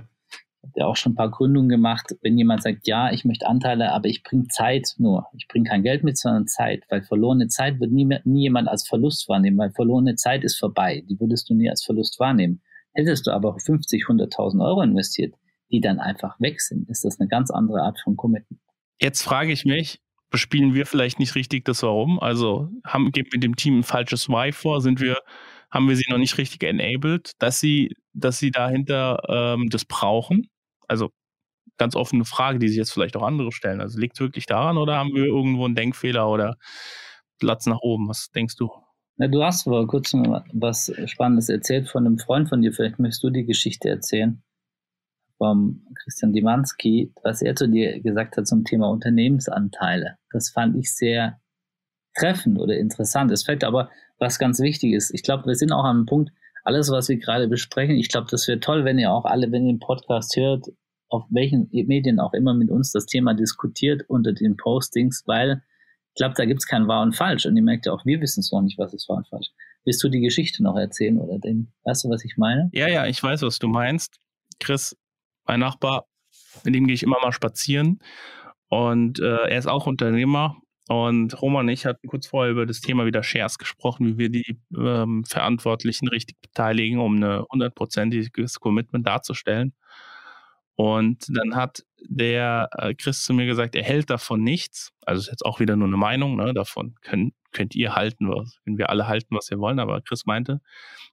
habe 0.62 0.72
ja 0.76 0.86
auch 0.86 0.96
schon 0.96 1.12
ein 1.12 1.16
paar 1.16 1.30
Gründungen 1.30 1.68
gemacht, 1.68 2.14
wenn 2.22 2.36
jemand 2.36 2.62
sagt, 2.62 2.86
ja, 2.86 3.10
ich 3.12 3.24
möchte 3.24 3.46
Anteile, 3.46 3.92
aber 3.92 4.08
ich 4.08 4.22
bringe 4.22 4.48
Zeit 4.48 4.94
nur. 4.98 5.26
Ich 5.36 5.48
bringe 5.48 5.68
kein 5.68 5.82
Geld 5.82 6.04
mit, 6.04 6.18
sondern 6.18 6.46
Zeit, 6.46 6.84
weil 6.90 7.02
verlorene 7.02 7.48
Zeit 7.48 7.80
wird 7.80 7.92
nie, 7.92 8.04
mehr, 8.04 8.20
nie 8.24 8.42
jemand 8.42 8.68
als 8.68 8.86
Verlust 8.86 9.28
wahrnehmen, 9.28 9.58
weil 9.58 9.70
verlorene 9.70 10.16
Zeit 10.16 10.44
ist 10.44 10.58
vorbei. 10.58 11.04
Die 11.08 11.18
würdest 11.18 11.48
du 11.48 11.54
nie 11.54 11.70
als 11.70 11.84
Verlust 11.84 12.20
wahrnehmen. 12.20 12.60
Hättest 12.92 13.26
du 13.26 13.30
aber 13.30 13.58
50, 13.58 14.04
100.000 14.04 14.64
Euro 14.64 14.82
investiert, 14.82 15.34
die 15.70 15.80
dann 15.80 16.00
einfach 16.00 16.38
weg 16.40 16.60
sind, 16.60 16.88
ist 16.88 17.04
das 17.04 17.20
eine 17.20 17.28
ganz 17.28 17.50
andere 17.50 17.82
Art 17.82 18.00
von 18.00 18.16
Commitment. 18.16 18.60
Jetzt 19.00 19.22
frage 19.22 19.52
ich 19.52 19.64
mich, 19.64 20.00
bespielen 20.30 20.74
wir 20.74 20.86
vielleicht 20.86 21.18
nicht 21.18 21.34
richtig 21.34 21.64
das 21.64 21.82
Warum? 21.82 22.20
Also 22.20 22.70
haben, 22.84 23.12
geben 23.12 23.28
wir 23.32 23.40
dem 23.40 23.56
Team 23.56 23.78
ein 23.78 23.82
falsches 23.82 24.28
Why 24.28 24.52
vor? 24.52 24.80
Sind 24.80 25.00
wir, 25.00 25.18
haben 25.70 25.88
wir 25.88 25.96
sie 25.96 26.10
noch 26.10 26.18
nicht 26.18 26.38
richtig 26.38 26.62
enabled, 26.62 27.32
dass 27.38 27.60
sie, 27.60 27.94
dass 28.12 28.38
sie 28.38 28.50
dahinter 28.50 29.22
ähm, 29.28 29.68
das 29.70 29.84
brauchen? 29.84 30.50
Also 30.88 31.10
ganz 31.78 31.96
offene 31.96 32.24
Frage, 32.24 32.58
die 32.58 32.68
sich 32.68 32.76
jetzt 32.76 32.92
vielleicht 32.92 33.16
auch 33.16 33.22
andere 33.22 33.52
stellen. 33.52 33.80
Also 33.80 33.98
liegt 33.98 34.16
es 34.16 34.20
wirklich 34.20 34.46
daran 34.46 34.76
oder 34.76 34.96
haben 34.96 35.14
wir 35.14 35.24
irgendwo 35.24 35.64
einen 35.64 35.74
Denkfehler 35.74 36.28
oder 36.28 36.56
Platz 37.38 37.66
nach 37.66 37.80
oben? 37.80 38.08
Was 38.08 38.30
denkst 38.30 38.56
du? 38.56 38.70
Na, 39.16 39.28
du 39.28 39.42
hast 39.42 39.64
vor 39.64 39.86
kurzem 39.86 40.24
was 40.52 40.92
Spannendes 41.06 41.48
erzählt 41.48 41.88
von 41.88 42.06
einem 42.06 42.18
Freund 42.18 42.48
von 42.48 42.62
dir. 42.62 42.72
Vielleicht 42.72 42.98
möchtest 42.98 43.22
du 43.22 43.30
die 43.30 43.44
Geschichte 43.44 43.88
erzählen 43.88 44.42
vom 45.38 45.86
Christian 46.02 46.34
Dimanski, 46.34 47.14
was 47.22 47.40
er 47.40 47.56
zu 47.56 47.66
dir 47.66 48.00
gesagt 48.00 48.36
hat 48.36 48.46
zum 48.46 48.64
Thema 48.64 48.90
Unternehmensanteile. 48.90 50.16
Das 50.30 50.50
fand 50.50 50.76
ich 50.76 50.94
sehr 50.94 51.39
treffend 52.18 52.58
oder 52.58 52.76
interessant. 52.76 53.30
Es 53.30 53.44
fällt 53.44 53.64
aber 53.64 53.90
was 54.18 54.38
ganz 54.38 54.60
wichtig 54.60 54.92
ist. 54.92 55.12
Ich 55.14 55.22
glaube, 55.22 55.46
wir 55.46 55.54
sind 55.54 55.72
auch 55.72 55.84
am 55.84 56.06
Punkt, 56.06 56.30
alles, 56.64 56.90
was 56.90 57.08
wir 57.08 57.16
gerade 57.16 57.48
besprechen, 57.48 57.96
ich 57.96 58.08
glaube, 58.08 58.28
das 58.30 58.46
wäre 58.46 58.60
toll, 58.60 58.84
wenn 58.84 58.98
ihr 58.98 59.10
auch 59.10 59.24
alle, 59.24 59.50
wenn 59.50 59.66
ihr 59.66 59.72
den 59.72 59.80
Podcast 59.80 60.36
hört, 60.36 60.66
auf 61.08 61.24
welchen 61.30 61.68
Medien 61.72 62.20
auch 62.20 62.34
immer 62.34 62.54
mit 62.54 62.70
uns 62.70 62.92
das 62.92 63.06
Thema 63.06 63.34
diskutiert 63.34 64.02
unter 64.08 64.32
den 64.32 64.56
Postings, 64.56 65.24
weil 65.26 65.62
ich 66.08 66.14
glaube, 66.14 66.34
da 66.36 66.44
gibt 66.44 66.60
es 66.60 66.66
kein 66.66 66.88
wahr 66.88 67.02
und 67.02 67.16
falsch. 67.16 67.46
Und 67.46 67.56
ihr 67.56 67.62
merkt 67.62 67.86
ja 67.86 67.92
auch, 67.92 68.04
wir 68.04 68.20
wissen 68.20 68.40
es 68.40 68.52
noch 68.52 68.62
nicht, 68.62 68.78
was 68.78 68.92
ist 68.94 69.08
wahr 69.08 69.18
und 69.18 69.28
falsch. 69.28 69.48
Willst 69.84 70.02
du 70.02 70.08
die 70.08 70.20
Geschichte 70.20 70.62
noch 70.62 70.76
erzählen 70.76 71.18
oder 71.18 71.38
den, 71.38 71.72
weißt 71.84 72.04
du, 72.04 72.10
was 72.10 72.24
ich 72.24 72.36
meine? 72.36 72.68
Ja, 72.72 72.88
ja, 72.88 73.06
ich 73.06 73.22
weiß, 73.22 73.42
was 73.42 73.58
du 73.58 73.68
meinst. 73.68 74.20
Chris, 74.58 74.96
mein 75.46 75.60
Nachbar, 75.60 76.06
mit 76.64 76.74
dem 76.74 76.86
gehe 76.86 76.94
ich 76.94 77.02
immer 77.02 77.18
mal 77.22 77.32
spazieren. 77.32 78.00
Und 78.68 79.20
äh, 79.20 79.48
er 79.48 79.58
ist 79.58 79.66
auch 79.66 79.86
Unternehmer. 79.86 80.56
Und 80.90 81.40
Roman 81.40 81.66
und 81.66 81.68
ich 81.68 81.86
hatten 81.86 82.08
kurz 82.08 82.26
vorher 82.26 82.50
über 82.50 82.66
das 82.66 82.80
Thema 82.80 83.06
wieder 83.06 83.22
Shares 83.22 83.58
gesprochen, 83.58 84.08
wie 84.08 84.18
wir 84.18 84.28
die 84.28 84.60
ähm, 84.76 85.24
Verantwortlichen 85.24 86.08
richtig 86.08 86.40
beteiligen, 86.40 86.98
um 86.98 87.22
ein 87.22 87.44
hundertprozentiges 87.48 88.58
Commitment 88.58 89.06
darzustellen. 89.06 89.72
Und 90.74 91.26
dann 91.28 91.54
hat 91.54 91.84
der 92.00 92.70
äh, 92.72 92.92
Chris 92.94 93.22
zu 93.22 93.32
mir 93.34 93.46
gesagt, 93.46 93.76
er 93.76 93.84
hält 93.84 94.10
davon 94.10 94.42
nichts. 94.42 94.90
Also 95.06 95.20
ist 95.20 95.30
jetzt 95.30 95.46
auch 95.46 95.60
wieder 95.60 95.76
nur 95.76 95.86
eine 95.86 95.96
Meinung, 95.96 96.34
ne? 96.34 96.52
davon 96.54 96.96
können, 97.02 97.34
könnt 97.52 97.76
ihr 97.76 97.94
halten, 97.94 98.28
was, 98.28 98.58
können 98.64 98.76
wir 98.76 98.90
alle 98.90 99.06
halten, 99.06 99.36
was 99.36 99.48
wir 99.48 99.60
wollen. 99.60 99.78
Aber 99.78 100.00
Chris 100.00 100.26
meinte, 100.26 100.60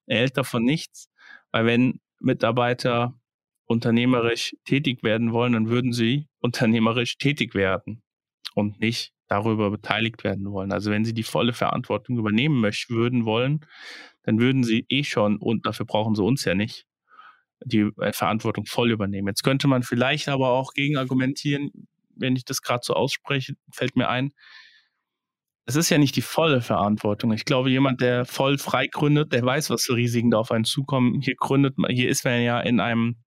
er 0.07 0.17
hält 0.21 0.37
davon 0.37 0.63
nichts, 0.63 1.07
weil 1.51 1.67
wenn 1.67 1.99
Mitarbeiter 2.19 3.13
unternehmerisch 3.65 4.55
tätig 4.65 5.03
werden 5.03 5.33
wollen, 5.33 5.53
dann 5.53 5.69
würden 5.69 5.93
sie 5.93 6.29
unternehmerisch 6.39 7.19
tätig 7.19 7.53
werden 7.53 8.01
und 8.55 8.79
nicht 8.79 9.13
darüber 9.27 9.69
beteiligt 9.71 10.23
werden 10.23 10.51
wollen. 10.51 10.71
Also 10.71 10.91
wenn 10.91 11.05
sie 11.05 11.13
die 11.13 11.23
volle 11.23 11.53
Verantwortung 11.53 12.17
übernehmen 12.17 12.59
möchten, 12.59 12.95
würden 12.95 13.25
wollen, 13.25 13.65
dann 14.23 14.39
würden 14.39 14.63
sie 14.63 14.85
eh 14.89 15.03
schon, 15.03 15.37
und 15.37 15.65
dafür 15.65 15.85
brauchen 15.85 16.15
sie 16.15 16.23
uns 16.23 16.45
ja 16.45 16.55
nicht, 16.55 16.85
die 17.63 17.89
äh, 17.99 18.13
Verantwortung 18.13 18.65
voll 18.65 18.91
übernehmen. 18.91 19.27
Jetzt 19.27 19.43
könnte 19.43 19.67
man 19.67 19.83
vielleicht 19.83 20.29
aber 20.29 20.49
auch 20.49 20.73
gegen 20.73 20.97
argumentieren, 20.97 21.71
wenn 22.15 22.35
ich 22.35 22.45
das 22.45 22.61
gerade 22.61 22.81
so 22.83 22.93
ausspreche, 22.93 23.55
fällt 23.71 23.95
mir 23.95 24.09
ein, 24.09 24.31
es 25.65 25.75
ist 25.75 25.89
ja 25.89 25.97
nicht 25.97 26.15
die 26.15 26.21
volle 26.21 26.61
Verantwortung. 26.61 27.33
Ich 27.33 27.43
glaube, 27.43 27.69
jemand, 27.69 27.99
der 27.99 28.23
voll 28.25 28.57
frei 28.57 28.87
gründet, 28.87 29.33
der 29.33 29.43
weiß, 29.43 29.69
was 29.69 29.83
für 29.83 29.95
Risiken 29.95 30.31
da 30.31 30.37
auf 30.37 30.51
einen 30.51 30.63
zukommen. 30.63 31.19
Hier 31.21 31.35
gründet 31.35 31.77
man, 31.77 31.91
hier 31.91 32.07
ist 32.09 32.23
man 32.23 32.41
ja 32.41 32.61
in 32.61 32.79
einem 32.79 33.17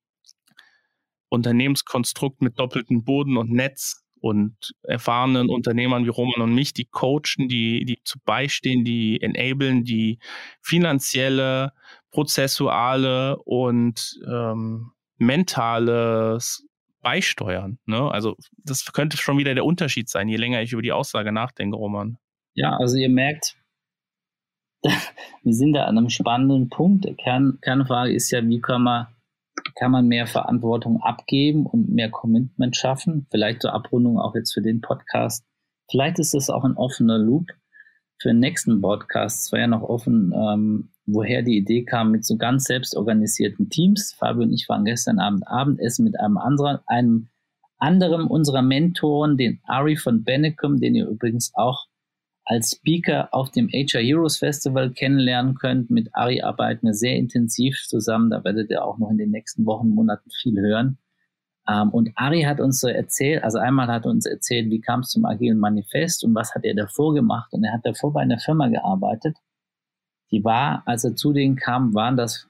Unternehmenskonstrukt 1.28 2.40
mit 2.40 2.58
doppeltem 2.58 3.04
Boden 3.04 3.36
und 3.36 3.50
Netz 3.50 4.02
und 4.20 4.54
erfahrenen 4.82 5.48
Unternehmern 5.48 6.04
wie 6.04 6.10
Roman 6.10 6.42
und 6.42 6.54
mich, 6.54 6.72
die 6.72 6.84
coachen, 6.84 7.48
die, 7.48 7.84
die 7.84 7.98
zu 8.04 8.18
beistehen, 8.24 8.84
die 8.84 9.20
enablen, 9.20 9.84
die 9.84 10.18
finanzielle, 10.60 11.72
prozessuale 12.10 13.38
und 13.44 14.20
ähm, 14.28 14.92
mentales 15.16 16.66
beisteuern. 17.02 17.78
Ne? 17.86 18.10
Also 18.10 18.36
das 18.64 18.84
könnte 18.92 19.16
schon 19.16 19.38
wieder 19.38 19.54
der 19.54 19.64
Unterschied 19.64 20.08
sein, 20.08 20.28
je 20.28 20.36
länger 20.36 20.62
ich 20.62 20.72
über 20.72 20.82
die 20.82 20.92
Aussage 20.92 21.32
nachdenke, 21.32 21.76
Roman. 21.76 22.18
Ja, 22.54 22.76
also 22.76 22.96
ihr 22.96 23.08
merkt, 23.08 23.56
wir 24.82 25.54
sind 25.54 25.72
da 25.72 25.84
an 25.84 25.96
einem 25.96 26.10
spannenden 26.10 26.68
Punkt. 26.68 27.06
Kern, 27.18 27.58
Kernfrage 27.62 28.12
ist 28.12 28.30
ja, 28.30 28.46
wie 28.46 28.60
kann 28.60 28.82
man 28.82 29.06
kann 29.74 29.90
man 29.90 30.06
mehr 30.06 30.26
Verantwortung 30.26 31.00
abgeben 31.02 31.66
und 31.66 31.88
mehr 31.88 32.10
Commitment 32.10 32.76
schaffen. 32.76 33.26
Vielleicht 33.30 33.62
zur 33.62 33.72
Abrundung 33.72 34.18
auch 34.18 34.34
jetzt 34.34 34.52
für 34.52 34.62
den 34.62 34.80
Podcast. 34.80 35.44
Vielleicht 35.90 36.18
ist 36.18 36.34
das 36.34 36.50
auch 36.50 36.64
ein 36.64 36.76
offener 36.76 37.18
Loop 37.18 37.46
für 38.20 38.28
den 38.28 38.38
nächsten 38.38 38.80
Podcast. 38.80 39.46
Es 39.46 39.52
war 39.52 39.60
ja 39.60 39.66
noch 39.66 39.82
offen, 39.82 40.32
ähm, 40.34 40.90
woher 41.06 41.42
die 41.42 41.56
Idee 41.56 41.84
kam 41.84 42.10
mit 42.10 42.24
so 42.24 42.36
ganz 42.36 42.64
selbstorganisierten 42.64 43.70
Teams. 43.70 44.14
Fabio 44.18 44.42
und 44.42 44.52
ich 44.52 44.68
waren 44.68 44.84
gestern 44.84 45.18
Abend 45.18 45.46
Abendessen 45.48 46.04
mit 46.04 46.18
einem 46.20 46.36
anderen, 46.36 46.78
einem 46.86 47.28
anderen 47.78 48.26
unserer 48.26 48.62
Mentoren, 48.62 49.36
den 49.36 49.60
Ari 49.64 49.96
von 49.96 50.22
Bennekum, 50.22 50.78
den 50.78 50.94
ihr 50.94 51.08
übrigens 51.08 51.52
auch 51.54 51.86
als 52.50 52.72
Speaker 52.72 53.28
auf 53.32 53.52
dem 53.52 53.68
HR 53.68 54.02
Heroes 54.02 54.38
Festival 54.38 54.90
kennenlernen 54.90 55.54
könnt. 55.54 55.88
Mit 55.88 56.08
Ari 56.16 56.42
arbeiten 56.42 56.84
wir 56.84 56.94
sehr 56.94 57.14
intensiv 57.14 57.76
zusammen. 57.86 58.28
Da 58.28 58.42
werdet 58.42 58.70
ihr 58.70 58.84
auch 58.84 58.98
noch 58.98 59.08
in 59.08 59.18
den 59.18 59.30
nächsten 59.30 59.64
Wochen, 59.66 59.90
Monaten 59.90 60.28
viel 60.42 60.60
hören. 60.60 60.98
Ähm, 61.68 61.90
und 61.90 62.10
Ari 62.16 62.42
hat 62.42 62.58
uns 62.58 62.80
so 62.80 62.88
erzählt, 62.88 63.44
also 63.44 63.58
einmal 63.58 63.86
hat 63.86 64.04
er 64.04 64.10
uns 64.10 64.26
erzählt, 64.26 64.68
wie 64.68 64.80
kam 64.80 65.00
es 65.00 65.10
zum 65.10 65.26
Agilen 65.26 65.58
Manifest 65.58 66.24
und 66.24 66.34
was 66.34 66.52
hat 66.52 66.64
er 66.64 66.74
davor 66.74 67.14
gemacht. 67.14 67.52
Und 67.52 67.62
er 67.62 67.72
hat 67.72 67.86
davor 67.86 68.12
bei 68.12 68.22
einer 68.22 68.40
Firma 68.40 68.66
gearbeitet. 68.66 69.36
Die 70.32 70.42
war, 70.42 70.82
als 70.86 71.04
er 71.04 71.14
zu 71.14 71.32
denen 71.32 71.54
kam, 71.54 71.94
waren 71.94 72.16
das 72.16 72.48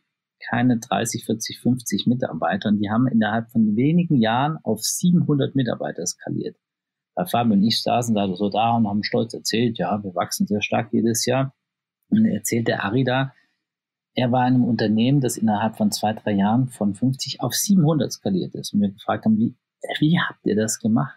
keine 0.48 0.78
30, 0.78 1.26
40, 1.26 1.60
50 1.60 2.06
Mitarbeiter. 2.06 2.70
Und 2.70 2.78
die 2.78 2.88
haben 2.88 3.06
innerhalb 3.06 3.50
von 3.50 3.76
wenigen 3.76 4.16
Jahren 4.16 4.56
auf 4.62 4.80
700 4.80 5.54
Mitarbeiter 5.54 6.06
skaliert. 6.06 6.56
Fabian 7.14 7.59
und 7.59 7.64
ich 7.64 7.83
saßen 7.83 8.14
da 8.14 8.35
so 8.35 8.49
da 8.49 8.77
und 8.77 8.87
haben 8.87 9.05
stolz 9.05 9.35
erzählt, 9.35 9.79
ja, 9.79 10.03
wir 10.03 10.14
wachsen 10.14 10.46
sehr 10.46 10.62
stark 10.62 10.92
jedes 10.92 11.27
Jahr. 11.27 11.55
Und 12.09 12.25
er 12.25 12.35
erzählt 12.35 12.68
der 12.68 12.85
Ari 12.85 13.05
da, 13.05 13.33
er 14.14 14.33
war 14.33 14.46
in 14.46 14.55
einem 14.55 14.64
Unternehmen, 14.64 15.20
das 15.20 15.37
innerhalb 15.37 15.77
von 15.77 15.92
zwei, 15.92 16.12
drei 16.12 16.33
Jahren 16.33 16.68
von 16.68 16.94
50 16.94 17.40
auf 17.40 17.55
700 17.55 18.12
skaliert 18.12 18.55
ist. 18.55 18.73
Und 18.73 18.81
wir 18.81 18.90
gefragt 18.90 19.25
haben, 19.25 19.38
wie, 19.38 19.55
wie 20.01 20.18
habt 20.18 20.44
ihr 20.44 20.57
das 20.57 20.81
gemacht? 20.81 21.16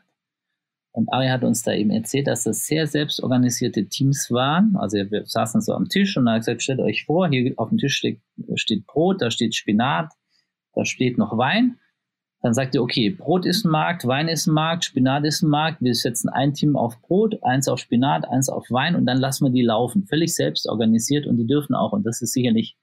Und 0.92 1.12
Ari 1.12 1.28
hat 1.28 1.44
uns 1.44 1.64
da 1.64 1.74
eben 1.74 1.90
erzählt, 1.90 2.28
dass 2.28 2.44
das 2.44 2.68
sehr 2.68 2.86
selbstorganisierte 2.86 3.88
Teams 3.88 4.30
waren. 4.30 4.76
Also 4.76 4.98
wir 4.98 5.26
saßen 5.26 5.60
so 5.62 5.74
am 5.74 5.90
Tisch 5.90 6.16
und 6.18 6.28
er 6.28 6.34
hat 6.34 6.42
gesagt, 6.42 6.62
stellt 6.62 6.80
euch 6.80 7.06
vor, 7.06 7.28
hier 7.30 7.52
auf 7.58 7.70
dem 7.70 7.80
Tisch 7.80 7.96
steht, 7.96 8.22
steht 8.56 8.86
Brot, 8.86 9.22
da 9.22 9.32
steht 9.32 9.56
Spinat, 9.56 10.14
da 10.76 10.86
steht 10.86 11.18
noch 11.18 11.36
Wein. 11.36 11.80
Dann 12.44 12.54
sagt 12.54 12.76
ihr, 12.76 12.84
okay, 12.84 13.10
Brot 13.10 13.46
ist 13.46 13.64
ein 13.64 13.72
Markt, 13.72 14.06
Wein 14.06 14.28
ist 14.28 14.48
ein 14.48 14.54
Markt, 14.54 14.84
Spinat 14.84 15.24
ist 15.24 15.44
ein 15.44 15.50
Markt. 15.50 15.82
Wir 15.82 15.96
setzen 15.96 16.28
ein 16.28 16.54
Team 16.54 16.76
auf 16.76 17.02
Brot, 17.02 17.42
eins 17.42 17.70
auf 17.70 17.80
Spinat, 17.80 18.28
eins 18.30 18.50
auf 18.50 18.70
Wein 18.70 18.98
und 18.98 19.06
dann 19.06 19.18
lassen 19.18 19.46
wir 19.46 19.52
die 19.52 19.62
laufen. 19.62 20.06
Völlig 20.08 20.36
selbst 20.36 20.68
organisiert 20.68 21.26
und 21.26 21.38
die 21.38 21.48
dürfen 21.48 21.74
auch, 21.74 21.94
und 21.94 22.06
das 22.06 22.22
ist 22.22 22.34
sicherlich 22.34 22.76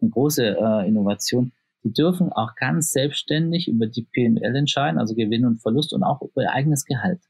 eine 0.00 0.08
große 0.08 0.56
äh, 0.58 0.88
Innovation, 0.88 1.52
die 1.84 1.92
dürfen 1.92 2.32
auch 2.32 2.54
ganz 2.56 2.92
selbstständig 2.92 3.68
über 3.68 3.86
die 3.86 4.08
PNL 4.10 4.56
entscheiden, 4.56 4.98
also 4.98 5.14
Gewinn 5.14 5.44
und 5.44 5.60
Verlust 5.60 5.92
und 5.92 6.02
auch 6.02 6.22
über 6.22 6.42
ihr 6.42 6.52
eigenes 6.52 6.86
Gehalt. 6.86 7.20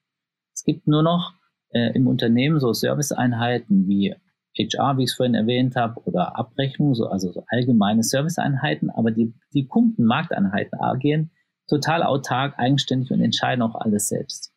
Es 0.54 0.62
gibt 0.62 0.86
nur 0.86 1.02
noch 1.02 1.34
äh, 1.70 1.92
im 1.96 2.06
Unternehmen 2.06 2.60
so 2.60 2.72
Serviceeinheiten 2.72 3.88
wie 3.88 4.14
HR, 4.56 4.96
wie 4.96 5.02
ich 5.02 5.10
es 5.10 5.16
vorhin 5.16 5.34
erwähnt 5.34 5.74
habe, 5.74 6.00
oder 6.04 6.38
Abrechnung, 6.38 6.94
so, 6.94 7.08
also 7.08 7.32
so 7.32 7.42
allgemeine 7.48 8.04
Serviceeinheiten, 8.04 8.90
aber 8.90 9.10
die, 9.10 9.34
die 9.52 9.66
Kundenmarkteinheiten 9.66 10.78
agieren 10.78 11.32
total 11.68 12.02
autark, 12.02 12.58
eigenständig 12.58 13.10
und 13.10 13.20
entscheiden 13.20 13.62
auch 13.62 13.74
alles 13.74 14.08
selbst. 14.08 14.52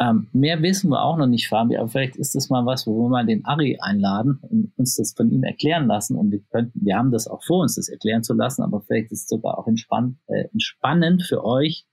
Ähm, 0.00 0.28
mehr 0.32 0.62
wissen 0.62 0.90
wir 0.90 1.02
auch 1.02 1.18
noch 1.18 1.26
nicht, 1.26 1.48
Fabi, 1.48 1.76
aber 1.76 1.88
vielleicht 1.88 2.16
ist 2.16 2.34
das 2.34 2.48
mal 2.48 2.64
was, 2.64 2.86
wo 2.86 3.02
wir 3.02 3.10
mal 3.10 3.26
den 3.26 3.44
Ari 3.44 3.78
einladen 3.82 4.38
und 4.40 4.72
uns 4.78 4.96
das 4.96 5.12
von 5.14 5.30
ihm 5.30 5.44
erklären 5.44 5.86
lassen. 5.86 6.16
Und 6.16 6.30
wir 6.30 6.40
könnten, 6.50 6.80
wir 6.82 6.96
haben 6.96 7.12
das 7.12 7.26
auch 7.26 7.42
vor, 7.44 7.60
uns 7.60 7.74
das 7.74 7.90
erklären 7.90 8.22
zu 8.22 8.32
lassen, 8.32 8.62
aber 8.62 8.80
vielleicht 8.80 9.12
ist 9.12 9.24
es 9.24 9.28
sogar 9.28 9.58
auch 9.58 9.66
entspann, 9.66 10.18
äh, 10.28 10.48
entspannend 10.52 11.22
für 11.22 11.44
euch, 11.44 11.84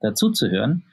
dazu 0.00 0.30
zu 0.30 0.48
hören, 0.48 0.84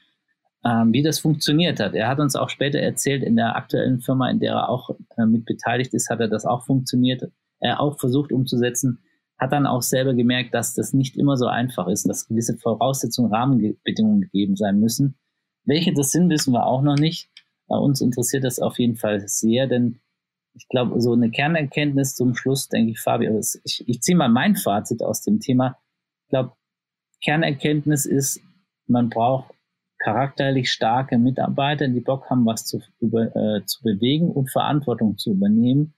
ähm, 0.66 0.92
wie 0.92 1.04
das 1.04 1.20
funktioniert 1.20 1.80
hat. 1.80 1.94
Er 1.94 2.08
hat 2.08 2.20
uns 2.20 2.36
auch 2.36 2.50
später 2.50 2.80
erzählt, 2.80 3.22
in 3.22 3.36
der 3.36 3.56
aktuellen 3.56 4.00
Firma, 4.02 4.32
in 4.32 4.40
der 4.40 4.54
er 4.54 4.70
auch 4.70 4.90
äh, 5.18 5.28
mit 5.28 5.46
beteiligt 5.46 5.94
ist, 5.94 6.10
hat 6.10 6.20
er 6.20 6.28
das 6.28 6.46
auch 6.48 6.66
funktioniert, 6.66 7.22
er 7.60 7.80
auch 7.80 8.00
versucht 8.00 8.32
umzusetzen 8.32 9.04
hat 9.38 9.52
dann 9.52 9.68
auch 9.68 9.82
selber 9.82 10.14
gemerkt, 10.14 10.54
dass 10.54 10.74
das 10.74 10.94
nicht 10.94 11.18
immer 11.18 11.38
so 11.38 11.48
einfach 11.48 11.88
ist, 11.88 12.08
dass 12.08 12.28
gewisse 12.28 12.58
Voraussetzungen, 12.58 13.34
Rahmenbedingungen 13.34 14.22
gegeben 14.22 14.56
sein 14.56 14.80
müssen. 14.80 15.18
Welche 15.66 15.94
das 15.94 16.12
sind, 16.12 16.30
wissen 16.30 16.54
wir 16.54 16.66
auch 16.66 16.82
noch 16.82 16.96
nicht. 16.96 17.30
Bei 17.68 17.78
uns 17.78 18.02
interessiert 18.02 18.44
das 18.44 18.60
auf 18.60 18.80
jeden 18.80 18.96
Fall 18.96 19.28
sehr, 19.28 19.68
denn 19.68 20.00
ich 20.54 20.68
glaube, 20.70 21.02
so 21.02 21.14
eine 21.14 21.32
Kernerkenntnis 21.32 22.16
zum 22.16 22.34
Schluss, 22.36 22.70
denke 22.70 22.92
ich, 22.92 23.00
Fabi, 23.00 23.28
also 23.28 23.60
ich, 23.66 23.84
ich 23.88 24.02
ziehe 24.02 24.18
mal 24.18 24.30
mein 24.30 24.56
Fazit 24.56 25.04
aus 25.04 25.22
dem 25.22 25.40
Thema. 25.40 25.78
Ich 26.24 26.30
glaube, 26.30 26.54
Kernerkenntnis 27.22 28.06
ist, 28.06 28.40
man 28.88 29.10
braucht 29.10 29.54
charakterlich 30.00 30.72
starke 30.72 31.18
Mitarbeiter, 31.18 31.88
die 31.88 32.00
Bock 32.00 32.30
haben, 32.30 32.46
was 32.46 32.66
zu, 32.66 32.82
über, 33.00 33.36
äh, 33.36 33.66
zu 33.66 33.84
bewegen 33.84 34.30
und 34.30 34.52
Verantwortung 34.52 35.18
zu 35.18 35.32
übernehmen. 35.32 35.94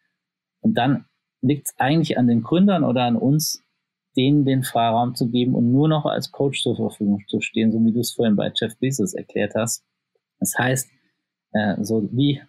Und 0.62 0.76
dann 0.76 1.06
liegt 1.48 1.68
es 1.68 1.76
eigentlich 1.78 2.18
an 2.18 2.28
den 2.28 2.44
Gründern 2.44 2.84
oder 2.84 3.04
an 3.04 3.16
uns, 3.16 3.64
denen 4.16 4.46
den 4.46 4.64
Freiraum 4.64 5.16
zu 5.16 5.30
geben 5.30 5.54
und 5.56 5.72
nur 5.72 5.88
noch 5.88 6.06
als 6.06 6.32
Coach 6.32 6.64
zur 6.64 6.76
Verfügung 6.76 7.24
zu 7.28 7.40
stehen, 7.42 7.72
so 7.72 7.80
wie 7.86 7.92
du 7.92 8.00
es 8.00 8.12
vorhin 8.12 8.36
bei 8.36 8.52
Jeff 8.54 8.78
Bezos 8.80 9.14
erklärt 9.14 9.54
hast. 9.56 9.86
Das 10.40 10.54
heißt, 10.58 10.90
äh, 11.54 11.84
so 11.84 12.10
wie 12.12 12.42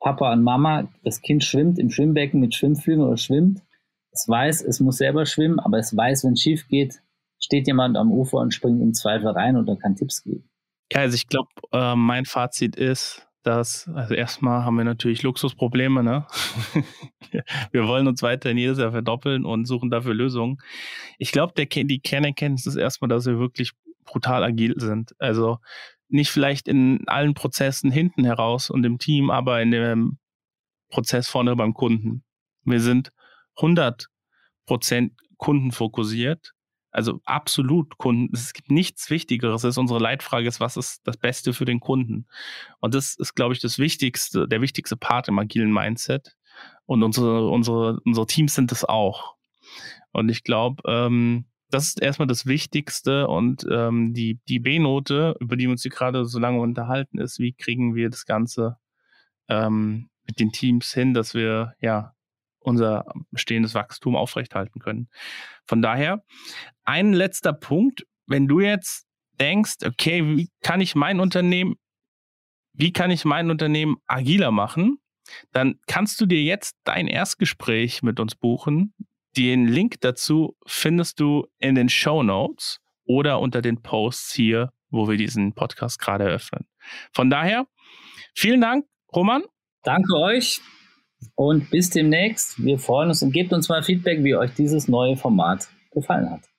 Papa 0.00 0.32
und 0.32 0.42
Mama, 0.42 0.88
das 1.04 1.22
Kind 1.22 1.44
schwimmt 1.44 1.78
im 1.78 1.90
Schwimmbecken 1.90 2.40
mit 2.40 2.54
Schwimmflügeln 2.54 3.06
oder 3.06 3.16
schwimmt. 3.16 3.62
Es 4.10 4.28
weiß, 4.28 4.62
es 4.62 4.80
muss 4.80 4.98
selber 4.98 5.24
schwimmen, 5.26 5.60
aber 5.60 5.78
es 5.78 5.96
weiß, 5.96 6.24
wenn 6.24 6.32
es 6.32 6.40
schief 6.40 6.66
geht, 6.68 7.00
steht 7.38 7.66
jemand 7.66 7.96
am 7.96 8.12
Ufer 8.12 8.38
und 8.38 8.52
springt 8.52 8.82
im 8.82 8.92
Zweifel 8.92 9.28
rein 9.28 9.56
oder 9.56 9.76
kann 9.76 9.96
Tipps 9.96 10.22
geben. 10.22 10.48
Ja, 10.92 11.00
also 11.00 11.14
ich 11.14 11.28
glaube, 11.28 11.48
äh, 11.72 11.94
mein 11.94 12.24
Fazit 12.24 12.76
ist, 12.76 13.26
dass, 13.42 13.88
also 13.94 14.14
erstmal 14.14 14.64
haben 14.64 14.76
wir 14.76 14.84
natürlich 14.84 15.22
Luxusprobleme, 15.22 16.02
ne? 16.02 16.26
wir 17.72 17.88
wollen 17.88 18.06
uns 18.06 18.22
weiterhin 18.22 18.58
jedes 18.58 18.78
Jahr 18.78 18.92
verdoppeln 18.92 19.44
und 19.44 19.66
suchen 19.66 19.90
dafür 19.90 20.14
Lösungen. 20.14 20.58
Ich 21.18 21.32
glaube, 21.32 21.52
die 21.54 22.00
Kernerkenntnis 22.00 22.66
ist 22.66 22.76
erstmal, 22.76 23.08
dass 23.08 23.26
wir 23.26 23.38
wirklich 23.38 23.72
brutal 24.04 24.44
agil 24.44 24.74
sind. 24.78 25.14
Also 25.18 25.58
nicht 26.08 26.30
vielleicht 26.30 26.68
in 26.68 27.06
allen 27.06 27.34
Prozessen 27.34 27.90
hinten 27.90 28.24
heraus 28.24 28.70
und 28.70 28.84
im 28.84 28.98
Team, 28.98 29.30
aber 29.30 29.62
in 29.62 29.70
dem 29.70 30.18
Prozess 30.90 31.28
vorne 31.28 31.56
beim 31.56 31.74
Kunden. 31.74 32.22
Wir 32.64 32.80
sind 32.80 33.12
100 33.56 34.06
Prozent 34.66 35.14
kundenfokussiert 35.38 36.52
also 36.92 37.20
absolut 37.24 37.96
Kunden. 37.96 38.32
Es 38.34 38.52
gibt 38.52 38.70
nichts 38.70 39.10
Wichtigeres. 39.10 39.64
ist 39.64 39.78
unsere 39.78 39.98
Leitfrage 39.98 40.46
ist, 40.46 40.60
was 40.60 40.76
ist 40.76 41.00
das 41.04 41.16
Beste 41.16 41.54
für 41.54 41.64
den 41.64 41.80
Kunden? 41.80 42.26
Und 42.80 42.94
das 42.94 43.16
ist, 43.16 43.34
glaube 43.34 43.54
ich, 43.54 43.60
das 43.60 43.78
Wichtigste, 43.78 44.46
der 44.46 44.60
wichtigste 44.60 44.96
Part 44.96 45.28
im 45.28 45.38
agilen 45.38 45.72
Mindset. 45.72 46.36
Und 46.84 47.02
unsere, 47.02 47.48
unsere, 47.48 48.00
unsere 48.04 48.26
Teams 48.26 48.54
sind 48.54 48.70
es 48.72 48.84
auch. 48.84 49.36
Und 50.12 50.28
ich 50.28 50.44
glaube, 50.44 50.82
ähm, 50.86 51.46
das 51.70 51.88
ist 51.88 52.02
erstmal 52.02 52.28
das 52.28 52.44
Wichtigste 52.44 53.26
und 53.28 53.66
ähm, 53.70 54.12
die, 54.12 54.38
die 54.46 54.58
B-Note, 54.58 55.36
über 55.40 55.56
die 55.56 55.64
wir 55.64 55.70
uns 55.70 55.82
hier 55.82 55.90
gerade 55.90 56.26
so 56.26 56.38
lange 56.38 56.60
unterhalten, 56.60 57.18
ist, 57.18 57.38
wie 57.38 57.54
kriegen 57.54 57.94
wir 57.94 58.10
das 58.10 58.26
Ganze 58.26 58.76
ähm, 59.48 60.10
mit 60.26 60.38
den 60.38 60.52
Teams 60.52 60.92
hin, 60.92 61.14
dass 61.14 61.32
wir 61.32 61.72
ja 61.80 62.14
unser 62.62 63.04
bestehendes 63.30 63.74
Wachstum 63.74 64.16
aufrechthalten 64.16 64.80
können. 64.80 65.08
Von 65.64 65.82
daher, 65.82 66.24
ein 66.84 67.12
letzter 67.12 67.52
Punkt, 67.52 68.06
wenn 68.26 68.48
du 68.48 68.60
jetzt 68.60 69.06
denkst, 69.40 69.76
okay, 69.84 70.36
wie 70.36 70.48
kann 70.60 70.80
ich 70.80 70.94
mein 70.94 71.20
Unternehmen, 71.20 71.76
wie 72.72 72.92
kann 72.92 73.10
ich 73.10 73.24
mein 73.24 73.50
Unternehmen 73.50 73.96
agiler 74.06 74.50
machen, 74.50 74.98
dann 75.52 75.78
kannst 75.86 76.20
du 76.20 76.26
dir 76.26 76.42
jetzt 76.42 76.76
dein 76.84 77.06
Erstgespräch 77.06 78.02
mit 78.02 78.20
uns 78.20 78.34
buchen. 78.34 78.94
Den 79.36 79.66
Link 79.66 80.00
dazu 80.00 80.56
findest 80.66 81.20
du 81.20 81.46
in 81.58 81.74
den 81.74 81.88
Show 81.88 82.22
Notes 82.22 82.80
oder 83.04 83.40
unter 83.40 83.62
den 83.62 83.82
Posts 83.82 84.32
hier, 84.32 84.72
wo 84.90 85.08
wir 85.08 85.16
diesen 85.16 85.54
Podcast 85.54 85.98
gerade 85.98 86.24
eröffnen. 86.24 86.66
Von 87.12 87.30
daher, 87.30 87.66
vielen 88.34 88.60
Dank, 88.60 88.86
Roman. 89.14 89.42
Danke 89.82 90.14
euch. 90.16 90.60
Und 91.34 91.70
bis 91.70 91.90
demnächst. 91.90 92.62
Wir 92.62 92.78
freuen 92.78 93.08
uns 93.08 93.22
und 93.22 93.32
gebt 93.32 93.52
uns 93.52 93.68
mal 93.68 93.82
Feedback, 93.82 94.22
wie 94.22 94.34
euch 94.34 94.52
dieses 94.54 94.88
neue 94.88 95.16
Format 95.16 95.68
gefallen 95.92 96.30
hat. 96.30 96.51